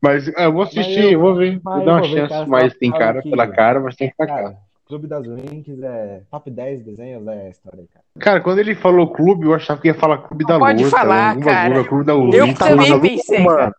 Mas 0.01 0.27
ah, 0.35 0.43
eu 0.43 0.53
vou 0.53 0.63
assistir, 0.63 0.81
Mas 0.81 0.97
eu- 0.97 1.11
eu 1.11 1.19
vou 1.19 1.35
ver. 1.35 1.61
mas 1.63 1.73
Vou 1.75 1.85
dar 1.85 1.91
uma 1.93 1.99
vou 2.01 2.09
ver, 2.09 2.15
chance, 2.15 2.29
cara, 2.33 2.47
mas 2.47 2.73
só 2.73 2.79
tem 2.79 2.91
cara 2.91 3.21
que- 3.21 3.29
pela 3.29 3.47
cara, 3.47 3.79
vai 3.79 3.91
ser 3.93 4.05
um 4.05 4.11
fracasso. 4.15 4.43
Cara, 4.43 4.57
Clube 4.85 5.07
das 5.07 5.25
Winx 5.25 5.69
é 5.81 6.21
top 6.29 6.51
10 6.51 6.83
desenhos 6.83 7.25
é 7.27 7.47
a 7.47 7.49
história, 7.49 7.85
cara. 7.93 8.05
Cara, 8.19 8.41
quando 8.41 8.59
ele 8.59 8.75
falou 8.75 9.11
clube, 9.11 9.45
eu 9.45 9.53
achava 9.53 9.81
que 9.81 9.87
ia 9.87 9.93
falar 9.95 10.17
clube 10.19 10.45
da 10.45 10.59
Pode 10.59 10.83
luta. 10.83 10.95
falar, 10.95 11.29
algum 11.29 11.41
bagulho, 11.41 11.73
cara. 11.75 11.87
clube 11.87 12.05
da 12.05 12.13
Eu 12.13 12.53
também 12.55 12.89
da 12.89 12.99
pensei, 12.99 13.45
cara. 13.45 13.75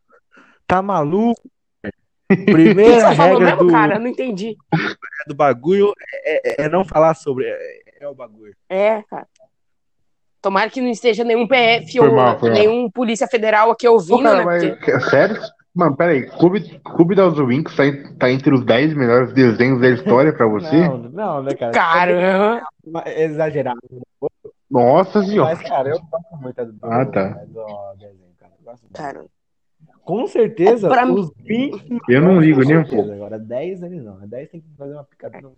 Tá 0.67 0.83
maluco? 0.83 1.41
Primeira 2.45 3.09
você 3.11 3.15
falou 3.17 3.39
regra 3.39 3.45
mesmo, 3.57 3.65
do, 3.67 3.71
cara? 3.73 3.95
Eu 3.97 4.01
não 4.01 4.09
entendi. 4.09 4.57
do 5.27 5.35
bagulho 5.35 5.93
é, 6.25 6.63
é- 6.63 6.67
é 6.67 6.69
não 6.69 6.85
falar 6.85 7.15
sobre. 7.15 7.47
É, 7.47 7.81
é 8.01 8.09
o 8.09 8.15
bagulho. 8.15 8.55
É, 8.69 9.03
cara. 9.03 9.27
Tomara 10.43 10.69
que 10.69 10.81
não 10.81 10.91
esteja 10.91 11.25
nenhum 11.25 11.47
PF 11.49 11.97
Foi 11.99 12.09
ou 12.09 12.15
mal, 12.15 12.39
foi 12.39 12.51
mal. 12.51 12.59
nenhum 12.59 12.91
Polícia 12.91 13.27
Federal 13.27 13.71
aqui 13.71 13.89
ouvindo, 13.89 14.19
Pô, 14.19 14.23
cara, 14.25 14.37
né? 14.39 14.45
mas, 14.45 14.69
Porque- 14.69 15.01
sério? 15.01 15.41
Mano, 15.75 15.97
peraí. 15.97 16.27
Clube, 16.29 16.81
clube 16.85 17.15
das 17.17 17.35
Winx 17.37 17.75
tá, 17.75 17.83
tá 18.19 18.31
entre 18.31 18.55
os 18.55 18.65
10 18.65 18.95
melhores 18.95 19.33
desenhos 19.33 19.81
da 19.81 19.89
história 19.89 20.33
pra 20.33 20.47
você? 20.47 20.87
Não, 20.87 20.99
não, 20.99 21.43
né, 21.43 21.55
cara? 21.55 21.73
Caramba! 21.73 22.63
É 23.07 23.25
exagerado. 23.25 23.81
Nossa 24.71 25.23
senhora. 25.23 25.55
Mas, 25.57 25.69
cara, 25.69 25.89
eu 25.89 25.99
gosto 26.01 26.37
muito 26.41 26.65
do, 26.67 26.79
Ah, 26.83 27.05
tá. 27.07 27.29
do 27.47 27.95
desenho, 27.99 28.19
cara. 28.39 28.53
Eu 28.59 28.65
gosto 28.65 28.83
muito. 28.83 28.93
Cara, 28.95 29.25
Com 30.05 30.27
certeza, 30.27 30.87
É, 30.89 31.05
os 31.07 31.31
20. 31.41 31.99
Eu 32.11 32.21
não 32.21 32.39
ligo 32.39 32.63
nem 32.63 32.77
um 32.77 32.85
pouco. 32.85 33.11
Agora, 33.11 33.39
10 33.39 33.83
ele 33.83 34.01
não. 34.01 34.19
10 34.27 34.51
tem 34.51 34.61
que 34.61 34.67
fazer 34.77 34.93
uma 34.93 35.05
picadinha. 35.05 35.51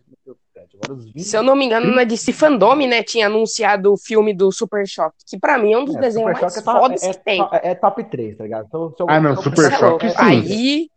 Agora, 0.75 0.93
os 0.95 1.05
20. 1.07 1.21
se 1.25 1.37
eu 1.37 1.43
não 1.43 1.57
me 1.57 1.65
engano, 1.67 1.93
na 1.95 2.05
DC 2.05 2.33
Fandome, 2.33 2.87
né, 2.87 3.03
tinha 3.03 3.27
anunciado 3.27 3.93
o 3.93 3.97
filme 3.97 4.33
do 4.33 4.53
Super 4.53 4.87
Choque, 4.87 5.17
que 5.29 5.39
pra 5.39 5.59
mim 5.59 5.73
é 5.73 5.79
um 5.79 5.85
dos 5.85 5.97
É, 5.97 6.01
desenhos 6.01 6.31
Super 6.31 6.41
mais 6.43 6.55
Choque 6.55 6.59
é 6.69 6.73
top- 6.73 6.81
fodas 6.81 7.03
é, 7.03 7.13
que 7.13 7.25
tem. 7.25 7.43
é, 7.53 7.71
é 7.71 7.75
top 7.75 8.05
3, 8.05 8.37
tá 8.37 8.45
ligado? 8.45 8.67
Então, 8.69 8.95
se 8.97 9.03
eu- 9.03 9.07
Ah, 9.11 9.21
não, 9.21 9.31
eu- 9.31 9.37
Super 9.43 9.65
é- 9.73 10.09
sim. 10.11 10.15
Aí, 10.17 10.89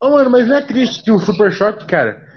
Ô, 0.00 0.10
mano, 0.10 0.30
mas 0.30 0.46
não 0.46 0.56
é 0.56 0.64
triste 0.66 1.02
que 1.02 1.10
o 1.10 1.18
Super 1.18 1.50
Choque, 1.50 1.86
cara, 1.86 2.28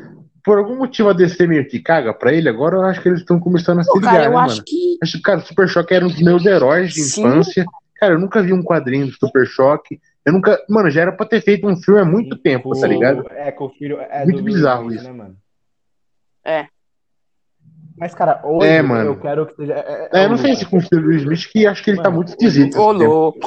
por 0.44 0.58
algum 0.58 0.78
motivo 0.78 1.10
a 1.10 1.14
DC 1.14 1.46
meio 1.46 1.68
que 1.68 1.80
caga 1.80 2.14
pra 2.14 2.34
ele, 2.34 2.50
agora 2.50 2.78
eu 2.78 2.82
acho 2.84 3.00
que 3.02 3.08
eles 3.10 3.20
estão 3.20 3.40
começando 3.40 3.80
a 3.80 3.84
se 3.84 3.94
ligar, 4.00 4.14
cara, 4.14 4.26
eu 4.26 4.32
né, 4.32 4.38
acho 4.38 4.56
mano? 4.56 4.64
que. 4.66 4.98
Acho 5.04 5.18
que, 5.18 5.22
cara, 5.22 5.40
o 5.40 5.46
Super 5.46 5.68
Choque 5.68 5.94
era 5.94 6.06
um 6.06 6.08
dos 6.10 6.22
meus 6.22 6.46
heróis 6.46 6.92
de 6.94 7.02
Sim. 7.04 7.22
infância. 7.28 7.66
Cara, 8.00 8.14
eu 8.16 8.20
nunca 8.20 8.42
vi 8.42 8.52
um 8.52 8.64
quadrinho 8.64 9.06
do 9.06 9.12
Super 9.14 9.46
Choque. 9.46 10.00
Eu 10.26 10.34
nunca. 10.34 10.64
Mano, 10.70 10.90
já 10.90 11.02
era 11.02 11.12
pra 11.12 11.26
ter 11.26 11.42
feito 11.42 11.68
um 11.68 11.76
filme 11.76 12.00
há 12.02 12.06
muito 12.06 12.38
tempo, 12.38 12.78
tá 12.80 12.88
ligado? 12.88 13.26
É, 13.32 13.52
com 13.52 13.66
o 13.66 13.70
filho. 13.70 14.00
É 14.00 14.24
Muito 14.24 14.44
bizarro 14.44 14.92
isso. 14.94 15.04
Né, 15.04 15.12
mano? 15.12 15.38
É. 16.44 16.68
Mas, 17.98 18.14
cara, 18.16 18.42
hoje 18.46 18.68
É, 18.68 18.82
mano. 18.82 19.12
eu 19.12 19.20
quero 19.20 19.46
que 19.48 19.56
seja. 19.56 19.74
É, 19.74 20.10
É, 20.14 20.26
eu 20.26 20.30
não 20.30 20.38
sei 20.38 20.56
se 20.56 20.66
com 20.66 20.78
o 20.78 20.82
filho 20.82 21.04
do 21.04 21.14
Smith, 21.14 21.48
que 21.52 21.66
acho 21.68 21.84
que 21.84 21.90
ele 21.92 21.98
tá 21.98 22.06
Mano, 22.06 22.16
muito 22.18 22.30
esquisito. 22.30 22.80
Ô, 22.80 22.92
louco. 22.92 23.40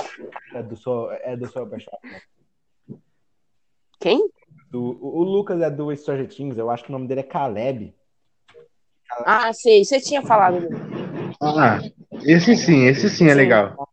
É 0.55 0.63
do, 0.63 0.77
so, 0.77 1.09
é 1.11 1.37
do 1.37 1.49
Choque. 1.49 1.77
né? 1.77 2.21
Quem? 3.99 4.29
Do, 4.71 4.81
o, 4.83 5.19
o 5.21 5.23
Lucas 5.23 5.61
é 5.61 5.71
do 5.71 5.95
Stranger 5.97 6.29
Things, 6.29 6.59
eu 6.59 6.71
acho 6.71 6.85
que 6.85 6.91
o 6.91 6.93
nome 6.93 7.07
dele 7.09 7.21
é 7.21 7.25
Caleb. 7.25 7.95
Ah, 9.25 9.53
sei, 9.53 9.85
você 9.85 10.01
tinha 10.01 10.23
falado. 10.23 10.69
Ah, 11.41 11.79
esse 12.25 12.57
sim, 12.57 12.85
esse 12.87 13.09
sim 13.09 13.27
é 13.27 13.31
Sim. 13.31 13.35
legal. 13.37 13.89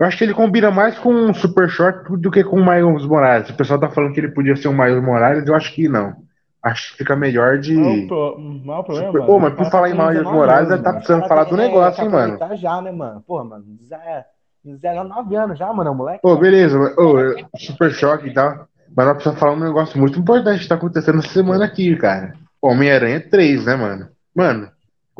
Eu 0.00 0.06
acho 0.06 0.16
que 0.16 0.24
ele 0.24 0.32
combina 0.32 0.70
mais 0.70 0.98
com 0.98 1.30
o 1.30 1.34
Super 1.34 1.68
Choque 1.68 2.16
do 2.16 2.30
que 2.30 2.42
com 2.42 2.56
o 2.56 2.64
Miles 2.64 3.04
Morales. 3.04 3.50
O 3.50 3.54
pessoal 3.54 3.78
tá 3.78 3.90
falando 3.90 4.14
que 4.14 4.20
ele 4.20 4.30
podia 4.30 4.56
ser 4.56 4.68
o 4.68 4.72
Miles 4.72 5.02
Morales, 5.02 5.46
eu 5.46 5.54
acho 5.54 5.74
que 5.74 5.90
não. 5.90 6.14
Acho 6.62 6.92
que 6.92 6.98
fica 6.98 7.14
melhor 7.14 7.58
de. 7.58 7.74
Não, 7.74 7.90
é 7.90 8.06
pro, 8.06 8.38
não 8.38 8.78
é 8.78 8.82
problema, 8.82 9.12
Super-. 9.12 9.26
Pô, 9.26 9.38
mas 9.38 9.54
por 9.54 9.66
falar 9.66 9.90
em 9.90 9.94
Miles 9.94 10.18
19 10.18 10.36
Morales, 10.36 10.68
anos, 10.68 10.74
ele 10.74 10.82
tá 10.82 10.92
precisando 10.94 11.28
falar 11.28 11.44
do 11.44 11.54
é, 11.54 11.58
negócio, 11.58 11.96
tem 11.96 12.04
hein, 12.04 12.10
que 12.10 12.16
mano. 12.16 12.34
aproveitar 12.34 12.56
já, 12.56 12.80
né, 12.80 12.92
mano? 12.92 13.22
Porra, 13.26 13.44
mano. 13.44 13.64
Zé, 13.86 14.24
19 14.64 15.36
anos 15.36 15.58
já, 15.58 15.70
mano, 15.72 15.88
é 15.88 15.92
um 15.92 15.96
moleque. 15.96 16.20
Ô, 16.22 16.36
beleza, 16.36 16.78
mas- 16.78 16.96
ô, 16.96 17.34
Super 17.58 17.90
Choque 17.90 18.28
e 18.28 18.32
tal. 18.32 18.68
Mas 18.96 19.06
nós 19.06 19.14
precisamos 19.14 19.38
falar 19.38 19.52
um 19.52 19.60
negócio 19.60 19.98
muito 19.98 20.18
importante 20.18 20.62
que 20.62 20.68
tá 20.68 20.76
acontecendo 20.76 21.18
essa 21.18 21.28
semana 21.28 21.64
aqui, 21.64 21.94
cara. 21.96 22.32
Homem-Aranha 22.60 23.20
3, 23.20 23.66
né, 23.66 23.76
mano? 23.76 24.08
Mano, 24.34 24.68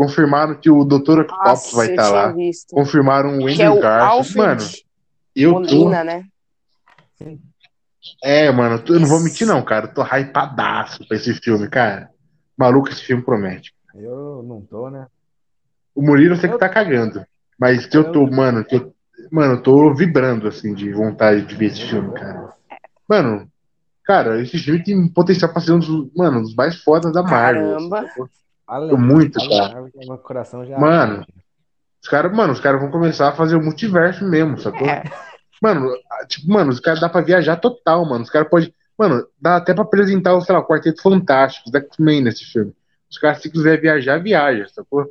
confirmaram 0.00 0.54
que 0.54 0.70
o 0.70 0.82
Dr. 0.82 1.20
Octopus 1.20 1.36
Nossa, 1.44 1.76
vai 1.76 1.88
eu 1.88 1.90
estar 1.90 2.04
tinha 2.08 2.14
lá. 2.22 2.32
visto. 2.32 2.74
Confirmaram 2.74 3.36
o 3.38 3.46
é 3.46 3.52
Andrew 3.52 3.74
o 3.74 3.80
Garfield. 3.82 4.38
Mano, 4.38 4.62
eu 5.36 5.52
tô. 5.52 5.60
Molina, 5.60 6.02
né? 6.02 6.24
É, 8.24 8.50
mano, 8.50 8.76
eu 8.76 8.82
tô- 8.82 8.94
eu 8.94 9.00
não 9.00 9.06
vou 9.06 9.20
mentir, 9.20 9.46
não, 9.46 9.62
cara. 9.62 9.84
Eu 9.88 9.92
tô 9.92 10.02
hypadaço 10.02 11.06
pra 11.06 11.18
esse 11.18 11.34
filme, 11.34 11.68
cara. 11.68 12.08
Maluco, 12.56 12.88
esse 12.88 13.02
filme 13.02 13.22
promete. 13.22 13.74
Eu 13.94 14.42
não 14.42 14.62
tô, 14.62 14.88
né? 14.88 15.06
O 15.94 16.00
Murilo 16.00 16.34
sei 16.36 16.48
que 16.48 16.56
tá 16.56 16.70
cagando. 16.70 17.22
Mas 17.58 17.84
que 17.84 17.94
eu 17.94 18.10
tô, 18.10 18.26
mano, 18.26 18.64
que 18.64 18.76
eu, 18.76 18.94
mano, 19.30 19.54
eu 19.54 19.62
tô 19.62 19.92
vibrando, 19.92 20.48
assim, 20.48 20.72
de 20.72 20.90
vontade 20.94 21.42
de 21.44 21.54
ver 21.54 21.66
esse 21.66 21.82
filme, 21.82 22.10
cara. 22.14 22.54
Mano, 23.06 23.46
cara, 24.02 24.40
esse 24.40 24.56
filme 24.58 24.82
tem 24.82 25.06
potencial 25.08 25.52
pra 25.52 25.60
ser 25.60 25.72
um 25.72 25.78
dos, 25.78 26.10
mano, 26.16 26.38
um 26.38 26.42
dos 26.42 26.54
mais 26.54 26.76
fodas 26.82 27.12
da 27.12 27.22
Marvel. 27.22 27.74
Caramba. 27.76 27.98
assim, 28.00 28.39
Fala, 28.70 28.96
muito, 28.96 29.36
cara. 29.48 29.90
Meu 29.96 30.18
coração 30.18 30.64
já. 30.64 30.78
Mano. 30.78 31.26
Os 32.00 32.08
caras, 32.08 32.32
mano, 32.32 32.52
os 32.52 32.60
caras 32.60 32.80
vão 32.80 32.88
começar 32.88 33.28
a 33.28 33.32
fazer 33.32 33.56
o 33.56 33.62
multiverso 33.62 34.24
mesmo, 34.24 34.56
sacou? 34.58 34.86
É. 34.88 35.02
Mano, 35.60 35.90
tipo, 36.28 36.50
mano, 36.50 36.70
os 36.70 36.78
caras 36.78 37.00
dá 37.00 37.08
pra 37.08 37.20
viajar 37.20 37.56
total, 37.56 38.08
mano. 38.08 38.22
Os 38.22 38.30
caras 38.30 38.48
podem. 38.48 38.72
Mano, 38.96 39.26
dá 39.40 39.56
até 39.56 39.74
pra 39.74 39.82
apresentar, 39.82 40.34
o, 40.34 40.40
sei 40.40 40.54
lá, 40.54 40.60
o 40.60 40.66
Quarteto 40.66 41.02
Fantástico, 41.02 41.68
os 41.68 41.74
X-Men 41.74 42.22
nesse 42.22 42.44
filme. 42.44 42.72
Os 43.10 43.18
caras, 43.18 43.42
se 43.42 43.50
quiser 43.50 43.80
viajar, 43.80 44.22
viaja, 44.22 44.68
sacou? 44.68 45.10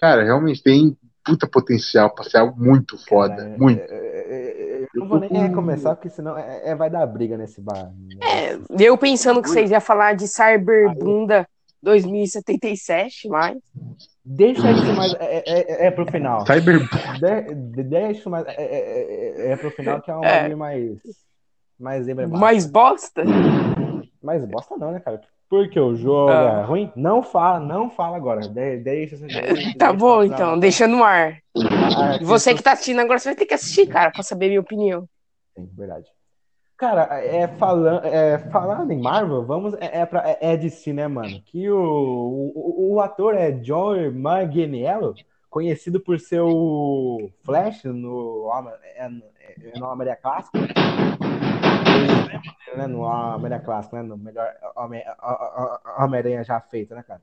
Cara, 0.00 0.24
realmente 0.24 0.62
tem 0.62 0.96
puta 1.22 1.46
potencial 1.46 2.14
pra 2.14 2.24
ser 2.24 2.38
algo 2.38 2.58
muito 2.58 2.96
foda. 3.06 3.36
Cara, 3.36 3.58
muito. 3.58 3.80
é, 3.80 3.84
é, 3.84 3.90
é, 3.90 4.82
é, 4.82 4.88
eu 4.94 5.00
não 5.00 5.08
vou 5.08 5.20
nem 5.20 5.44
é, 5.44 5.48
começar, 5.50 5.94
porque 5.94 6.08
senão 6.08 6.38
é, 6.38 6.70
é- 6.70 6.74
vai 6.74 6.88
dar 6.88 7.06
briga 7.06 7.36
nesse 7.36 7.60
bar. 7.60 7.92
É, 8.22 8.58
eu 8.82 8.96
pensando 8.96 9.42
que 9.42 9.50
vocês 9.50 9.70
iam 9.70 9.80
falar 9.80 10.14
de 10.14 10.26
Cyberbunda 10.26 11.46
2077, 11.82 13.28
mas. 13.28 13.56
Deixa 14.24 14.70
isso 14.70 14.92
mais. 14.94 15.14
É, 15.14 15.42
é, 15.46 15.86
é 15.86 15.90
pro 15.90 16.10
final. 16.10 16.44
Cyber. 16.46 16.80
De, 17.18 17.54
de- 17.54 17.82
deixa 17.82 18.28
mais. 18.28 18.46
É, 18.46 18.52
é, 18.62 19.34
é, 19.48 19.52
é 19.52 19.56
pro 19.56 19.70
final 19.70 20.00
que 20.02 20.10
é 20.10 20.14
um 20.16 20.24
É. 20.24 20.54
mais. 20.54 20.98
Mais 21.78 22.08
emblemático. 22.08 22.40
Mais 22.40 22.66
bosta? 22.66 23.22
Mas 24.22 24.44
bosta 24.44 24.76
não, 24.76 24.90
né, 24.92 25.00
cara? 25.00 25.20
Porque 25.48 25.78
o 25.80 25.94
jogo 25.96 26.30
Ah. 26.30 26.60
é 26.60 26.64
ruim? 26.66 26.92
Não 26.96 27.22
fala, 27.22 27.58
não 27.60 27.88
fala 27.88 28.16
agora. 28.16 28.40
De, 28.42 28.76
deixa 28.78 29.16
deixa- 29.16 29.40
Tá 29.78 29.92
bom, 29.92 30.22
então, 30.24 30.58
deixa 30.58 30.86
no 30.86 31.02
ar. 31.04 31.38
Ah, 31.56 32.18
E 32.20 32.24
você 32.24 32.52
que 32.54 32.62
tá 32.62 32.72
assistindo 32.72 33.00
agora, 33.00 33.18
você 33.18 33.28
vai 33.30 33.36
ter 33.36 33.46
que 33.46 33.54
assistir, 33.54 33.86
cara, 33.86 34.10
pra 34.10 34.22
saber 34.22 34.48
minha 34.48 34.60
opinião. 34.60 35.08
Sim, 35.56 35.70
verdade. 35.76 36.06
Cara, 36.78 37.08
é, 37.24 37.48
falando, 37.48 38.06
é, 38.06 38.38
falando 38.50 38.92
em 38.92 39.00
Marvel, 39.02 39.44
vamos. 39.44 39.74
É, 39.80 39.98
é, 40.02 40.06
pra, 40.06 40.22
é, 40.30 40.38
é 40.52 40.56
de 40.56 40.70
si, 40.70 40.92
né, 40.92 41.08
mano? 41.08 41.42
Que 41.44 41.68
o, 41.68 42.52
o, 42.54 42.94
o 42.94 43.00
ator 43.00 43.34
é 43.34 43.50
John 43.50 43.96
Manganiello, 44.12 45.12
conhecido 45.50 45.98
por 45.98 46.20
ser 46.20 46.40
o 46.40 47.30
Flash 47.42 47.82
no, 47.82 48.44
Homem- 48.44 48.72
é, 48.94 49.06
é, 49.06 49.78
no 49.78 49.86
Homem 49.86 50.08
Clássico. 50.22 50.56
Né, 52.76 52.86
no 52.86 53.00
Homem 53.00 53.60
Clássico, 53.60 53.96
né? 53.96 54.02
No 54.02 54.16
melhor 54.16 54.46
Homem- 54.76 55.02
Homem-Aranha 55.98 56.44
já 56.44 56.60
feito, 56.60 56.94
né, 56.94 57.02
cara? 57.02 57.20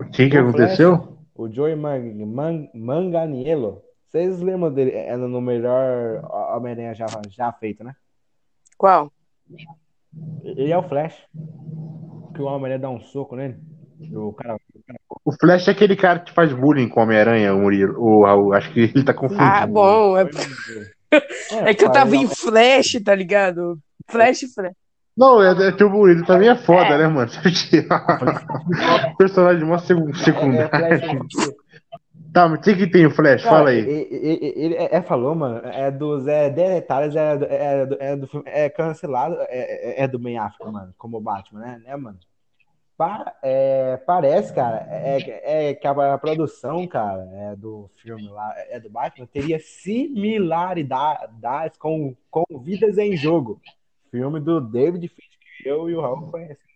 O 0.00 0.04
que 0.06 0.30
que 0.30 0.38
O 0.38 0.48
aconteceu? 0.48 1.18
O 1.34 1.46
Joey 1.46 1.76
Man, 1.76 1.98
Man, 2.24 2.68
Manganiello. 2.72 3.82
Vocês 4.06 4.40
lembram 4.40 4.72
dele 4.72 4.92
é, 4.92 5.14
no 5.14 5.42
melhor 5.42 6.24
Homem-Aranha 6.56 6.94
já, 6.94 7.04
já 7.28 7.52
feito, 7.52 7.84
né? 7.84 7.94
Qual? 8.78 9.12
Ele 10.44 10.70
é 10.72 10.78
o 10.78 10.82
Flash. 10.88 11.14
Que 12.34 12.40
o 12.40 12.44
Homem-Aranha 12.46 12.78
dá 12.78 12.88
um 12.88 13.00
soco 13.00 13.36
nele. 13.36 13.56
O 14.14 14.32
cara. 14.32 14.56
O 15.24 15.32
Flash 15.32 15.66
é 15.68 15.72
aquele 15.72 15.96
cara 15.96 16.20
que 16.20 16.32
faz 16.32 16.52
bullying 16.52 16.88
com 16.88 17.00
o 17.00 17.02
Homem-Aranha, 17.02 17.52
o 17.54 17.58
Murilo. 17.60 18.00
O 18.00 18.24
Raul. 18.24 18.54
Acho 18.54 18.72
que 18.72 18.80
ele 18.94 19.02
tá 19.04 19.12
confundindo. 19.12 19.44
Ah, 19.44 19.66
bom. 19.66 20.16
É, 20.16 20.24
é 21.70 21.74
que 21.74 21.84
eu 21.84 21.90
tava 21.90 22.14
em 22.16 22.26
Flash, 22.28 23.00
tá 23.04 23.14
ligado? 23.14 23.78
Flash, 24.08 24.40
Flash. 24.54 24.72
Não, 25.16 25.42
é, 25.42 25.50
é 25.68 25.72
que 25.72 25.82
o 25.82 25.90
Murilo 25.90 26.24
também 26.24 26.48
é 26.48 26.54
foda, 26.54 26.96
né, 26.96 27.08
mano? 27.08 27.28
Personagem 29.18 29.64
mó 29.64 29.76
sec- 29.78 29.98
É, 29.98 30.12
secundário. 30.22 31.26
Tá, 32.32 32.48
mas 32.48 32.58
o 32.58 32.62
que 32.62 32.76
que 32.76 32.86
tem 32.86 33.06
o 33.06 33.10
Flash? 33.10 33.42
Cara, 33.42 33.56
Fala 33.56 33.70
aí. 33.70 33.78
Ele 33.78 34.74
é, 34.74 34.96
é- 34.96 35.02
falou, 35.02 35.34
mano. 35.34 35.66
É 35.66 35.90
dos 35.90 36.26
é, 36.26 36.50
detalhes, 36.50 37.16
é, 37.16 37.36
do- 37.36 37.44
é, 37.46 37.88
é, 38.00 38.16
do 38.16 38.26
filme- 38.26 38.48
é 38.48 38.68
cancelado. 38.68 39.36
É, 39.48 39.48
é- 39.48 40.02
é 40.04 40.08
do 40.08 40.18
Ben 40.18 40.38
Affleck, 40.38 40.70
mano. 40.70 40.94
Como 40.98 41.16
o 41.16 41.20
Batman, 41.20 41.60
né? 41.60 41.80
né, 41.84 41.96
mano? 41.96 42.18
Pa- 42.96 43.32
é, 43.44 43.96
parece, 43.98 44.52
cara, 44.52 44.84
é, 44.90 45.70
é 45.70 45.74
que 45.74 45.86
a 45.86 46.18
produção, 46.18 46.84
cara, 46.84 47.28
é 47.32 47.54
do 47.54 47.88
filme 48.02 48.28
lá, 48.28 48.52
é 48.56 48.80
do 48.80 48.90
Batman, 48.90 49.24
teria 49.24 49.60
similaridades 49.60 51.78
com, 51.78 52.16
com 52.28 52.42
Vidas 52.60 52.98
em 52.98 53.16
Jogo. 53.16 53.60
Filme 54.10 54.40
do 54.40 54.60
David 54.60 55.06
Fincher, 55.06 55.38
que 55.62 55.68
eu 55.68 55.88
e 55.88 55.94
o 55.94 56.00
Raul 56.00 56.28
conhecemos? 56.28 56.67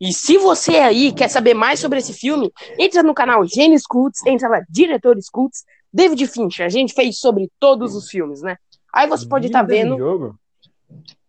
E 0.00 0.12
se 0.12 0.38
você 0.38 0.76
aí 0.76 1.12
quer 1.12 1.28
saber 1.28 1.54
mais 1.54 1.80
sobre 1.80 1.98
esse 1.98 2.12
filme, 2.12 2.52
entra 2.78 3.02
no 3.02 3.14
canal 3.14 3.44
Gênesis 3.46 3.86
Cults, 3.86 4.24
entra 4.26 4.48
lá, 4.48 4.62
Diretores 4.68 5.28
Cults, 5.28 5.64
David 5.92 6.26
Fincher. 6.26 6.66
A 6.66 6.68
gente 6.68 6.94
fez 6.94 7.18
sobre 7.18 7.50
todos 7.58 7.94
os 7.94 8.08
filmes, 8.08 8.42
né? 8.42 8.56
Aí 8.92 9.08
você 9.08 9.26
pode 9.26 9.46
estar 9.46 9.64
em 9.64 9.66
vendo, 9.66 9.98
Jogo? 9.98 10.38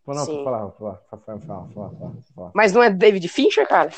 Não, 0.07 0.26
Sim. 0.26 0.43
fala, 0.43 0.72
fala, 0.72 1.01
fala, 1.09 1.22
fala, 1.26 1.39
fala, 1.39 1.68
fala, 1.74 1.89
fala, 1.89 2.13
fala. 2.36 2.51
mas 2.53 2.72
não 2.72 2.84
é 2.84 2.91
David 2.91 3.28
Fincher, 3.28 3.68
cara? 3.68 3.89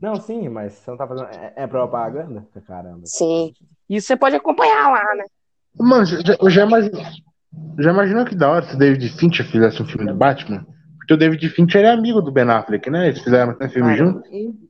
Não, 0.00 0.16
sim, 0.16 0.48
mas 0.48 0.74
você 0.74 0.90
não 0.90 0.98
tá 0.98 1.06
fazendo. 1.06 1.28
É, 1.28 1.52
é 1.56 1.66
propaganda? 1.66 2.46
Caramba. 2.66 3.00
Sim. 3.04 3.52
Isso 3.88 4.06
você 4.06 4.16
pode 4.16 4.36
acompanhar 4.36 4.90
lá, 4.90 5.14
né? 5.16 5.24
Mano, 5.78 6.04
já, 6.04 6.36
eu 6.40 6.50
já, 6.50 6.66
já 7.78 7.90
imaginou 7.90 8.24
que 8.24 8.36
da 8.36 8.50
hora 8.50 8.66
se 8.66 8.74
o 8.74 8.78
David 8.78 9.08
Fincher 9.18 9.46
fizesse 9.50 9.82
um 9.82 9.86
filme 9.86 10.06
do 10.06 10.14
Batman? 10.14 10.64
Porque 11.10 11.14
o 11.14 11.16
David 11.16 11.48
Fincher 11.48 11.84
é 11.84 11.90
amigo 11.90 12.22
do 12.22 12.30
Ben 12.30 12.48
Affleck, 12.48 12.88
né? 12.88 13.08
Eles 13.08 13.20
fizeram 13.20 13.50
até 13.50 13.68
filme 13.68 13.92
Ah, 13.92 13.96
junto. 13.96 14.22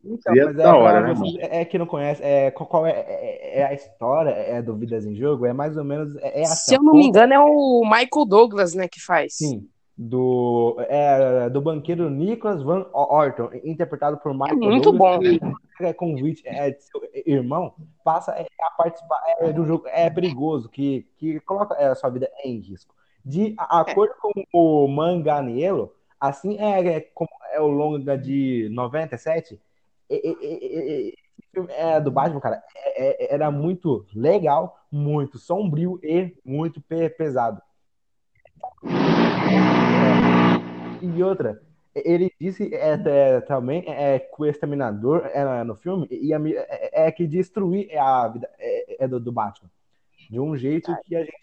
Então, 0.02 0.34
é 0.34 0.52
da 0.54 0.74
hora, 0.74 1.00
pra 1.00 1.08
né, 1.08 1.14
você 1.14 1.38
é 1.42 1.64
que 1.66 1.76
não 1.76 1.84
conhece, 1.84 2.22
é, 2.22 2.50
qual, 2.50 2.66
qual 2.66 2.86
é, 2.86 2.92
é, 2.92 3.58
é 3.60 3.64
a 3.66 3.74
história 3.74 4.30
é 4.30 4.62
do 4.62 4.74
Vidas 4.74 5.04
em 5.04 5.14
Jogo? 5.14 5.44
É 5.44 5.52
mais 5.52 5.76
ou 5.76 5.84
menos. 5.84 6.16
É, 6.16 6.40
é 6.40 6.44
assim, 6.44 6.70
Se 6.70 6.74
eu 6.76 6.82
não 6.82 6.94
me 6.94 7.08
engano, 7.08 7.34
é 7.34 7.38
o 7.38 7.82
Michael 7.84 8.24
Douglas, 8.26 8.74
né, 8.74 8.88
que 8.88 9.02
faz. 9.02 9.34
Sim, 9.34 9.68
do, 9.98 10.76
é, 10.88 11.50
do 11.50 11.60
banqueiro 11.60 12.08
Nicholas 12.08 12.62
Van 12.62 12.86
Orton, 12.94 13.50
interpretado 13.62 14.16
por 14.16 14.32
Michael 14.32 14.56
muito 14.56 14.92
Douglas, 14.92 15.38
que 15.76 15.84
é 15.84 15.92
convite 15.92 16.42
é, 16.46 16.70
de 16.70 16.82
seu 16.82 17.02
irmão, 17.26 17.74
passa 18.02 18.32
é, 18.32 18.46
a 18.62 18.70
participar 18.70 19.20
é, 19.40 19.52
do 19.52 19.66
jogo 19.66 19.84
é 19.88 20.08
perigoso, 20.08 20.70
que, 20.70 21.06
que 21.18 21.38
coloca 21.40 21.74
é, 21.74 21.88
a 21.88 21.94
sua 21.94 22.08
vida 22.08 22.30
em 22.42 22.60
risco. 22.60 22.94
De 23.22 23.54
a- 23.58 23.80
acordo 23.80 24.14
com 24.22 24.32
o 24.54 24.88
Manganiello, 24.88 25.92
assim 26.20 26.58
é, 26.58 26.96
é 26.96 27.00
como 27.00 27.30
é 27.52 27.60
o 27.60 27.68
longa 27.68 28.16
de 28.18 28.68
97, 28.70 29.60
e- 30.10 31.14
é, 31.70 32.00
do 32.00 32.10
Batman, 32.10 32.40
cara, 32.40 32.62
é- 32.76 33.26
é- 33.32 33.34
era 33.34 33.50
muito 33.50 34.06
legal, 34.14 34.78
muito 34.90 35.38
sombrio 35.38 35.98
e 36.02 36.36
muito 36.44 36.80
pe- 36.82 37.10
pesado. 37.10 37.60
E 41.00 41.22
outra, 41.22 41.62
ele 41.94 42.30
disse 42.40 42.74
é, 42.74 42.92
é, 43.36 43.40
também 43.40 43.84
é, 43.88 44.18
que 44.18 44.34
o 44.42 44.46
Exterminador 44.46 45.26
é, 45.26 45.64
no 45.64 45.74
filme 45.76 46.06
ia, 46.10 46.36
é, 46.38 47.06
é 47.06 47.12
que 47.12 47.26
destruir 47.26 47.96
a 47.98 48.28
vida 48.28 48.50
é, 48.58 49.04
é 49.04 49.08
do, 49.08 49.18
do 49.20 49.32
Batman. 49.32 49.70
De 50.28 50.40
um 50.40 50.56
jeito 50.56 50.96
que 50.98 51.16
a 51.16 51.24
gente 51.24 51.34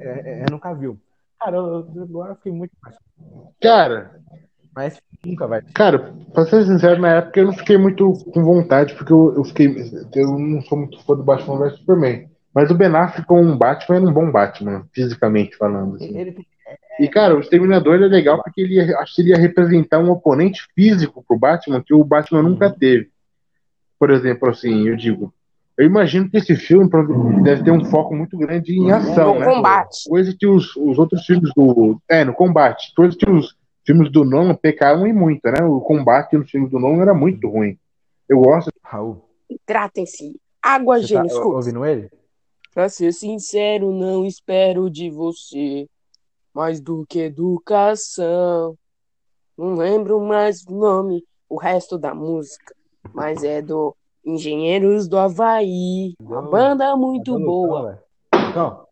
é, 0.00 0.44
é, 0.46 0.50
nunca 0.50 0.74
viu. 0.74 1.00
Cara, 1.44 1.56
eu, 1.58 1.86
agora 2.02 2.34
fiquei 2.36 2.52
muito 2.52 2.72
mais. 2.82 2.96
Cara, 3.60 4.18
Mas 4.74 4.98
nunca 5.24 5.46
vai. 5.46 5.60
cara, 5.74 6.14
pra 6.32 6.46
ser 6.46 6.64
sincero, 6.64 7.00
na 7.02 7.16
época 7.16 7.40
eu 7.40 7.46
não 7.46 7.52
fiquei 7.52 7.76
muito 7.76 8.12
com 8.32 8.42
vontade, 8.42 8.94
porque 8.94 9.12
eu, 9.12 9.34
eu 9.36 9.44
fiquei. 9.44 9.68
Eu 10.14 10.38
não 10.38 10.62
sou 10.62 10.78
muito 10.78 11.02
fã 11.04 11.14
do 11.14 11.22
Batman 11.22 11.58
vs 11.58 11.78
Superman. 11.78 12.28
Mas 12.54 12.70
o 12.70 12.74
Ben 12.74 12.88
Affleck 12.94 13.26
com 13.26 13.42
um 13.42 13.58
Batman 13.58 13.96
era 13.96 14.06
um 14.06 14.12
bom 14.12 14.30
Batman, 14.30 14.86
fisicamente 14.92 15.54
falando. 15.56 15.96
assim. 15.96 16.16
Ele, 16.16 16.46
E, 17.00 17.08
cara, 17.08 17.36
o 17.36 17.40
Exterminador 17.40 17.96
é 17.96 18.06
legal 18.06 18.42
porque 18.42 18.60
ele 18.62 18.74
ia- 18.76 18.98
acho 19.00 19.14
que 19.16 19.22
ele 19.22 19.30
ia 19.30 19.36
representar 19.36 19.98
um 19.98 20.10
oponente 20.10 20.66
físico 20.74 21.22
pro 21.26 21.38
Batman 21.38 21.82
que 21.82 21.92
o 21.92 22.04
Batman 22.04 22.42
nunca 22.42 22.70
teve. 22.70 23.10
Por 23.98 24.10
exemplo, 24.10 24.48
assim, 24.48 24.88
eu 24.88 24.96
digo. 24.96 25.32
Eu 25.76 25.86
imagino 25.86 26.30
que 26.30 26.36
esse 26.36 26.54
filme 26.54 26.88
deve 27.42 27.64
ter 27.64 27.70
um 27.72 27.84
foco 27.84 28.14
muito 28.14 28.36
grande 28.38 28.72
em 28.78 28.92
ação, 28.92 29.34
No 29.34 29.40
né? 29.40 29.46
combate. 29.46 30.08
Coisa 30.08 30.34
que 30.38 30.46
os, 30.46 30.74
os 30.76 30.98
outros 30.98 31.24
filmes 31.26 31.50
do. 31.54 32.00
É, 32.08 32.24
no 32.24 32.32
combate. 32.32 32.92
Coisa 32.94 33.16
que 33.16 33.28
os 33.28 33.56
filmes 33.84 34.10
do 34.12 34.24
Nolan 34.24 34.54
pecaram 34.54 35.06
e 35.06 35.12
muito, 35.12 35.42
né? 35.50 35.64
O 35.64 35.80
combate 35.80 36.36
nos 36.36 36.48
filmes 36.50 36.70
do 36.70 36.78
Nolan 36.78 37.02
era 37.02 37.14
muito 37.14 37.48
ruim. 37.48 37.76
Eu 38.28 38.38
gosto. 38.40 38.70
Raul, 38.82 39.28
Hidratem-se. 39.50 40.40
Água, 40.62 40.96
você 40.96 41.02
tá 41.02 41.06
gênio, 41.08 41.26
escuta. 41.26 41.56
ouvindo 41.56 41.84
ele? 41.84 42.10
Pra 42.72 42.88
ser 42.88 43.12
sincero, 43.12 43.92
não 43.92 44.24
espero 44.24 44.88
de 44.88 45.10
você 45.10 45.86
mais 46.54 46.80
do 46.80 47.04
que 47.08 47.20
educação. 47.20 48.76
Não 49.58 49.74
lembro 49.74 50.20
mais 50.20 50.64
o 50.66 50.72
nome, 50.74 51.24
o 51.48 51.56
resto 51.56 51.98
da 51.98 52.14
música, 52.14 52.74
mas 53.12 53.44
é 53.44 53.60
do 53.62 53.94
Engenheiros 54.24 55.06
do 55.06 55.18
Havaí. 55.18 56.14
Uma 56.20 56.42
banda 56.42 56.96
muito 56.96 57.32
Tá 57.32 57.44
boa. 57.44 58.02
Então. 58.50 58.86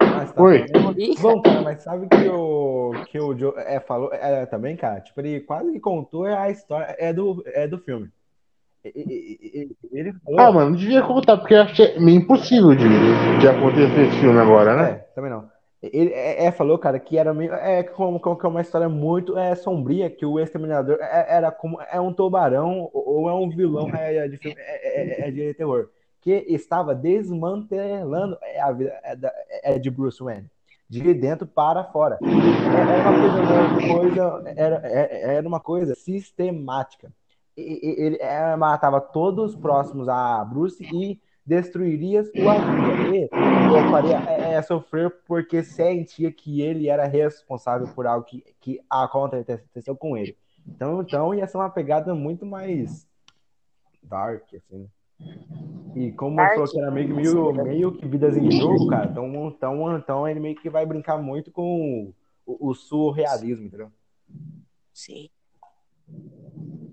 Mas 0.00 0.32
tá 0.32 0.42
Oi. 0.42 0.66
Bom, 1.20 1.42
cara, 1.42 1.62
mas 1.62 1.82
sabe 1.82 2.08
que 2.08 2.28
o 2.28 2.92
que 3.08 3.18
o 3.18 3.36
Joe 3.36 3.54
é, 3.56 3.80
falou 3.80 4.12
é, 4.12 4.46
também, 4.46 4.76
cara? 4.76 5.00
Tipo, 5.00 5.20
ele 5.20 5.40
quase 5.40 5.72
que 5.72 5.80
contou 5.80 6.24
a 6.24 6.50
história 6.50 6.94
é 6.98 7.12
do, 7.12 7.42
é 7.46 7.66
do 7.66 7.78
filme. 7.78 8.10
Ele 8.84 10.12
falou. 10.24 10.40
Ah, 10.40 10.52
mano, 10.52 10.70
não 10.70 10.76
devia 10.76 11.02
contar, 11.02 11.36
porque 11.36 11.54
eu 11.54 11.62
achei 11.62 11.98
meio 11.98 12.18
impossível 12.18 12.74
de, 12.74 12.88
de 13.40 13.48
acontecer 13.48 14.08
esse 14.08 14.20
filme 14.20 14.38
agora, 14.38 14.76
né? 14.76 14.90
É, 14.90 14.94
também 15.14 15.30
não. 15.30 15.48
Ele 15.82 16.12
é, 16.12 16.46
é, 16.46 16.52
falou, 16.52 16.76
cara, 16.78 16.98
que 16.98 17.16
era 17.16 17.32
meio. 17.32 17.52
É 17.54 17.82
como, 17.84 18.18
que 18.20 18.46
é 18.46 18.48
uma 18.48 18.60
história 18.60 18.88
muito 18.88 19.36
é, 19.38 19.54
sombria, 19.54 20.10
que 20.10 20.26
o 20.26 20.40
exterminador 20.40 20.98
é- 21.00 21.26
era 21.36 21.52
como 21.52 21.80
é 21.82 22.00
um 22.00 22.12
tubarão 22.12 22.90
ou 22.92 23.28
é 23.28 23.34
um 23.34 23.48
vilão 23.48 23.88
é, 23.94 24.16
é 24.16 24.28
de 24.28 24.36
filme 24.38 24.56
é, 24.60 25.24
é- 25.26 25.28
é 25.28 25.30
de 25.30 25.54
terror. 25.54 25.88
Que 26.20 26.32
estava 26.48 26.94
desmantelando 26.94 28.36
a 28.60 28.72
vida 28.72 28.92
é, 29.04 29.74
é 29.74 29.78
de 29.78 29.88
Bruce 29.90 30.22
Wayne. 30.22 30.50
De 30.88 31.14
dentro 31.14 31.46
para 31.46 31.84
fora. 31.84 32.20
Era 32.70 33.00
uma 33.00 33.14
coisa, 33.14 33.44
coisa- 33.84 34.42
era, 34.56 34.80
é- 34.84 35.36
era 35.36 35.46
uma 35.48 35.60
coisa 35.60 35.94
sistemática. 35.94 37.12
Ele 37.56 38.16
é, 38.20 38.56
matava 38.56 39.00
todos 39.00 39.56
próximos 39.56 40.08
a 40.08 40.44
Bruce 40.44 40.84
e 40.84 41.20
destruiria 41.44 42.24
sua 42.24 42.58
vida. 42.60 42.98
E 43.02 43.30
eu 43.70 43.82
faria 43.84 44.22
sofrer 44.62 45.10
porque 45.26 45.62
sentia 45.62 46.30
que 46.32 46.60
ele 46.60 46.88
era 46.88 47.06
responsável 47.06 47.88
por 47.94 48.06
algo 48.06 48.24
que, 48.24 48.44
que 48.60 48.80
aconteceu 48.88 49.96
com 49.96 50.16
ele. 50.16 50.36
Então, 50.66 51.02
então 51.02 51.34
ia 51.34 51.46
ser 51.46 51.56
uma 51.56 51.70
pegada 51.70 52.14
muito 52.14 52.44
mais 52.46 53.08
dark, 54.02 54.42
assim. 54.54 54.88
E 55.96 56.12
como 56.12 56.36
Dark, 56.36 56.54
falou 56.54 56.70
que 56.70 56.78
era 56.78 56.90
meio, 56.90 57.14
meio, 57.14 57.52
meio 57.64 57.92
que 57.92 58.06
vidas 58.06 58.36
em 58.36 58.50
jogo, 58.50 58.86
cara, 58.86 59.10
então, 59.10 59.48
então, 59.48 59.96
então 59.96 60.28
ele 60.28 60.38
meio 60.38 60.54
que 60.54 60.70
vai 60.70 60.86
brincar 60.86 61.18
muito 61.18 61.50
com 61.50 62.12
o, 62.46 62.68
o 62.70 62.74
surrealismo, 62.74 63.66
entendeu? 63.66 63.90
sim. 64.92 65.30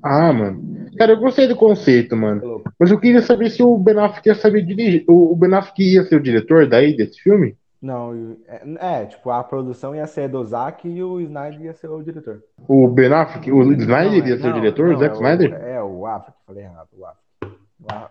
Ah, 0.08 0.32
mano. 0.32 0.62
Cara, 0.98 1.14
eu 1.14 1.18
gostei 1.18 1.48
do 1.48 1.56
conceito, 1.56 2.16
mano. 2.16 2.62
Mas 2.80 2.92
eu 2.92 3.00
queria 3.00 3.22
saber 3.24 3.50
se 3.50 3.64
o 3.64 3.76
Ben 3.78 3.98
Affleck 3.98 4.30
ia 4.30 4.36
saber 4.36 4.62
dirigir. 4.62 5.04
O, 5.08 5.34
o 5.34 5.36
Ben 5.36 5.54
Affleck 5.54 5.82
ia 5.84 6.04
ser 6.04 6.16
o 6.18 6.22
diretor 6.24 6.68
daí 6.68 6.96
desse 6.96 7.20
filme? 7.22 7.58
Não, 7.82 8.38
é, 8.48 9.02
é, 9.02 9.06
tipo, 9.06 9.30
a 9.32 9.44
produção 9.44 9.96
ia 9.96 10.08
ser 10.08 10.30
do 10.30 10.44
Zack 10.44 10.88
e 10.88 11.04
o 11.04 11.20
Snyder 11.22 11.62
ia 11.62 11.74
ser 11.74 11.88
o 11.90 12.02
diretor. 12.04 12.42
O 12.68 12.88
Ben 12.88 13.12
Affleck, 13.12 13.52
o 13.52 13.64
Snyder 13.74 13.88
Não, 14.22 14.28
ia 14.28 14.36
é- 14.36 14.38
ser 14.38 14.44
o 14.46 14.50
não, 14.50 14.54
diretor, 14.54 14.88
não, 14.88 14.96
o 14.96 15.00
Zack 15.00 15.12
é 15.12 15.18
Snyder? 15.18 15.54
É, 15.54 15.84
o 15.84 16.06
Affleck, 16.06 16.38
falei 16.46 16.64
errado, 16.64 16.88
o 16.98 17.06
Affleck. 17.06 17.56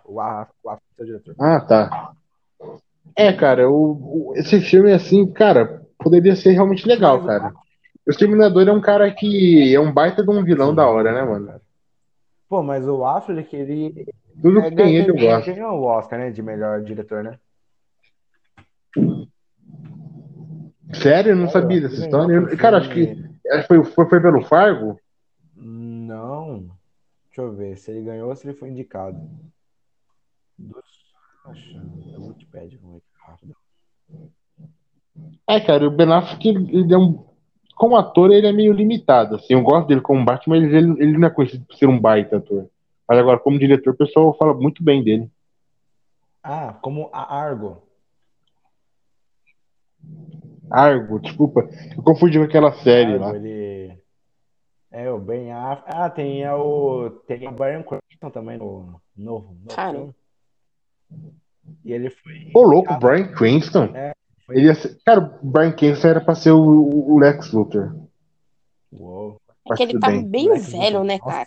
O 0.04 0.20
Affleck, 0.20 0.50
o 0.62 0.70
Affleck, 0.70 0.82
o 0.98 1.00
é 1.00 1.02
o 1.02 1.06
diretor. 1.06 1.34
Ah, 1.38 1.60
tá. 1.60 2.12
É, 3.16 3.32
cara, 3.32 3.70
o, 3.70 4.30
o- 4.30 4.32
esse 4.36 4.60
filme, 4.60 4.92
assim, 4.92 5.26
cara, 5.32 5.82
poderia 5.98 6.34
ser 6.36 6.50
realmente 6.52 6.86
legal, 6.86 7.18
o- 7.18 7.24
cara. 7.26 7.52
O 8.06 8.10
Exterminador 8.10 8.68
é 8.68 8.72
um 8.72 8.80
cara 8.80 9.10
que 9.10 9.74
é 9.74 9.80
um 9.80 9.92
baita 9.92 10.22
de 10.22 10.30
um 10.30 10.44
vilão 10.44 10.74
da 10.74 10.86
hora, 10.86 11.12
né, 11.12 11.22
mano? 11.22 11.48
Pô, 12.48 12.62
mas 12.62 12.86
o 12.86 13.04
Affleck, 13.04 13.54
ele 13.54 14.06
Tudo 14.40 14.60
é, 14.60 14.70
que 14.70 14.76
tem 14.76 14.94
ele 14.96 15.10
eu 15.10 15.16
gosto. 15.16 15.46
ganhou 15.46 15.80
o 15.80 15.84
Oscar, 15.84 16.18
né, 16.18 16.30
de 16.30 16.42
melhor 16.42 16.82
diretor, 16.82 17.24
né? 17.24 17.38
Sério, 20.92 21.32
eu 21.32 21.36
não 21.36 21.48
sabia 21.48 21.78
Ele 21.78 21.88
dessa 21.88 22.02
história. 22.02 22.34
Eu- 22.34 22.56
cara, 22.56 22.78
acho 22.78 22.90
que 22.90 23.16
acho 23.50 23.62
que 23.68 23.84
foi, 23.84 24.06
foi, 24.06 24.20
pelo 24.20 24.42
Fargo? 24.44 24.98
Não. 25.56 26.70
Deixa 27.26 27.42
eu 27.42 27.52
ver 27.52 27.76
se 27.76 27.90
ele 27.90 28.04
ganhou 28.04 28.28
ou 28.28 28.36
se 28.36 28.46
ele 28.46 28.56
foi 28.56 28.70
indicado. 28.70 29.18
Dos... 30.56 31.04
Achando. 31.44 32.12
Eu 32.12 32.26
Wikipedia, 32.26 32.78
vamos 32.80 32.98
ver 32.98 33.02
rápido. 33.18 33.56
É, 35.48 35.60
cara, 35.60 35.86
o 35.86 35.90
Ben 35.90 36.12
Affleck, 36.12 36.48
ele 36.48 36.76
ele 36.78 36.94
é 36.94 36.98
um. 36.98 37.24
Como 37.74 37.96
ator, 37.96 38.32
ele 38.32 38.46
é 38.46 38.52
meio 38.52 38.72
limitado. 38.72 39.36
Assim, 39.36 39.54
eu 39.54 39.62
gosto 39.62 39.88
dele 39.88 40.00
como 40.00 40.24
Batman, 40.24 40.60
mas 40.60 40.72
ele, 40.72 40.90
ele 41.02 41.18
não 41.18 41.28
é 41.28 41.30
conhecido 41.30 41.64
por 41.64 41.76
ser 41.76 41.86
um 41.86 41.98
baita 41.98 42.36
ator. 42.36 42.68
Mas 43.08 43.18
agora, 43.18 43.38
como 43.38 43.58
diretor, 43.58 43.92
o 43.92 43.96
pessoal 43.96 44.36
fala 44.36 44.54
muito 44.54 44.82
bem 44.82 45.02
dele. 45.02 45.30
Ah, 46.42 46.74
como 46.82 47.10
a 47.12 47.36
Argo. 47.36 47.82
Argo, 50.70 51.18
desculpa. 51.20 51.68
Eu 51.96 52.02
confundi 52.02 52.38
com 52.38 52.44
aquela 52.44 52.72
série 52.82 53.12
Argo, 53.14 53.24
lá. 53.24 53.36
ele. 53.36 53.98
É, 54.90 55.10
o 55.10 55.18
Ben 55.18 55.50
Affleck. 55.52 55.90
Ah, 55.92 56.08
tem 56.08 56.48
o. 56.48 57.10
Tem 57.26 57.48
o 57.48 57.52
Brian 57.52 57.82
Cranston 57.82 58.30
também 58.30 58.58
no 58.58 59.00
novo. 59.16 59.56
No 59.60 59.74
Cara. 59.74 60.14
E 61.84 61.92
ele 61.92 62.10
foi. 62.10 62.50
Ô, 62.54 62.62
louco, 62.62 62.94
Brian 62.98 63.32
Cranston. 63.32 63.84
É, 63.94 64.12
Ele 64.50 64.66
ia 64.66 64.74
ser... 64.74 64.98
Cara, 65.04 65.38
o 65.42 65.46
Brian 65.46 65.72
Cranston 65.72 66.08
era 66.08 66.20
pra 66.20 66.34
ser 66.34 66.50
o, 66.52 66.60
o- 66.60 67.18
Lex 67.18 67.50
Luthor. 67.52 67.94
Uou. 68.92 69.40
É 69.70 69.74
que 69.74 69.82
ele 69.84 69.98
tá 69.98 70.08
bem. 70.08 70.26
bem 70.28 70.48
Lex 70.50 70.70
velho, 70.72 71.00
Luthor. 71.00 71.04
né, 71.04 71.18
Nossa, 71.18 71.30
cara? 71.30 71.46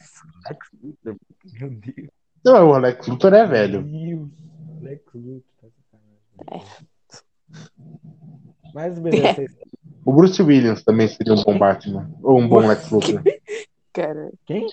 Lex 0.50 0.68
Luthor. 0.84 1.16
Meu 1.60 1.70
Deus. 1.70 2.10
Não, 2.46 2.70
o 2.70 2.78
Lex 2.78 3.08
Luthor 3.08 3.34
é 3.34 3.46
velho. 3.46 3.84
Deus. 3.84 4.30
Lex 4.82 5.04
Luthor. 5.14 5.42
tá 5.62 6.48
É. 6.56 6.62
Mas 8.74 9.00
beleza, 9.00 9.34
vocês- 9.34 9.58
O 10.06 10.14
Bruce 10.14 10.42
Williams 10.42 10.84
também 10.84 11.08
seria 11.08 11.34
um 11.34 11.44
bom 11.44 11.58
Batman. 11.58 12.10
Ou 12.24 12.40
um 12.40 12.48
bom 12.48 12.66
Lex 12.68 12.90
Luthor. 12.90 13.22
Cara, 13.94 14.32
quem? 14.46 14.68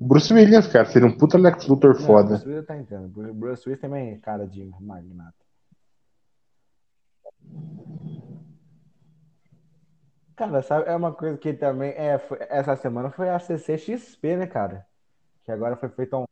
O 0.00 0.04
Bruce 0.04 0.34
Williams, 0.34 0.66
cara, 0.66 0.84
seria 0.86 1.06
um 1.06 1.16
puta 1.16 1.38
Lex 1.38 1.66
Luthor 1.68 1.94
Não, 1.94 2.00
foda. 2.06 2.28
Bruce 2.30 2.48
Willis 2.48 2.66
tá 2.66 2.76
entendendo. 2.76 3.08
Bru- 3.08 3.32
Bruce 3.34 3.62
Willis 3.68 3.80
também 3.80 4.10
é 4.10 4.16
cara 4.18 4.46
de 4.48 4.64
magnata. 4.80 5.34
Cara, 10.36 10.62
sabe, 10.62 10.88
é 10.88 10.96
uma 10.96 11.12
coisa 11.12 11.36
que 11.38 11.52
também 11.52 11.90
é, 11.90 12.18
foi- 12.18 12.38
essa 12.48 12.74
semana 12.74 13.10
foi 13.10 13.28
a 13.28 13.38
CCXP, 13.38 14.36
né, 14.36 14.46
cara? 14.46 14.84
Que 15.44 15.52
agora 15.52 15.76
foi 15.76 15.88
feita 15.90 16.16
um 16.16 16.24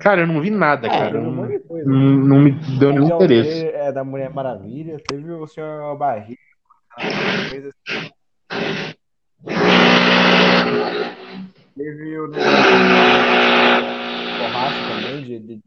Cara, 0.00 0.22
eu 0.22 0.26
não 0.26 0.40
vi 0.40 0.50
nada, 0.50 0.86
É, 0.86 0.90
cara. 0.90 1.20
um 1.20 1.24
Não, 1.24 1.32
monte 1.32 1.58
de 1.58 1.60
coisa. 1.60 1.88
não, 1.88 1.98
não 1.98 2.38
me 2.38 2.52
deu 2.78 2.90
nenhum 2.92 3.18
Teve 3.18 3.40
interesse. 3.40 3.66
É 3.68 3.92
da 3.92 4.02
Mulher 4.02 4.30
Maravilha, 4.30 4.98
teve 4.98 5.30
o 5.30 5.46
Senhor 5.46 5.96
Barriga, 5.96 6.40
coisa 7.48 7.68
assim. 7.68 8.10
Teve 11.76 12.18
o 12.18 12.28
Borracha 14.38 14.78
também, 14.88 15.22
de, 15.22 15.38
de... 15.40 15.60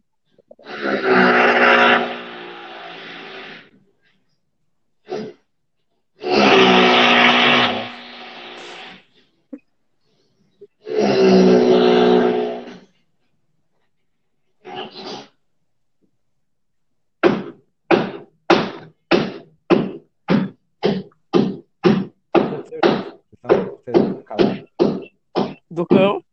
do 25.78 25.86
cão. 25.86 26.24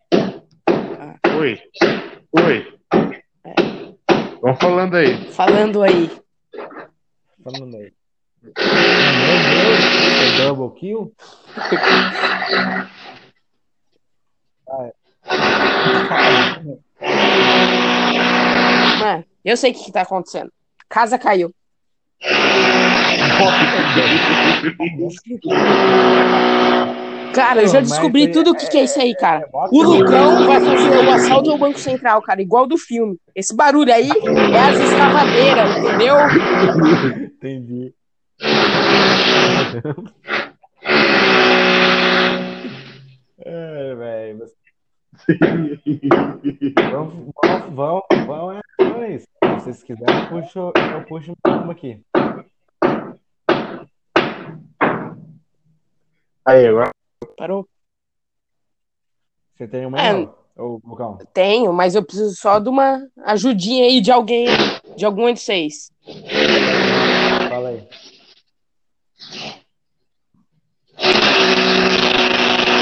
Oi. 1.39 1.61
Oi. 2.33 2.67
Vamos 4.41 4.59
falando 4.85 4.97
aí. 4.97 5.33
Falando 5.33 5.83
aí. 5.83 6.11
Falando 7.43 7.77
aí. 7.77 7.93
Meu 8.43 8.53
Deus, 8.53 8.65
é 10.23 10.47
double 10.47 10.79
kill? 10.79 11.15
Mano, 19.01 19.25
eu 19.45 19.57
sei 19.57 19.71
o 19.71 19.75
que, 19.75 19.85
que 19.85 19.93
tá 19.93 20.03
acontecendo. 20.03 20.53
Casa 20.89 21.19
caiu. 21.19 21.55
Cara, 27.35 27.63
eu 27.63 27.69
já 27.69 27.81
descobri 27.81 28.25
é- 28.25 28.29
tudo 28.29 28.53
o 28.53 28.55
que, 28.55 28.69
que 28.69 28.79
é 28.79 28.85
isso 28.85 29.01
aí, 29.01 29.15
cara. 29.15 29.41
é 29.41 29.49
O. 29.53 29.83
Lucão 29.83 30.47
vai 30.47 30.61
fazer 30.61 31.05
o 31.05 31.11
assalto 31.11 31.51
ao 31.51 31.59
Banco 31.59 31.79
Central, 31.79 32.23
cara, 32.23 32.41
igual 32.41 32.67
do 32.67 32.79
filme. 32.79 33.19
Esse 33.35 33.55
barulho 33.55 33.93
aí 33.93 34.09
é 34.09 34.61
as 34.61 34.79
escavadeiras, 34.81 35.77
entendeu? 35.77 36.17
Entendi. 37.27 37.93
É, 43.39 43.95
velho. 43.95 44.47
vamos, 46.91 47.33
vamos, 47.73 48.03
vamos, 48.27 48.57
é, 48.57 49.05
é 49.05 49.15
isso. 49.15 49.27
Se 49.43 49.51
vocês 49.55 49.83
quiserem, 49.83 50.17
eu 50.17 50.29
puxo, 50.29 50.73
eu 50.77 51.05
puxo 51.07 51.33
uma 51.47 51.73
aqui. 51.73 52.01
Aí, 56.47 56.67
agora. 56.67 56.91
Parou? 57.25 57.69
Você 59.57 59.69
tem 59.69 59.87
uma 59.87 60.01
É. 60.01 60.13
Lucão? 60.57 61.19
Tenho, 61.33 61.73
mas 61.73 61.95
eu 61.95 62.05
preciso 62.05 62.35
só 62.37 62.59
de 62.59 62.69
uma 62.69 63.01
ajudinha 63.25 63.85
aí 63.87 64.01
de 64.01 64.11
alguém, 64.13 64.47
de 64.97 65.05
algum 65.05 65.33
de 65.33 65.41
vocês. 65.41 65.91
Fala 67.49 67.71
aí. 67.71 67.89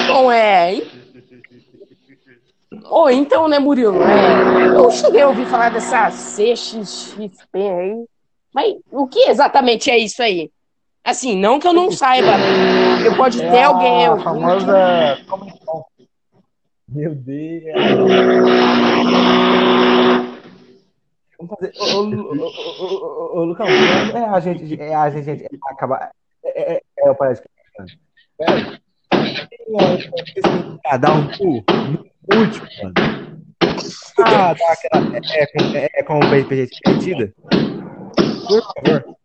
Bom, 0.09 0.31
é. 0.31 0.75
e- 0.77 1.03
Ô, 2.91 3.09
então, 3.09 3.49
né, 3.49 3.59
Murilo? 3.59 3.97
É, 4.03 4.77
eu 4.77 4.91
cheguei 4.91 5.23
a 5.23 5.29
ouvir 5.29 5.47
falar 5.47 5.71
dessa 5.71 6.11
CXXP 6.11 7.55
aí. 7.55 8.05
Mas 8.53 8.75
o 8.91 9.07
que 9.07 9.21
exatamente 9.31 9.91
é 9.91 9.97
isso 9.99 10.23
aí? 10.23 10.51
Assim, 11.05 11.37
não 11.37 11.59
que 11.59 11.67
eu 11.67 11.73
não 11.73 11.91
saiba. 11.91 12.37
né? 12.39 13.07
Eu 13.07 13.17
pode 13.17 13.39
ter 13.39 13.47
É 13.47 13.65
alguém. 13.65 14.07
a 14.07 14.17
famosa 14.19 15.19
Comic 15.29 15.59
Con. 15.65 15.85
Meu 16.89 17.15
Deus. 17.15 17.75
Vamos 21.39 21.55
fazer. 21.59 21.73
Ô, 21.81 21.85
ô, 21.99 22.01
Lu- 22.03 22.29
ô, 22.29 22.85
ô, 22.85 23.37
ô, 23.37 23.41
ô, 23.41 23.45
Lucão, 23.45 23.67
é 23.67 24.25
a 24.27 24.41
gente, 24.41 24.81
é 24.81 24.95
a 24.95 25.11
gente, 25.11 25.25
gente 25.25 25.49
acabar. 25.71 26.11
É, 26.45 26.75
é, 26.75 26.83
é 26.99 27.11
o 27.11 27.15
parece 27.15 27.43
que. 27.43 27.49
Peraí. 28.39 28.79
Ah, 30.87 30.97
dá 30.97 31.13
um 31.15 31.27
cu 31.33 31.65
no 32.31 32.41
último, 32.41 32.67
mano. 32.83 32.95
Ah, 34.19 34.55
dá 34.55 34.73
aquela. 34.73 35.17
É, 35.17 35.43
é, 35.43 35.47
com- 35.47 35.77
é, 35.77 35.89
é 35.95 36.03
com 36.03 36.19
o 36.19 36.23
RPG 36.23 36.69
repetida? 36.87 37.33
Por 38.47 38.63
favor. 38.63 39.17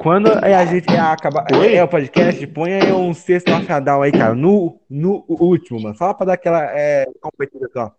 Quando 0.00 0.32
a 0.32 0.64
gente 0.64 0.88
acabar 0.96 1.44
Oi? 1.52 1.74
é 1.74 1.84
o 1.84 1.88
podcast, 1.88 2.46
põe 2.46 2.72
aí 2.72 2.90
um 2.90 3.12
sexto 3.12 3.50
Nostradamus 3.50 4.04
aí, 4.06 4.12
cara, 4.12 4.34
no, 4.34 4.80
no 4.88 5.26
último, 5.28 5.78
mano. 5.78 5.94
Só 5.94 6.14
pra 6.14 6.24
dar 6.24 6.32
aquela 6.32 6.64
é, 6.72 7.04
competida 7.20 7.68
só. 7.70 7.94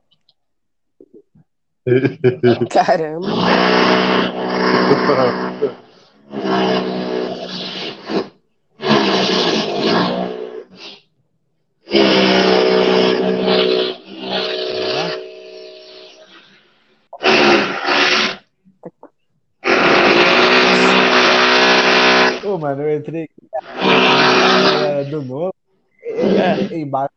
Caramba. 2.74 3.28
mano, 22.62 22.84
eu 22.84 23.00
entrei 23.00 23.28
é, 24.86 25.04
do 25.06 25.22
novo. 25.24 25.54
É, 26.04 26.74
é, 26.74 26.80
embaixo. 26.80 27.12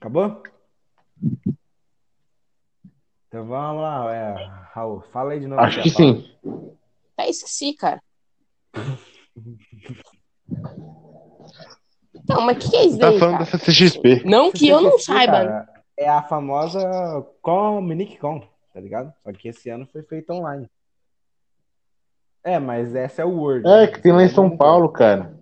Acabou? 0.00 0.42
Então 3.36 3.48
vamos 3.48 3.82
lá, 3.82 4.14
é, 4.14 4.34
Raul, 4.72 5.02
fala 5.12 5.32
aí 5.32 5.40
de 5.40 5.46
novo. 5.46 5.60
Acho 5.60 5.80
a 5.80 5.82
que 5.82 5.90
pauta. 5.90 6.04
sim. 6.04 6.30
É 7.18 7.28
esqueci, 7.28 7.74
cara. 7.74 8.00
Não, 12.28 12.40
mas 12.40 12.56
o 12.56 12.60
que, 12.60 12.70
que 12.70 12.76
é 12.76 12.84
isso 12.86 12.98
Tá 12.98 13.10
daí, 13.10 13.18
falando 13.18 13.38
cara? 13.38 13.44
dessa 13.50 13.58
CXP. 13.58 14.22
Não 14.24 14.50
que 14.50 14.66
eu 14.68 14.80
não 14.80 14.92
CCXP, 14.92 15.12
saiba. 15.12 15.38
né? 15.44 15.44
cara, 15.48 15.68
É 15.98 16.08
a 16.08 16.22
famosa 16.22 16.80
Comic 17.42 18.16
Con, 18.18 18.40
tá 18.72 18.80
ligado? 18.80 19.12
Só 19.22 19.32
que 19.32 19.48
esse 19.48 19.68
ano 19.68 19.86
foi 19.92 20.02
feito 20.02 20.32
online. 20.32 20.66
É, 22.42 22.58
mas 22.58 22.94
essa 22.94 23.22
é 23.22 23.24
o 23.24 23.30
Word. 23.38 23.68
É, 23.68 23.86
que 23.86 24.00
tem 24.00 24.12
lá 24.12 24.22
em 24.24 24.28
São 24.28 24.56
Paulo, 24.56 24.88
cara. 24.88 25.36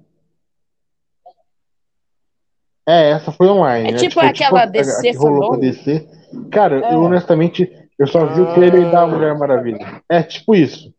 É, 2.86 3.11
essa 3.11 3.30
foi 3.32 3.47
online. 3.49 3.88
É 3.88 3.92
né? 3.92 3.99
tipo 3.99 4.14
Foi 4.14 4.26
aquela 4.26 4.61
a- 4.61 4.62
a 4.64 4.66
DC 4.66 5.12
que 5.12 5.16
rolou 5.16 5.38
com 5.40 5.47
a 5.47 5.57
Fandom? 5.57 5.61
DC. 5.61 6.09
Cara, 6.51 6.80
É. 6.84 6.95
eu 6.95 7.01
honestamente, 7.03 7.70
eu 7.99 8.07
só 8.07 8.26
vi 8.26 8.40
o 8.40 8.55
trailer 8.55 8.90
da 8.90 9.07
Mulher 9.07 9.36
Maravilha. 9.38 10.03
É 10.09 10.22
tipo 10.22 10.55
isso. 10.55 10.92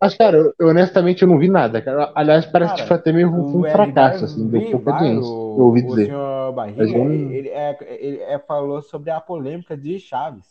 Mas, 0.00 0.14
cara, 0.16 0.36
eu, 0.36 0.54
eu 0.58 0.68
honestamente 0.68 1.22
eu 1.22 1.28
não 1.28 1.38
vi 1.38 1.48
nada, 1.48 1.80
cara. 1.80 2.12
Aliás, 2.14 2.44
parece 2.44 2.72
Cara, 2.72 2.82
que 2.82 2.88
foi 2.88 2.96
até 2.96 3.12
meio 3.12 3.30
um, 3.30 3.56
um 3.56 3.60
O 3.60 3.70
fracasso, 3.70 4.24
assim, 4.24 4.46
deu 4.48 4.70
pouca 4.70 4.92
audiência. 4.92 5.30
o- 5.30 5.56
Eu 5.58 5.64
ouvi 5.64 5.80
o 5.82 5.86
dizer. 5.86 6.06
senhor 6.06 6.52
Barriga, 6.52 6.82
eu 6.82 7.10
ele, 7.12 7.48
é, 7.48 7.78
ele 7.98 8.20
é- 8.20 8.38
falou 8.38 8.82
sobre 8.82 9.10
a 9.10 9.20
polêmica 9.20 9.76
de 9.76 9.98
Chaves. 9.98 10.44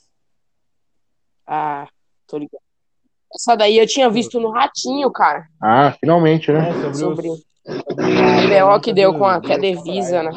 Ah, 1.46 1.88
tô 2.26 2.38
ligado. 2.38 2.62
Essa 3.36 3.56
daí 3.56 3.78
eu 3.78 3.86
tinha 3.86 4.10
visto 4.10 4.40
no 4.40 4.50
Ratinho, 4.50 5.12
cara. 5.12 5.46
Ah, 5.62 5.92
finalmente, 6.00 6.52
né? 6.52 6.62
né, 6.62 6.74
sobre, 6.74 6.98
Sobre 6.98 7.30
os, 7.30 7.40
O 7.68 8.74
BO 8.76 8.80
que 8.82 8.94
deu 8.94 9.14
com 9.14 9.26
a 9.26 9.40
que 9.42 9.52
a 9.54 9.58
Devisa, 9.58 10.24
né? 10.24 10.32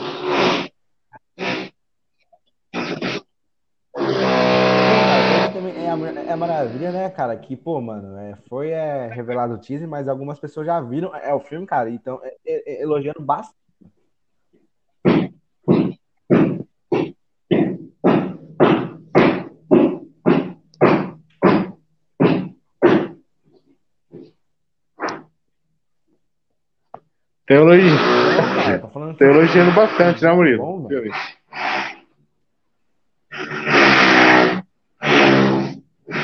É, 6.04 6.32
é 6.32 6.36
maravilha, 6.36 6.92
né, 6.92 7.08
cara? 7.10 7.36
Que, 7.36 7.56
pô, 7.56 7.80
mano, 7.80 8.18
é, 8.18 8.36
foi 8.48 8.70
é, 8.70 9.06
revelado 9.08 9.54
o 9.54 9.58
teaser, 9.58 9.88
mas 9.88 10.08
algumas 10.08 10.38
pessoas 10.38 10.66
já 10.66 10.80
viram 10.80 11.14
é, 11.14 11.32
o 11.32 11.40
filme, 11.40 11.66
cara. 11.66 11.88
Então, 11.88 12.20
é, 12.22 12.36
é, 12.46 12.72
é, 12.74 12.82
elogiando 12.82 13.22
bastante. 13.22 13.56
Falando 28.92 29.16
tô 29.16 29.24
elogiando 29.24 29.72
bastante, 29.72 30.22
né, 30.22 30.32
Murilo? 30.32 30.58
Bom, 30.58 30.88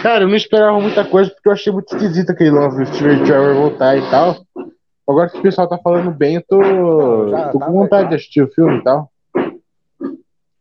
Cara, 0.03 0.25
eu 0.25 0.29
não 0.29 0.37
esperava 0.37 0.81
muita 0.81 1.05
coisa 1.09 1.31
porque 1.31 1.49
eu 1.49 1.53
achei 1.53 1.73
muito 1.73 1.95
esquisito 1.95 2.31
aquele 2.31 2.51
lance 2.51 2.77
do 2.77 2.87
Steve 2.87 3.25
Trevor 3.25 3.55
voltar 3.55 3.97
e 3.97 4.11
tal. 4.11 4.45
Agora 5.09 5.29
que 5.31 5.39
o 5.39 5.43
pessoal 5.43 5.69
tá 5.69 5.79
falando 5.79 6.11
bem, 6.11 6.37
eu 6.37 6.45
tô, 6.47 7.29
já 7.29 7.51
tô 7.53 7.59
tá 7.59 7.67
com 7.67 7.73
vontade 7.73 8.09
de 8.09 8.15
assistir 8.17 8.43
o 8.43 8.53
filme 8.53 8.79
e 8.79 8.83
tal. 8.83 9.11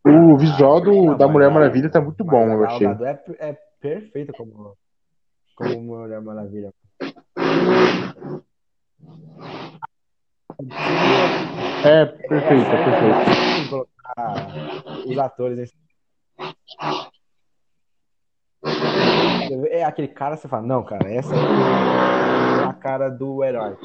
O 0.06 0.38
visual 0.38 0.82
do, 0.82 1.16
da 1.16 1.28
Mulher 1.28 1.48
a- 1.48 1.52
Maravilha 1.52 1.90
tá 1.90 2.02
muito 2.02 2.24
bom, 2.24 2.44
eu 2.52 2.66
achei. 2.66 2.88
É, 2.88 3.50
é 3.50 3.58
perfeita 3.80 4.34
como, 4.34 4.76
como 5.56 5.82
Mulher 5.82 6.22
Maravilha. 6.22 6.72
É, 11.84 12.06
perfeito, 12.06 12.72
é 12.72 12.84
perfeito. 12.84 13.26
Tem 13.26 13.64
que 13.64 13.70
colocar 13.70 14.52
os 15.08 15.18
atores 15.18 15.60
em 15.60 15.66
É 19.70 19.84
aquele 19.84 20.08
cara, 20.08 20.38
você 20.38 20.48
fala, 20.48 20.66
não, 20.66 20.84
cara, 20.84 21.12
essa 21.12 21.36
é 21.36 22.64
a 22.64 22.74
cara 22.74 23.10
do 23.10 23.44
herói. 23.44 23.76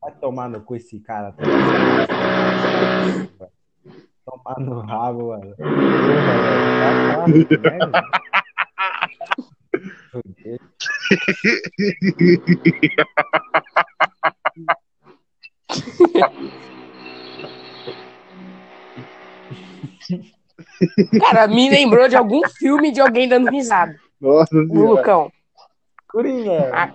Vai 0.00 0.12
tomar 0.20 0.48
no 0.48 0.60
cu 0.60 0.76
esse 0.76 1.00
cara. 1.00 1.32
tá? 1.32 1.42
Tomar 4.24 4.58
no 4.58 4.80
rabo, 4.80 5.28
mano. 5.28 5.54
Cara, 21.20 21.46
me 21.46 21.68
lembrou 21.70 22.08
de 22.08 22.16
algum 22.16 22.40
filme 22.48 22.90
de 22.92 23.00
alguém 23.00 23.28
dando 23.28 23.50
risada. 23.50 23.94
Nossa 24.20 24.56
O 24.56 24.66
senhora. 24.66 24.88
Lucão. 24.90 25.32
Coringa. 26.08 26.70
Ah, 26.72 26.94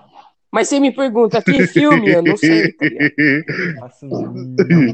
Mas 0.51 0.67
você 0.67 0.79
me 0.79 0.91
pergunta, 0.91 1.41
que 1.41 1.67
filme? 1.67 2.09
Eu 2.11 2.21
não 2.23 2.37
sei. 2.37 2.71
tá 2.73 2.85
ligado? 2.85 3.79
Faço 3.79 4.05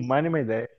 mais 0.07 0.23
nenhuma 0.23 0.39
ideia. 0.39 0.69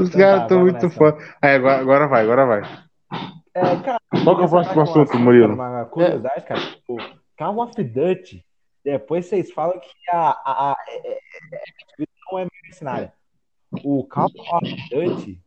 Os 0.00 0.08
Então 0.08 0.20
caras 0.20 0.38
tá, 0.38 0.42
estão 0.42 0.58
vamos 0.58 0.72
muito 0.72 0.82
nessa. 0.82 0.90
foda. 0.90 1.18
Aí, 1.42 1.54
agora, 1.54 1.80
agora 1.80 2.06
vai, 2.08 2.22
agora 2.22 2.46
vai. 2.46 2.62
É, 3.54 3.60
cara, 3.82 3.98
Qual 4.24 4.36
que 4.36 4.42
é 4.42 4.46
o 4.46 4.48
próximo 4.48 4.80
assunto, 4.82 5.18
Murilo? 5.18 5.54
Uma 5.54 5.84
curiosidade, 5.86 6.44
cara. 6.46 6.60
O 6.88 6.96
Call 7.36 7.58
of 7.62 7.82
Duty, 7.82 8.44
depois 8.84 9.26
vocês 9.26 9.50
falam 9.52 9.78
que 9.78 9.88
a, 10.10 10.30
a, 10.30 10.70
a- 10.72 10.76
é- 10.88 11.08
é- 11.08 11.18
é- 11.52 12.06
não 12.30 12.38
é 12.38 12.46
mercenária. 12.64 13.12
O 13.84 14.04
Call 14.04 14.26
of 14.26 14.76
Duty 14.90 15.40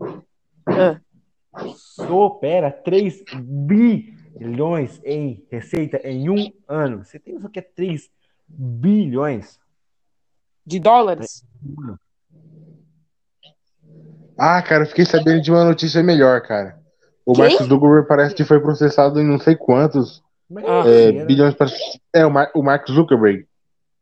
supera 1.76 2.72
3 2.72 3.24
bilhões 3.36 5.02
em 5.04 5.46
receita 5.52 5.98
em 6.08 6.30
um 6.30 6.52
ano. 6.68 7.04
Você 7.04 7.20
tem 7.20 7.34
noção 7.34 7.50
que 7.50 7.60
é 7.60 7.64
3 7.64 8.10
bilhões? 8.48 9.60
De 10.66 10.80
dólares? 10.80 11.44
Ah, 14.38 14.62
cara, 14.62 14.84
eu 14.84 14.88
fiquei 14.88 15.06
sabendo 15.06 15.42
de 15.42 15.52
uma 15.52 15.64
notícia 15.66 16.02
melhor, 16.02 16.42
cara. 16.42 16.80
O? 17.26 17.38
Mark 17.38 17.54
Zuckerberg 17.54 18.08
parece 18.08 18.34
que 18.36 18.44
foi 18.44 18.60
processado 18.60 19.20
em 19.20 19.28
não 19.28 19.40
sei 19.40 19.56
quantos 19.56 20.24
Ah. 20.66 20.84
é, 20.88 21.26
bilhões. 21.26 21.54
Pra... 21.54 21.68
É, 22.14 22.26
o, 22.26 22.32
Mar- 22.32 22.52
o 22.56 22.62
Mark 22.64 22.88
Zuckerberg. 22.90 23.46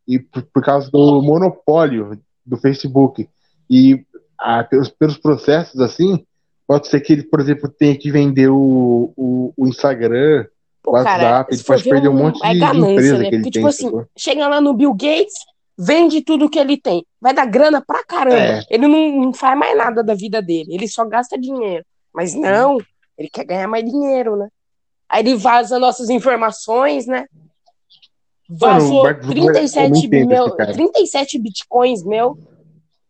E 0.07 0.19
por, 0.19 0.43
por 0.53 0.63
causa 0.63 0.89
do 0.91 1.21
monopólio 1.21 2.19
do 2.45 2.57
Facebook. 2.57 3.27
E 3.69 4.03
ah, 4.39 4.63
pelos, 4.63 4.89
pelos 4.89 5.17
processos, 5.17 5.79
assim, 5.79 6.25
pode 6.67 6.87
ser 6.87 6.99
que 7.01 7.13
ele, 7.13 7.23
por 7.23 7.39
exemplo, 7.39 7.69
tenha 7.69 7.95
que 7.97 8.09
vender 8.11 8.49
o, 8.49 9.13
o, 9.15 9.53
o 9.55 9.67
Instagram, 9.67 10.45
o 10.45 10.81
Pô, 10.81 10.91
WhatsApp, 10.93 11.53
ele 11.53 11.63
pode 11.63 11.83
perder 11.83 12.07
um 12.07 12.13
um- 12.13 12.17
monte 12.17 12.43
é 12.43 12.53
de, 12.53 12.59
ganância, 12.59 12.91
empresa 12.91 13.17
né? 13.17 13.29
que 13.29 13.35
ele 13.35 13.43
Porque, 13.43 13.51
tem. 13.51 13.51
tipo 13.51 13.67
assim, 13.67 14.05
chega 14.17 14.47
lá 14.47 14.59
no 14.61 14.73
Bill 14.73 14.93
Gates, 14.93 15.33
vende 15.77 16.21
tudo 16.21 16.49
que 16.49 16.57
ele 16.57 16.77
tem. 16.77 17.05
Vai 17.21 17.33
dar 17.33 17.45
grana 17.45 17.83
pra 17.85 18.03
caramba. 18.03 18.37
É. 18.37 18.63
Ele 18.69 18.87
não, 18.87 19.25
não 19.25 19.33
faz 19.33 19.57
mais 19.59 19.77
nada 19.77 20.01
da 20.03 20.15
vida 20.15 20.41
dele. 20.41 20.73
Ele 20.73 20.87
só 20.87 21.05
gasta 21.05 21.37
dinheiro. 21.37 21.85
Mas 22.13 22.33
não, 22.33 22.77
ele 23.17 23.29
quer 23.31 23.45
ganhar 23.45 23.67
mais 23.67 23.83
dinheiro, 23.85 24.35
né? 24.37 24.47
Aí 25.09 25.21
ele 25.21 25.35
vaza 25.35 25.79
nossas 25.79 26.09
informações, 26.09 27.07
né? 27.07 27.25
Vazou 28.47 29.07
eu 29.07 29.19
37, 29.19 29.89
não 29.89 29.97
entendo 29.97 30.27
meu, 30.27 30.47
esse 30.47 30.57
cara. 30.57 30.73
37 30.73 31.39
bitcoins, 31.39 32.03
meu. 32.03 32.37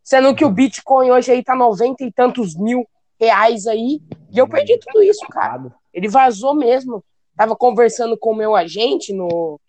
Sendo 0.04 0.34
que 0.34 0.43
o 0.43 0.50
Bitcoin 0.50 1.12
hoje 1.12 1.32
aí 1.32 1.43
tá 1.43 1.56
90 1.56 2.04
e 2.04 2.12
tantos 2.12 2.56
mil 2.56 2.88
reais 3.20 3.68
aí. 3.68 4.02
E 4.32 4.38
eu 4.38 4.47
perdi 4.47 4.78
tudo 4.80 5.04
isso, 5.04 5.26
cara. 5.28 5.72
Ele 5.93 6.08
vazou 6.08 6.56
mesmo. 6.56 7.04
Tava 7.38 7.56
conversando 7.56 8.18
com 8.18 8.32
o 8.32 8.36
meu 8.36 8.56
agente 8.56 9.14
no, 9.14 9.60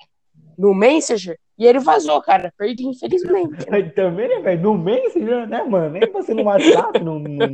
no 0.57 0.75
Messenger 0.75 1.39
e 1.61 1.67
ele 1.67 1.79
vazou, 1.79 2.23
cara. 2.23 2.51
Perdi, 2.57 2.87
infelizmente. 2.87 3.67
Também, 3.95 4.27
né, 4.29 4.41
velho? 4.41 4.63
No 4.63 4.79
Messenger, 4.79 5.47
né, 5.47 5.63
mano? 5.63 5.91
Nem 5.91 6.11
você 6.11 6.33
no 6.33 6.45
WhatsApp, 6.45 7.05
no, 7.05 7.19
no, 7.19 7.47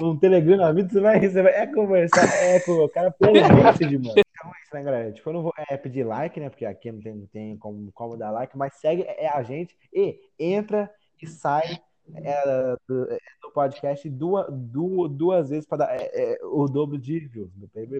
no 0.00 0.20
Telegram 0.20 0.56
na 0.56 0.70
vida, 0.70 0.88
você 0.88 1.00
vai, 1.00 1.20
você 1.20 1.42
vai 1.42 1.52
é 1.52 1.66
conversar 1.66 2.24
é, 2.40 2.60
com 2.60 2.70
o 2.70 2.88
cara 2.88 3.10
pelo 3.10 3.32
Messenger, 3.32 4.00
mano. 4.00 4.14
Então 4.16 4.48
é 4.48 4.62
isso, 4.62 4.74
né, 4.74 4.82
galera? 4.84 5.12
Tipo, 5.12 5.30
eu 5.30 5.34
não 5.34 5.42
vou 5.42 5.52
é, 5.58 5.76
pedir 5.76 6.04
like, 6.04 6.38
né? 6.38 6.48
Porque 6.48 6.64
aqui 6.64 6.92
não 6.92 7.00
tem, 7.00 7.14
não 7.16 7.26
tem 7.26 7.56
como, 7.56 7.90
como 7.92 8.16
dar 8.16 8.30
like, 8.30 8.56
mas 8.56 8.76
segue 8.76 9.02
é, 9.02 9.28
a 9.28 9.42
gente 9.42 9.76
e 9.92 10.20
entra 10.38 10.88
e 11.20 11.26
sai 11.26 11.80
é, 12.14 12.76
do, 12.86 13.12
é, 13.12 13.18
do 13.42 13.50
podcast 13.52 14.08
duas, 14.08 14.46
duas, 14.50 15.10
duas 15.10 15.50
vezes 15.50 15.66
para 15.66 15.78
dar 15.78 16.00
é, 16.00 16.10
é, 16.12 16.38
o 16.44 16.68
dobro 16.68 16.96
de 16.96 17.18
views, 17.18 17.50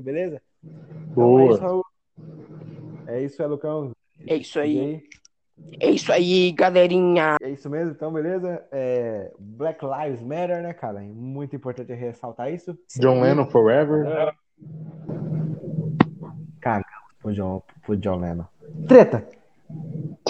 beleza? 0.03 0.41
Então 1.11 1.41
é 1.41 1.49
Boa. 1.49 1.53
isso, 1.53 1.85
é 3.09 3.23
isso, 3.23 3.43
é 3.43 3.47
Lucão. 3.49 3.91
É 4.25 4.37
isso 4.37 4.61
E 4.61 4.63
aí. 4.63 5.03
É 5.81 5.91
isso 5.91 6.13
aí, 6.13 6.51
galerinha. 6.53 7.37
É 7.41 7.51
isso 7.51 7.71
mesmo, 7.71 7.93
então, 7.93 8.13
beleza? 8.13 8.65
É, 8.73 9.33
Black 9.39 9.85
Lives 9.85 10.23
Matter, 10.23 10.63
né, 10.63 10.73
cara? 10.73 11.03
É 11.03 11.07
muito 11.07 11.55
importante 11.55 11.93
ressaltar 11.93 12.53
isso. 12.53 12.77
John 12.99 13.21
Lennon 13.21 13.47
Forever. 13.47 14.35
Cagamos 16.61 17.15
pro 17.21 17.33
John, 17.33 17.63
pro 17.85 17.97
John 17.97 18.21
Lennon. 18.21 18.45
Treta! 18.89 19.25